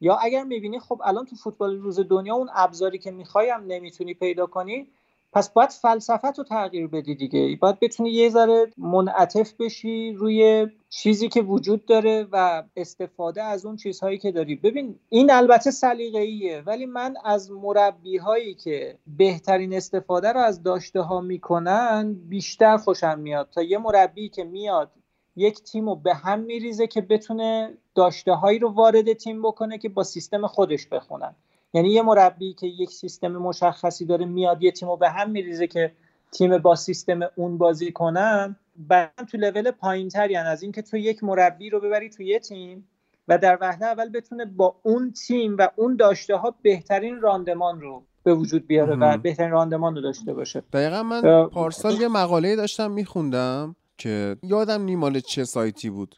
[0.00, 4.14] یا اگر می‌بینی خب الان تو فوتبال روز دنیا اون ابزاری که می‌خوای هم نمی‌تونی
[4.14, 4.86] پیدا کنی
[5.32, 7.58] پس باید فلسفت رو تغییر بدی دیگه.
[7.60, 13.76] باید بتونی یه ذره منعطف بشی روی چیزی که وجود داره و استفاده از اون
[13.76, 14.56] چیزهایی که داری.
[14.56, 21.00] ببین این البته سلیقه‌ایه ولی من از مربی هایی که بهترین استفاده رو از داشته
[21.00, 23.48] ها می‌کنن بیشتر خوشم میاد.
[23.50, 24.90] تا یه مربی که میاد
[25.36, 29.88] یک تیم رو به هم میریزه که بتونه داشته هایی رو وارد تیم بکنه که
[29.88, 31.34] با سیستم خودش بخونن.
[31.74, 35.66] یعنی یه مربی که یک سیستم مشخصی داره میاد یه تیم رو به هم میریزه
[35.66, 35.92] که
[36.32, 41.24] تیم با سیستم اون بازی کنن بعد تو لول پایین تری از اینکه تو یک
[41.24, 42.88] مربی رو ببری تو یه تیم
[43.28, 48.02] و در وهله اول بتونه با اون تیم و اون داشته ها بهترین راندمان رو
[48.22, 50.62] به وجود بیاره و بهترین راندمان رو داشته باشه.
[50.72, 53.76] دقیقا من پارسال یه مقاله داشتم میخوندم.
[53.98, 56.16] که یادم نیمال چه سایتی بود.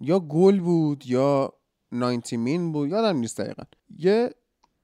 [0.00, 1.52] یا گل بود یا
[1.92, 3.62] 90 مین بود یادم نیست دقیقا.
[3.98, 4.30] یه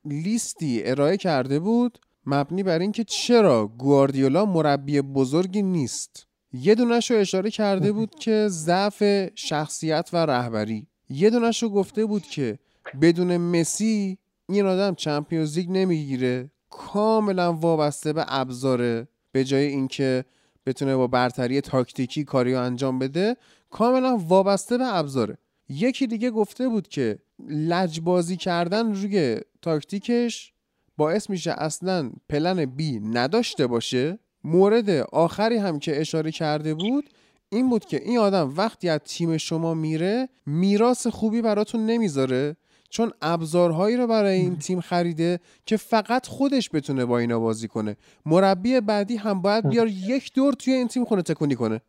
[0.04, 6.26] لیستی ارائه کرده بود مبنی بر اینکه چرا گواردیولا مربی بزرگی نیست.
[6.52, 10.86] یه دونش رو اشاره کرده بود که ضعف شخصیت و رهبری.
[11.08, 12.58] یه دونش رو گفته بود که
[13.00, 14.18] بدون مسی
[14.48, 16.50] این آدم چمپیونز لیگ نمی‌گیره.
[16.70, 20.24] کاملا وابسته به ابزاره به جای اینکه
[20.68, 23.36] بتونه با برتری تاکتیکی کاری رو انجام بده
[23.70, 25.38] کاملا وابسته به ابزاره.
[25.68, 27.18] یکی دیگه گفته بود که
[27.48, 30.52] لجبازی کردن روی تاکتیکش
[30.96, 34.18] باعث میشه اصلا پلن بی نداشته باشه.
[34.44, 37.10] مورد آخری هم که اشاره کرده بود
[37.48, 42.56] این بود که این آدم وقتی از تیم شما میره میراث خوبی براتون نمی‌ذاره.
[42.90, 47.96] چون ابزارهایی رو برای این تیم خریده که فقط خودش بتونه با اینا بازی کنه.
[48.26, 51.80] مربی بعدی هم باید بیار یک دور توی این تیم خونه تکونی کنه.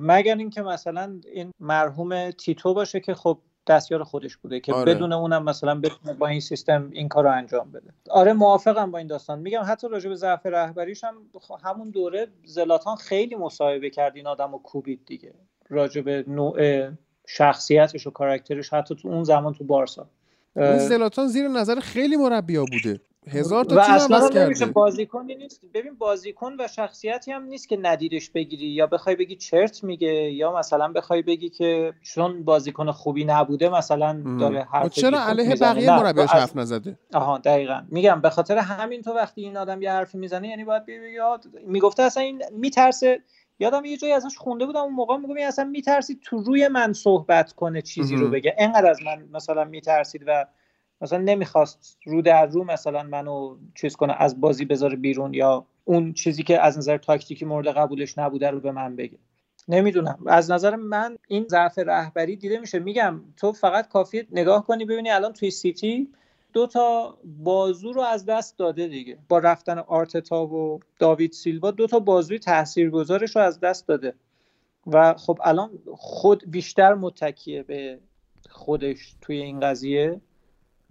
[0.00, 4.94] مگر اینکه مثلا این مرحوم تیتو باشه که خب دستیار خودش بوده که آره.
[4.94, 7.90] بدون اونم مثلا بتونه با این سیستم این کار رو انجام بده.
[8.10, 9.38] آره موافقم با این داستان.
[9.38, 11.14] میگم حتی راجع به ضعف رهبریش هم
[11.64, 15.34] همون دوره زلاتان خیلی مصاحبه کرد این آدم رو کوبید دیگه.
[15.68, 16.88] راجع به نوع
[17.26, 20.08] شخصیتش و کاراکترش حتی تو اون زمان تو بارسا.
[20.78, 23.00] زلاتان زیر نظر خیلی مربیا بوده.
[23.30, 25.60] هزار تا و اصلا نمیشه بازیکنی نیست.
[25.74, 30.58] ببین بازیکن و شخصیتی هم نیست که ندیدش بگیری یا بخوای بگی چرت میگه یا
[30.58, 36.30] مثلا بخوای بگی که چون بازیکن خوبی نبوده مثلا داره حرف چرا علیه بقیه مربیاش
[36.30, 37.82] حرف نزده؟ آها دقیقا.
[37.88, 40.96] میگم به خاطر همین تو وقتی این آدم یه حرفی می‌زنه یعنی باید بگی
[41.66, 43.20] می‌گفته اصلا این میترسه
[43.58, 47.52] یادم یه جایی ازش خونده بودم اون موقع میگم اصلا میترسید تو روی من صحبت
[47.52, 50.46] کنه چیزی رو بگه؟ انقدر از من مثلا میترسید و
[51.00, 56.12] مثلا نمی‌خواست رو در رو مثلا منو چیز کنه از بازی بذاره بیرون یا اون
[56.12, 59.18] چیزی که از نظر تاکتیکی مورد قبولش نبوده رو به من بگه.
[59.68, 60.18] نمی‌دونم.
[60.26, 62.78] از نظر من این ضعف رهبری دیده میشه.
[62.78, 66.08] میگم تو فقط کافی نگاه کنی ببینی الان توی سیتی
[66.52, 69.18] دو تا بازو رو از دست داده دیگه.
[69.28, 74.14] با رفتن آرتتا و داوید سیلوا دو تا بازوی تاثیرگذارش رو از دست داده.
[74.86, 77.98] و خب الان خود بیشتر متکیه به
[78.50, 80.20] خودش توی این قضیه.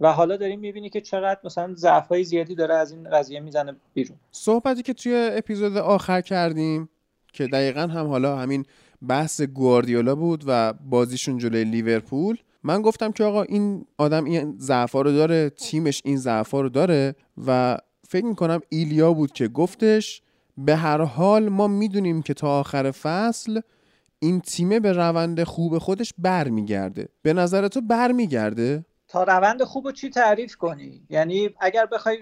[0.00, 4.18] و حالا داریم می‌بینی که چقدر مثلا ضعف زیادی داره از این قضیه می‌زنه بیرون.
[4.30, 6.88] صحبتی که توی اپیزود آخر کردیم
[7.32, 8.64] که دقیقا هم حالا همین
[9.08, 15.00] بحث گواردیولا بود و بازیشون جلوی لیورپول من گفتم که آقا این آدم این ضعفا
[15.00, 17.14] رو داره تیمش این ضعفا رو داره
[17.46, 17.78] و
[18.08, 20.22] فکر می‌کنم ایلیا بود که گفتش
[20.58, 23.60] به هر حال ما می‌دونیم که تا آخر فصل
[24.18, 27.08] این تیمه به روند خوب خودش برمیگرده.
[27.22, 32.18] به نظر تو برمیگرده؟ تا روند خوب رو چی تعریف کنی؟ یعنی اگر بخوای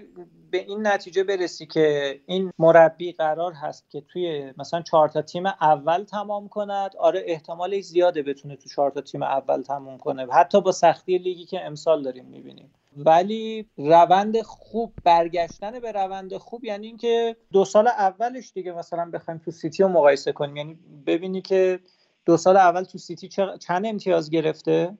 [0.51, 5.45] به این نتیجه برسی که این مربی قرار هست که توی مثلا چهار تا تیم
[5.45, 10.33] اول تمام کند آره احتمال زیاده بتونه تو چهار تا تیم اول تمام کنه.
[10.33, 12.73] حتی با سختی لیگی که امسال داریم می‌بینیم.
[12.97, 19.41] ولی روند خوب برگشتن به روند خوب یعنی اینکه دو سال اولش دیگه مثلا بخوایم
[19.45, 20.57] تو سیتی رو مقایسه کنیم.
[20.57, 20.77] یعنی
[21.07, 21.79] ببینی که
[22.25, 23.27] دو سال اول تو سیتی
[23.59, 24.97] چند امتیاز گرفته؟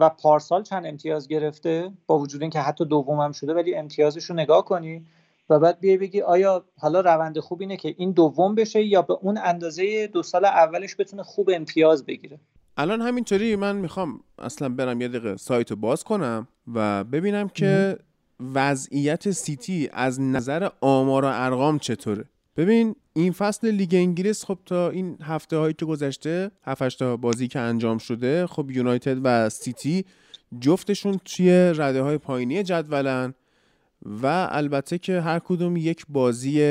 [0.00, 4.36] و پارسال چند امتیاز گرفته با وجود اینکه حتی دوم هم شده ولی امتیازش رو
[4.36, 5.06] نگاه کنی
[5.50, 9.14] و بعد بیای بگی آیا حالا روند خوب اینه که این دوم بشه یا به
[9.20, 12.40] اون اندازه دو سال اولش بتونه خوب امتیاز بگیره؟
[12.76, 17.98] الان همینطوری من می‌خوام اصلا برم یه دقیقه سایت رو باز کنم و ببینم که
[18.54, 22.24] وضعیت سیتی از نظر آمار و ارقام چطوره.
[22.60, 27.48] ببین این فصل لیگ انگلیس خب تا این هفته هایی که گذشته هفت تا بازی
[27.48, 30.04] که انجام شده خب یونایتد و سیتی
[30.60, 33.34] جفتشون توی رده های پایینی جدولن
[34.22, 36.62] و البته که هر کدوم یک بازی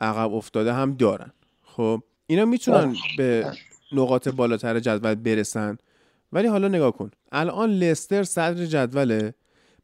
[0.00, 1.32] عقب افتاده هم دارن.
[1.62, 3.52] خب اینا می‌تونن به
[3.92, 5.78] نقاط بالاتر جدول برسن.
[6.32, 7.10] ولی حالا نگاه کن.
[7.32, 9.34] الان لستر صدر جدوله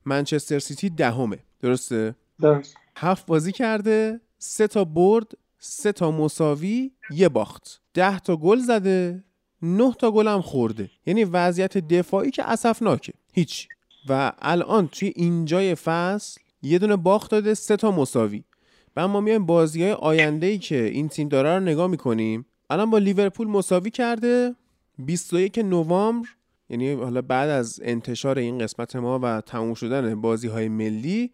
[0.04, 1.38] منچستر سیتی دهمه.
[1.60, 2.76] درسته؟ درست.
[2.96, 7.80] هفت بازی کرده سه تا برد سه تا مساوی یه باخت.
[7.94, 9.24] ده تا گل زده
[9.62, 10.90] نه تا گل هم خورده.
[11.06, 13.12] یعنی وضعیت دفاعی که اسفناکه.
[13.32, 13.68] هیچ.
[14.08, 18.44] و الان توی اینجای فصل یه دونه باخت داده سه تا مساوی.
[18.96, 22.46] و ما میایم بازی های ای که این تیم داره رو نگاه می‌کنیم.
[22.70, 24.54] الان با لیورپول مساوی کرده
[24.98, 26.28] 21 نوامبر.
[26.68, 31.32] یعنی حالا بعد از انتشار این قسمت ما و تموم شدن بازی های ملی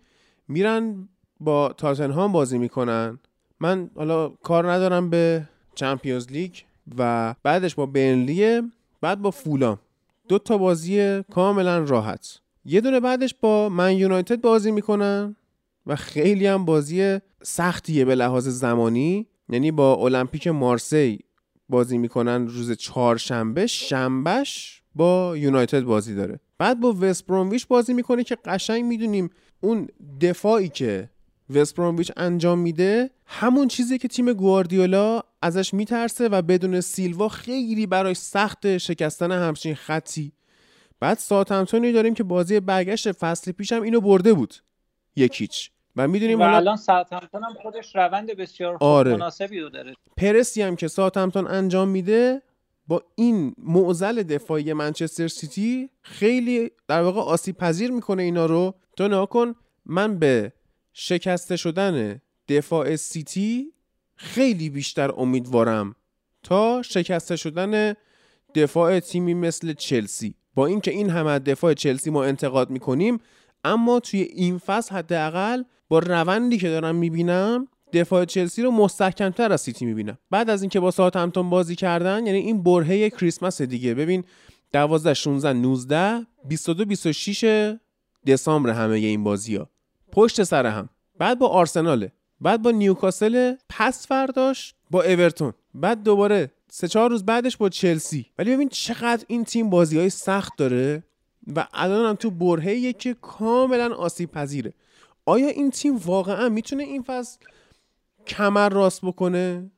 [0.48, 1.09] میرن
[1.40, 3.19] با تاتنهام بازی می‌کنن.
[3.61, 6.53] من حالا کار ندارم به چمپیونز لیگ
[6.99, 8.62] و بعدش با برنلیه
[9.01, 9.78] بعد با فولام.
[10.28, 12.41] دو تا بازی کاملا راحت.
[12.65, 15.37] یه دونه بعدش با من یونایتد بازی می‌کنن
[15.87, 19.27] و خیلی هم بازی سختیه به لحاظ زمانی.
[19.49, 21.19] یعنی با المپیک مارسی
[21.69, 26.41] بازی می‌کنن روز چهارشنبه شنبهش با یونایتد بازی داره.
[26.59, 27.27] بعد با وست
[27.69, 29.31] بازی می‌کنه که قشنگ می‌دونیم
[29.61, 29.89] اون
[30.20, 31.11] دفاعی که
[31.51, 37.86] وست برومویچ انجام میده همون چیزی که تیم گواردیولا ازش میترسه و بدون سیلوا خیلی
[37.86, 40.32] برای سخت شکستن همچین خطی.
[41.01, 44.55] بعد ساوثهمپتونی داریم که بازی برگشت فصل پیشم اینو برده بود.
[45.16, 45.70] یکیچ.
[45.97, 49.12] و می‌دونیم و الان هم خودش روند بسیار خوب آره.
[49.12, 49.94] مناسبی رو داره.
[50.16, 52.43] پرسی هم که ساوثهمپتون انجام میده
[52.86, 58.74] با این معضل دفاعی منچستر سیتی خیلی در واقع آسیب پذیر می‌کنه اینا رو.
[58.97, 59.55] تو نگاه کن
[59.86, 60.52] من به
[60.98, 63.73] شکسته شدن دفاع سیتی
[64.16, 65.94] خیلی بیشتر امیدوارم
[66.43, 67.94] تا شکسته شدن
[68.55, 70.35] دفاع تیمی مثل چلسی.
[70.55, 73.18] با اینکه این همه دفاع چلسی ما انتقاد می‌کنیم
[73.64, 79.60] اما توی این فصل حداقل با روندی که دارم می‌بینم دفاع چلسی رو مستحکمتر از
[79.60, 80.18] سیتی می‌بینم.
[80.31, 83.94] بعد از اینکه با ساوثهمپتون بازی کردن یعنی این برهه کریسمس دیگه.
[83.94, 84.24] ببین
[84.73, 87.74] 12 16 19 22 26
[88.27, 89.70] دسامبر همه این بازی ها
[90.12, 90.89] پشت سر هم.
[91.19, 95.53] بعد با آرسناله بعد با نیوکاسل پس فرداش با اورتون.
[95.74, 98.27] بعد دوباره سه چهار روز بعدش با چلسی.
[98.39, 101.03] ولی ببین چقدر این تیم بازی های سخت داره
[101.57, 104.73] و الان هم تو برهه که کاملا آسیب پذیره
[105.27, 107.39] آیا این تیم واقعا می‌تونه این فصل
[108.27, 109.70] کمر راست بکنه؟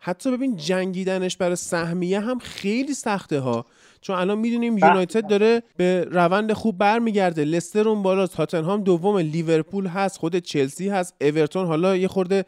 [0.00, 3.66] حتی ببین جنگیدنش برای سهمیه هم خیلی سخته ها.
[4.06, 7.44] چون الان می‌دونیم یونایتد داره به روند خوب برمیگرده.
[7.44, 12.44] لستر اون بالا تاتنهام دوم لیورپول هست خود چلسی هست اورتون حالا یه خورده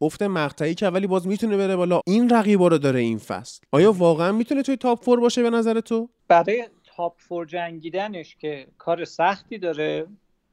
[0.00, 2.00] افت مقطعی که ولی باز می‌تونه بره بالا.
[2.06, 3.62] این رقیبا رو داره این فصل.
[3.72, 6.64] آیا واقعا می‌تونه توی تاپ فور باشه به نظر تو؟ برای
[6.96, 10.06] تاپ فور جنگیدنش که کار سختی داره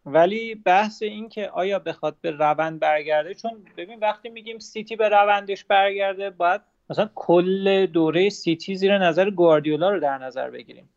[0.05, 5.09] ولی بحث این که آیا بخواد به روند برگرده چون ببین وقتی میگیم سیتی به
[5.09, 6.61] روندش برگرده باید
[6.93, 10.89] مثلا کل دوره سیتی زیر نظر گواردیولا رو در نظر بگیریم.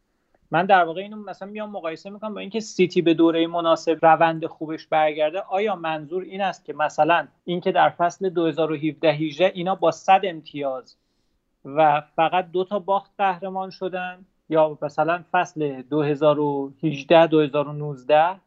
[0.51, 4.47] من در واقع اینو مثلا میام مقایسه می‌کنم با اینکه سیتی به دوره مناسب روند
[4.47, 9.91] خوبش برگرده آیا منظور این است که مثلا اینکه در فصل 2017 18 اینا با
[9.91, 10.97] 100 امتیاز
[11.65, 18.41] و فقط دو تا باخت قهرمان شدن یا مثلا فصل 2018 2019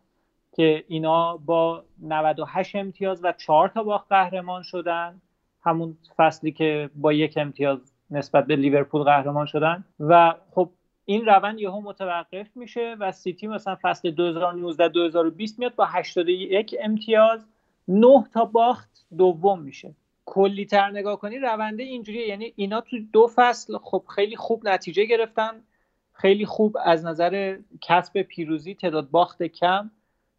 [0.55, 5.21] که اینا با 98 امتیاز و 4 تا باخت قهرمان شدن؟
[5.63, 9.83] همون فصلی که با یک امتیاز نسبت به لیورپول قهرمان شدن.
[9.99, 10.69] و خب
[11.05, 17.45] این روند یهو متوقف میشه و سیتی مثلا فصل 2019 2020 میاد با 81 امتیاز.
[17.87, 19.95] 9 تا باخت دوم میشه.
[20.25, 22.27] کلی تر نگاه کنی رونده اینجوریه.
[22.27, 25.51] یعنی اینا تو دو فصل خب خیلی خوب نتیجه گرفتن.
[26.13, 29.91] خیلی خوب از نظر کسب پیروزی تعداد باخت کم.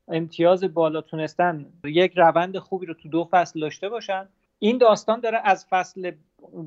[0.09, 4.29] امتیاز بالا تونستن یک روند خوبی رو تو دو فصل داشته باشن.
[4.63, 6.13] این داستان داره از فصل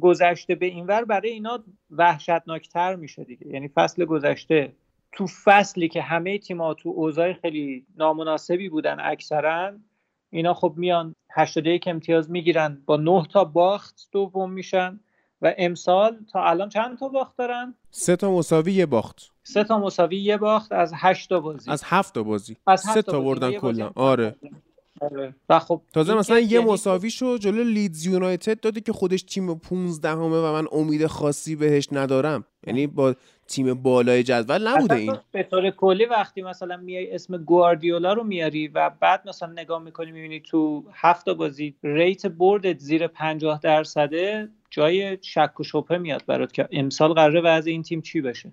[0.01, 3.47] گذشته به اینور برای اینا وحشتناکتر میشه دیگه.
[3.47, 4.73] یعنی فصل گذشته
[5.11, 9.73] تو فصلی که همه تیم‌ها تو اوضاع خیلی نامناسبی بودن اکثرا
[10.29, 14.99] اینا خب میان 81 امتیاز می‌گیرن با 9 تا باخت دوم میشن
[15.41, 19.31] و امسال تا الان چند تا باخت دارن؟ سه تا مساوی یه باخت.
[19.43, 21.71] سه تا مساوی یه باخت از 8 تا بازی.
[21.71, 22.57] از هفت تا بازی.
[22.67, 23.21] از سه تا.
[23.21, 23.91] بردن کلا.
[23.95, 24.35] آره.
[25.49, 29.55] و خب تازه مثلا یه یعنی مساوی شو جلو لیدز یونایتد داده که خودش تیم
[29.55, 32.45] 15 همه و من امید خاصی بهش ندارم.
[32.67, 33.15] یعنی با
[33.47, 35.15] تیم بالای جدول نبوده این.
[35.31, 40.11] به طور کلی وقتی مثلا میای اسم گواردیولا رو میاری و بعد مثلا نگاه می‌کنی
[40.11, 46.53] می‌بینی تو هفت بازی ریت بردت زیر 50 درصده جای شک و شبهه میاد برات
[46.53, 48.51] که امسال قراره وضع این تیم چی بشه.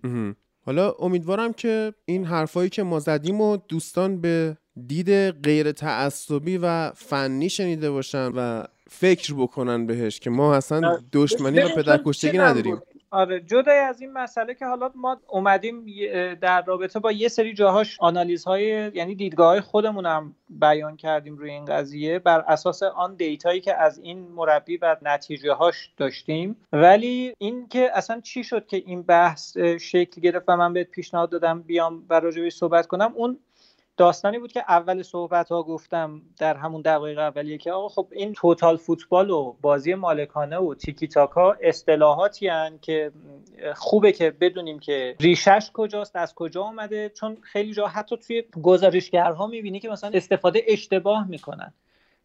[0.66, 4.56] حالا امیدوارم که این حرفایی که ما زدیم و دوستان به
[4.86, 11.61] دید غیر تعصبی و فنی شنیده باشن و فکر بکنن بهش که ما اصلا دشمنی
[11.61, 12.82] و پدرکشتگی نداریم.
[13.12, 15.86] آره جدای از این مسئله که حالا ما اومدیم
[16.35, 21.65] در رابطه با یه سری جاهاش آنالیزهای یعنی دیدگاه های خودمونم بیان کردیم روی این
[21.65, 26.57] قضیه بر اساس آن دیتایی که از این مربی و نتیجه هاش داشتیم.
[26.73, 31.31] ولی این که اصلا چی شد که این بحث شکل گرفت و من بهت پیشنهاد
[31.31, 33.39] دادم بیام و راجبش صحبت کنم اون
[34.01, 38.32] داستانی بود که اول صحبت ها گفتم در همون دقایق اولیه که آقا خب این
[38.32, 43.12] total football و بازی مالکانه و تیکی تاکا اصطلاحاتی هن که
[43.74, 49.47] خوبه که بدونیم که ریشش کجاست از کجا آمده چون خیلی جا حتی توی گزارشگرها
[49.47, 51.72] می‌بینی که مثلا استفاده اشتباه می‌کنن.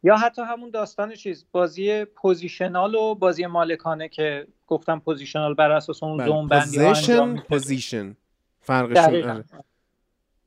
[0.04, 6.04] یا حتی همون داستان چیز بازی positional و بازی مالکانه که گفتم positional بر اساس
[6.04, 8.16] اون zone بندی پوزیشن
[8.62, 9.44] فرقشون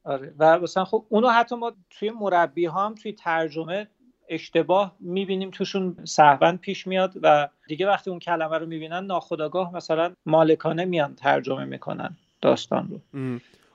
[0.09, 0.35] آره.
[0.39, 3.89] و مثلا خب اونو حتی ما توی مربی ها هم توی ترجمه
[4.29, 10.13] اشتباه می‌بینیم توشون سهون پیش میاد و دیگه وقتی اون کلمه رو می‌بینن ناخداگاه مثلا
[10.27, 13.01] مالکانه میان ترجمه می‌کنن داستان رو.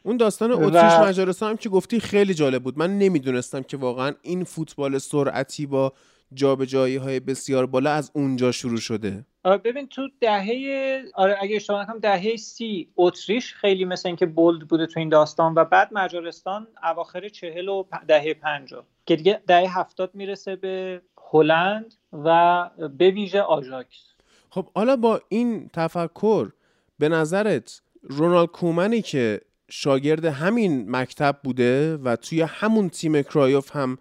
[0.04, 1.06] اون داستان اتریش و...
[1.06, 2.78] مجارستان هم که گفتی خیلی جالب بود.
[2.78, 5.94] من نمی‌دونستم که واقعا این فوتبال سرعتی با
[6.34, 9.26] جابجایی های بسیار بالا از اونجا شروع شده.
[9.46, 14.86] ببین تو دهه آره اگه اشتباه نکنم دهه سی اتریش خیلی مثل اینکه بولد بوده
[14.86, 20.16] تو این داستان و بعد مجارستان اواخر چهل و دهه پنجا که دیگه دهه هفتاد
[20.16, 21.02] می‌رسه به
[21.32, 24.14] هلند و به ویژه آژاکس.
[24.50, 26.52] خب حالا با این تفکر
[27.00, 33.98] به نظرت رونالد کومنی که شاگرد همین مکتب بوده و توی همون تیم کرایوف هم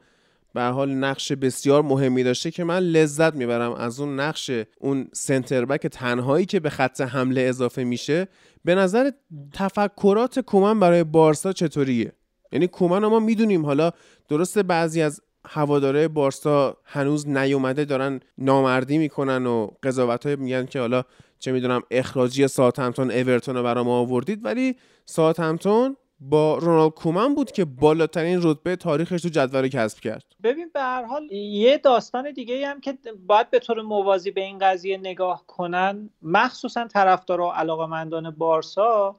[0.55, 4.51] به حال نقش بسیار مهمی داشته که من لذت می‌برم از اون نقش
[4.81, 8.29] اون سنتر بک تنهایی که به خط حمله اضافه میشه.
[8.65, 9.11] به نظر
[9.53, 12.13] تفکرات کومن برای بارسا چطوریه؟
[12.53, 13.67] یعنی کومن ما می‌دونیم.
[13.67, 13.91] حالا
[14.29, 20.81] درسته بعضی از هواداره بارسا هنوز نیومده دارن نامردی می‌کنن و قضاوت های میگن که
[20.81, 21.05] حالا
[21.39, 24.45] چه می‌دونم اخراجی ساعت همتون اورتون رو برای ما آوردید.
[24.45, 25.97] ولی ساعت همتون
[26.31, 30.25] با رونالد کومن بود که بالاترین رتبه تاریخش تو جدول کسب کرد.
[30.43, 34.59] ببین به هر حال یه داستان دیگه هم که باید به طور موازی به این
[34.59, 39.17] قضیه نگاه کنن مخصوصا طرفدار و علاقمندان بارسا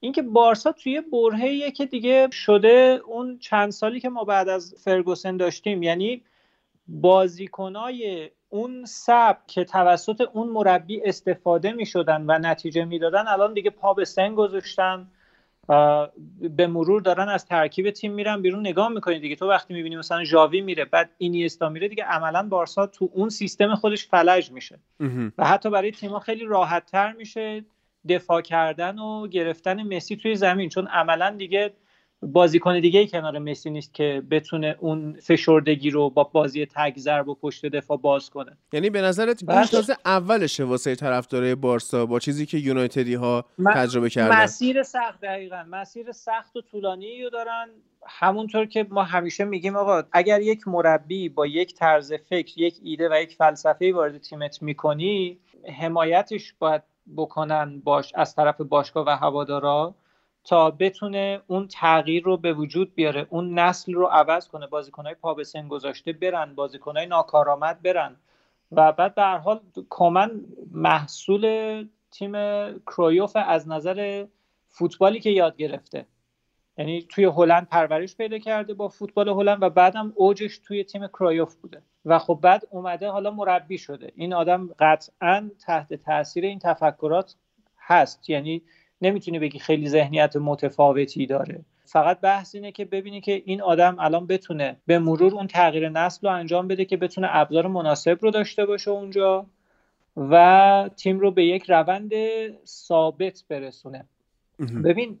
[0.00, 5.36] اینکه بارسا توی برهه که دیگه شده اون چند سالی که ما بعد از فرگوسن
[5.36, 6.22] داشتیم یعنی
[6.88, 13.70] بازیکنای اون سب که توسط اون مربی استفاده می شدن و نتیجه می‌دادن الان دیگه
[13.70, 15.08] پا به سن گذاشتن.
[16.56, 19.36] به مرور دارن از ترکیب تیم میرن بیرون نگاه می‌کنید دیگه.
[19.36, 23.74] تو وقتی می‌بینی مثلا ژاوی میره بعد اینیستا میره دیگه عملا بارسا تو اون سیستم
[23.74, 24.78] خودش فلج میشه.
[25.38, 27.64] و حتی برای تیم‌ها خیلی راحت تر میشه
[28.08, 30.68] دفاع کردن و گرفتن مسی توی زمین.
[30.68, 31.72] چون عملا دیگه
[32.32, 37.34] بازیکن دیگه کنار مسی نیست که بتونه اون فشردگی رو با بازی تگ ضرب و
[37.34, 38.56] پشت دفاع باز کنه.
[38.72, 39.66] یعنی به نظرت این بله.
[39.66, 43.44] تازه اولشه واسه طرفدارای بارسا با چیزی که یونایتدی ها
[43.74, 45.64] تجربه کردن؟ مسیر سخت دقیقا.
[45.70, 47.68] مسیر سخت و طولانی رو دارن.
[48.06, 53.08] همونطور که ما همیشه میگیم آقا اگر یک مربی با یک طرز فکر یک ایده
[53.08, 55.38] و یک فلسفه وارد تیمت می‌کنی
[55.78, 56.82] حمایتش باید
[57.16, 59.94] بکنن باش از طرف باشگاه و هوادارا.
[60.44, 65.34] تا بتونه اون تغییر رو به وجود بیاره اون نسل رو عوض کنه بازیکنهای پا
[65.34, 68.16] به سن گذاشته برن بازیکنهای ناکارآمد برن.
[68.72, 69.60] و بعد به هر حال
[69.90, 70.30] کامن
[70.72, 72.32] محصول تیم
[72.78, 74.26] کرویوف از نظر
[74.68, 76.06] فوتبالی که یاد گرفته.
[76.78, 81.54] یعنی توی هلند پرورش پیدا کرده با فوتبال هلند و بعدم اوجش توی تیم کرایوف
[81.54, 81.82] بوده.
[82.04, 84.12] و خب بعد اومده حالا مربی شده.
[84.14, 87.34] این آدم قطعا تحت تاثیر این تفکرات
[87.78, 88.30] هست.
[88.30, 88.62] یعنی
[89.02, 91.64] نمی‌تونی بگی خیلی ذهنیت متفاوتی داره.
[91.84, 96.28] فقط بحث اینه که ببینی که این آدم الان بتونه به مرور اون تغییر نسل
[96.28, 99.46] رو انجام بده که بتونه ابزار مناسب رو داشته باشه اونجا
[100.16, 102.12] و تیم رو به یک روند
[102.66, 104.04] ثابت برسونه.
[104.84, 105.18] ببین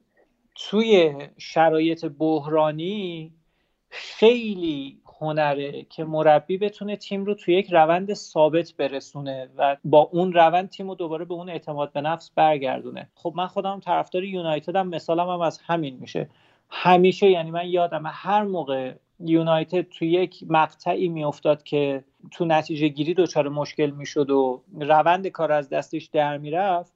[0.54, 3.32] توی شرایط بحرانی
[3.90, 10.32] خیلی هنره که مربی بتونه تیم رو توی یک روند ثابت برسونه و با اون
[10.32, 13.08] روند تیم رو دوباره به اون اعتماد به نفس برگردونه.
[13.14, 16.28] خب من خودم طرفدار یونایتد هم مثالم هم از همین میشه.
[16.70, 23.14] همیشه یعنی من یادم هر موقع یونایتد تو یک مقطعی میافتاد که تو نتیجه گیری
[23.14, 26.93] دچار مشکل می‌شد و روند کار از دستش در می‌رفت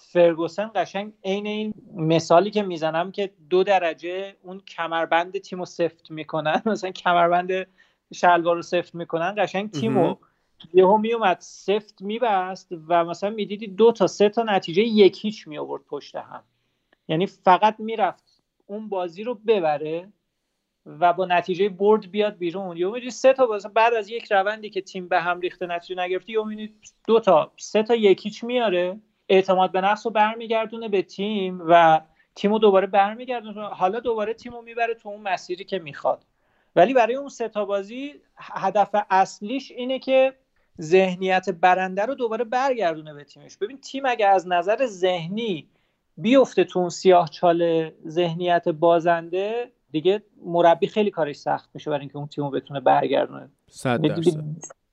[0.00, 6.62] فرگوسن قشنگ عین این مثالی که می‌زنم که دو درجه اون کمربند تیمو سفت می‌کنن.
[6.66, 7.66] مثلا کمربند
[8.14, 9.34] شلوار رو سفت می‌کنن.
[9.38, 10.14] قشنگ تیمو
[10.74, 15.82] یهو میومد سفت میبست و مثلا می‌دیدی دو تا سه تا نتیجه یکیچ می آورد
[15.84, 16.42] پشت هم.
[17.08, 20.12] یعنی فقط می‌رفت اون بازی رو ببره
[20.86, 22.76] و با نتیجه برد بیاد بیرون.
[22.76, 26.02] یا می‌دونی سه تا باز بعد از یک روندی که تیم به هم ریخته نتیجه
[26.02, 26.74] نگرفتی یا می‌دونی
[27.06, 29.00] دو تا سه تا یکیچ میاره.
[29.30, 32.00] اعتماد به نفس رو برمیگردونه به تیم و
[32.34, 33.66] تیمو دوباره برمیگردونه.
[33.68, 36.24] حالا دوباره تیمو می‌بره تو اون مسیری که می‌خواد.
[36.76, 40.32] ولی برای اون سه تا بازی هدف اصلیش اینه که
[40.80, 43.56] ذهنیت برنده رو دوباره برگردونه به تیمش.
[43.56, 45.68] ببین تیم اگه از نظر ذهنی
[46.16, 52.16] بیفته تو اون سیاه چاله ذهنیت بازنده دیگه مربی خیلی کارش سخت میشه برای اینکه
[52.16, 53.50] اون تیمو بتونه برگردونه.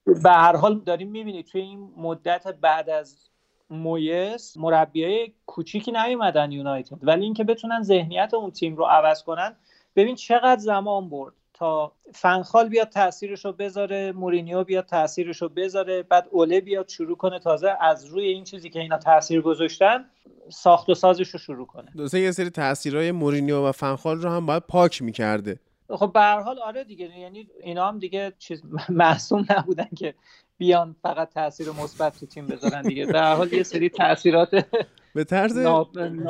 [0.06, 3.28] به هر حال داریم می‌بینید توی این مدت بعد از
[3.70, 6.98] مویس مربیای کوچیکی نیومدن یونایتد.
[7.02, 9.56] ولی اینکه بتونن ذهنیت اون تیم رو عوض کنن
[9.96, 16.02] ببین چقدر زمان برد تا فنخال بیاد تاثیرش رو بذاره مورینیو بیاد تاثیرش رو بذاره
[16.02, 20.04] بعد اوله بیاد شروع کنه تازه از روی این چیزی که اینا تاثیر گذاشتن
[20.48, 21.90] ساخت و سازش رو شروع کنه.
[21.96, 25.60] دوسته یه سری تاثیرهای مورینیو و فنخال رو هم باید پاک می‌کرده.
[25.90, 30.14] خب به هر حال آره دیگه یعنی اینا هم دیگه چیز معصوم نبودن که
[30.58, 33.06] بیان فقط تاثیر مثبت تو تیم بذارن دیگه.
[33.06, 34.48] به هر حال یه سری تاثیرات
[35.14, 35.58] به طرز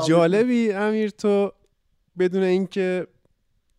[0.07, 1.53] جالبی امیر تو
[2.19, 3.07] بدون اینکه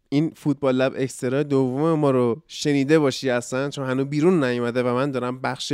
[0.09, 4.93] این فوتبال لب اکسترا دوم ما رو شنیده باشی اصلا چون هنوز بیرون نیومده و
[4.95, 5.73] من دارم بخش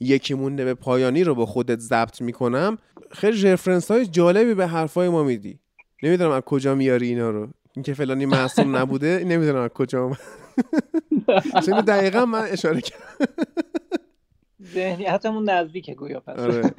[0.00, 2.78] یکی مونده به پایانی رو با خودت ضبط می‌کنم.
[3.10, 5.58] خیلی رفرنس های جالبی به حرفای ما میدی.
[6.02, 7.48] نمی‌دونم از کجا میاری اینا رو.
[7.76, 10.10] اینکه فلانی معصوم نبوده نمی‌دونم از کجا
[11.66, 13.26] چون دقیقا من اشاره کردم.
[14.74, 16.38] ذهنیتمون نزدیکه گویا پس.
[16.38, 16.74] آره.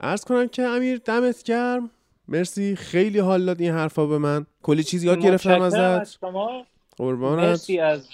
[0.00, 1.90] عرض کنم که امیر دمت گرم.
[2.28, 2.76] مرسی.
[2.76, 4.46] خیلی حال داد این حرفا به من.
[4.62, 6.18] کلی چیز یاد گرفتم ازت.
[6.96, 7.44] قربانت.
[7.44, 8.08] مرسی از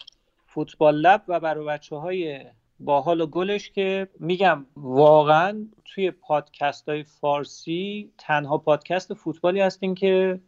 [0.46, 2.40] فوتبال لب و برای بچه های
[2.80, 10.40] باحال و گلش که میگم واقعا توی پادکست های فارسی تنها پادکست فوتبالی هستین که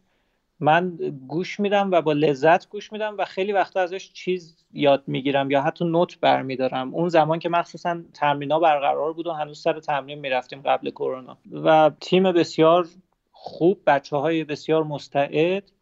[0.61, 0.97] من
[1.29, 5.63] گوش میدم و با لذت گوش میدم و خیلی وقتا ازش چیز یاد می‌گیرم یا
[5.63, 6.95] حتی نوت برمیدارم.
[6.95, 11.39] اون زمان که مخصوصا تمرینا برقرار بود و هنوز سر تمرین می‌رفتیم قبل کرونا.
[11.53, 12.89] و تیم بسیار
[13.33, 15.73] خوب بچه های بسیار مستعد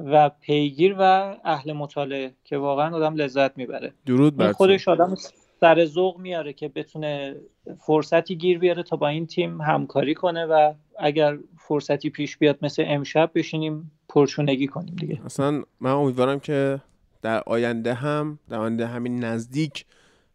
[0.00, 3.92] و پیگیر و اهل مطالعه که واقعا آدم لذت می‌بره.
[4.06, 5.14] درود بر خودش آدم
[5.60, 7.36] سر ذوق میاره که بتونه
[7.78, 12.84] فرصتی گیر بیاره تا با این تیم همکاری کنه و اگر فرصتی پیش بیاد مثل
[12.86, 15.20] امشب بشینیم پرچونگی کنیم دیگه.
[15.24, 16.80] اصلا من امیدوارم که
[17.22, 19.84] در آینده هم در آینده همین نزدیک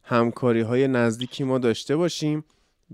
[0.04, 2.44] همکاری های نزدیکی ما داشته باشیم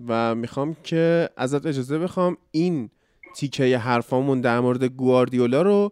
[0.07, 2.89] و می‌خوام که ازت اجازه بخوام این
[3.35, 5.91] تیکه حرفامون در مورد گواردیولا رو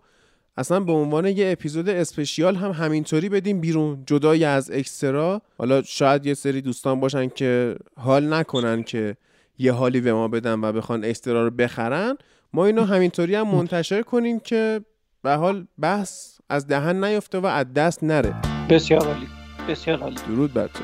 [0.58, 5.42] اصلا به عنوان یه اپیزود اسپشیال هم همینطوری بدیم بیرون جدای از اکسترا.
[5.58, 9.18] حالا شاید یه سری دوستان باشن که حال نکنن که
[9.58, 12.18] یه حالی به ما بدن و بخوان اکسترا رو بخرن.
[12.56, 14.82] ما اینو همینطوری هم منتشر کنیم که
[15.24, 18.36] به حال بحث از دهن نیفته و از دست نره.
[18.70, 19.28] بسیار عالی.
[19.70, 20.16] بسیار عالی.
[20.16, 20.84] درود بر تو.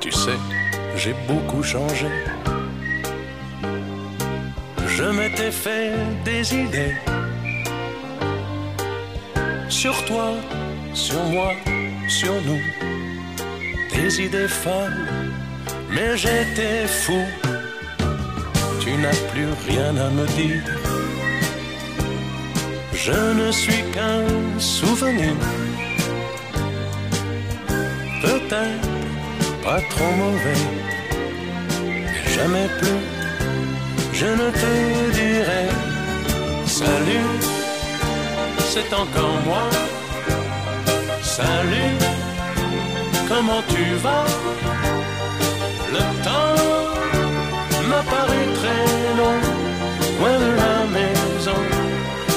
[0.00, 0.30] Tu sais,
[0.96, 2.06] j'ai beaucoup changé.
[4.86, 5.92] Je m'étais fait
[6.24, 6.96] des idées
[9.68, 10.34] sur toi,
[10.92, 11.52] sur moi,
[12.08, 12.60] sur nous.
[13.94, 15.06] Des idées folles,
[15.90, 17.22] mais j'étais fou.
[18.88, 20.62] Tu n'as plus rien à me dire.
[22.94, 24.24] Je ne suis qu'un
[24.58, 25.34] souvenir.
[28.22, 28.88] Peut-être
[29.62, 30.62] pas trop mauvais,
[31.84, 33.02] mais jamais plus.
[34.20, 34.72] Je ne te
[35.18, 35.66] dirai
[36.64, 37.30] salut,
[38.72, 39.64] c'est encore moi.
[41.22, 41.94] Salut,
[43.28, 44.26] comment tu vas?
[45.92, 46.77] Le temps
[47.88, 49.40] M'a paru très long,
[50.20, 51.60] loin de la maison,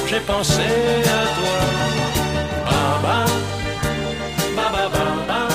[0.08, 1.58] j'ai pensé à toi.
[2.64, 3.26] Baba,
[4.56, 5.51] baba, baba.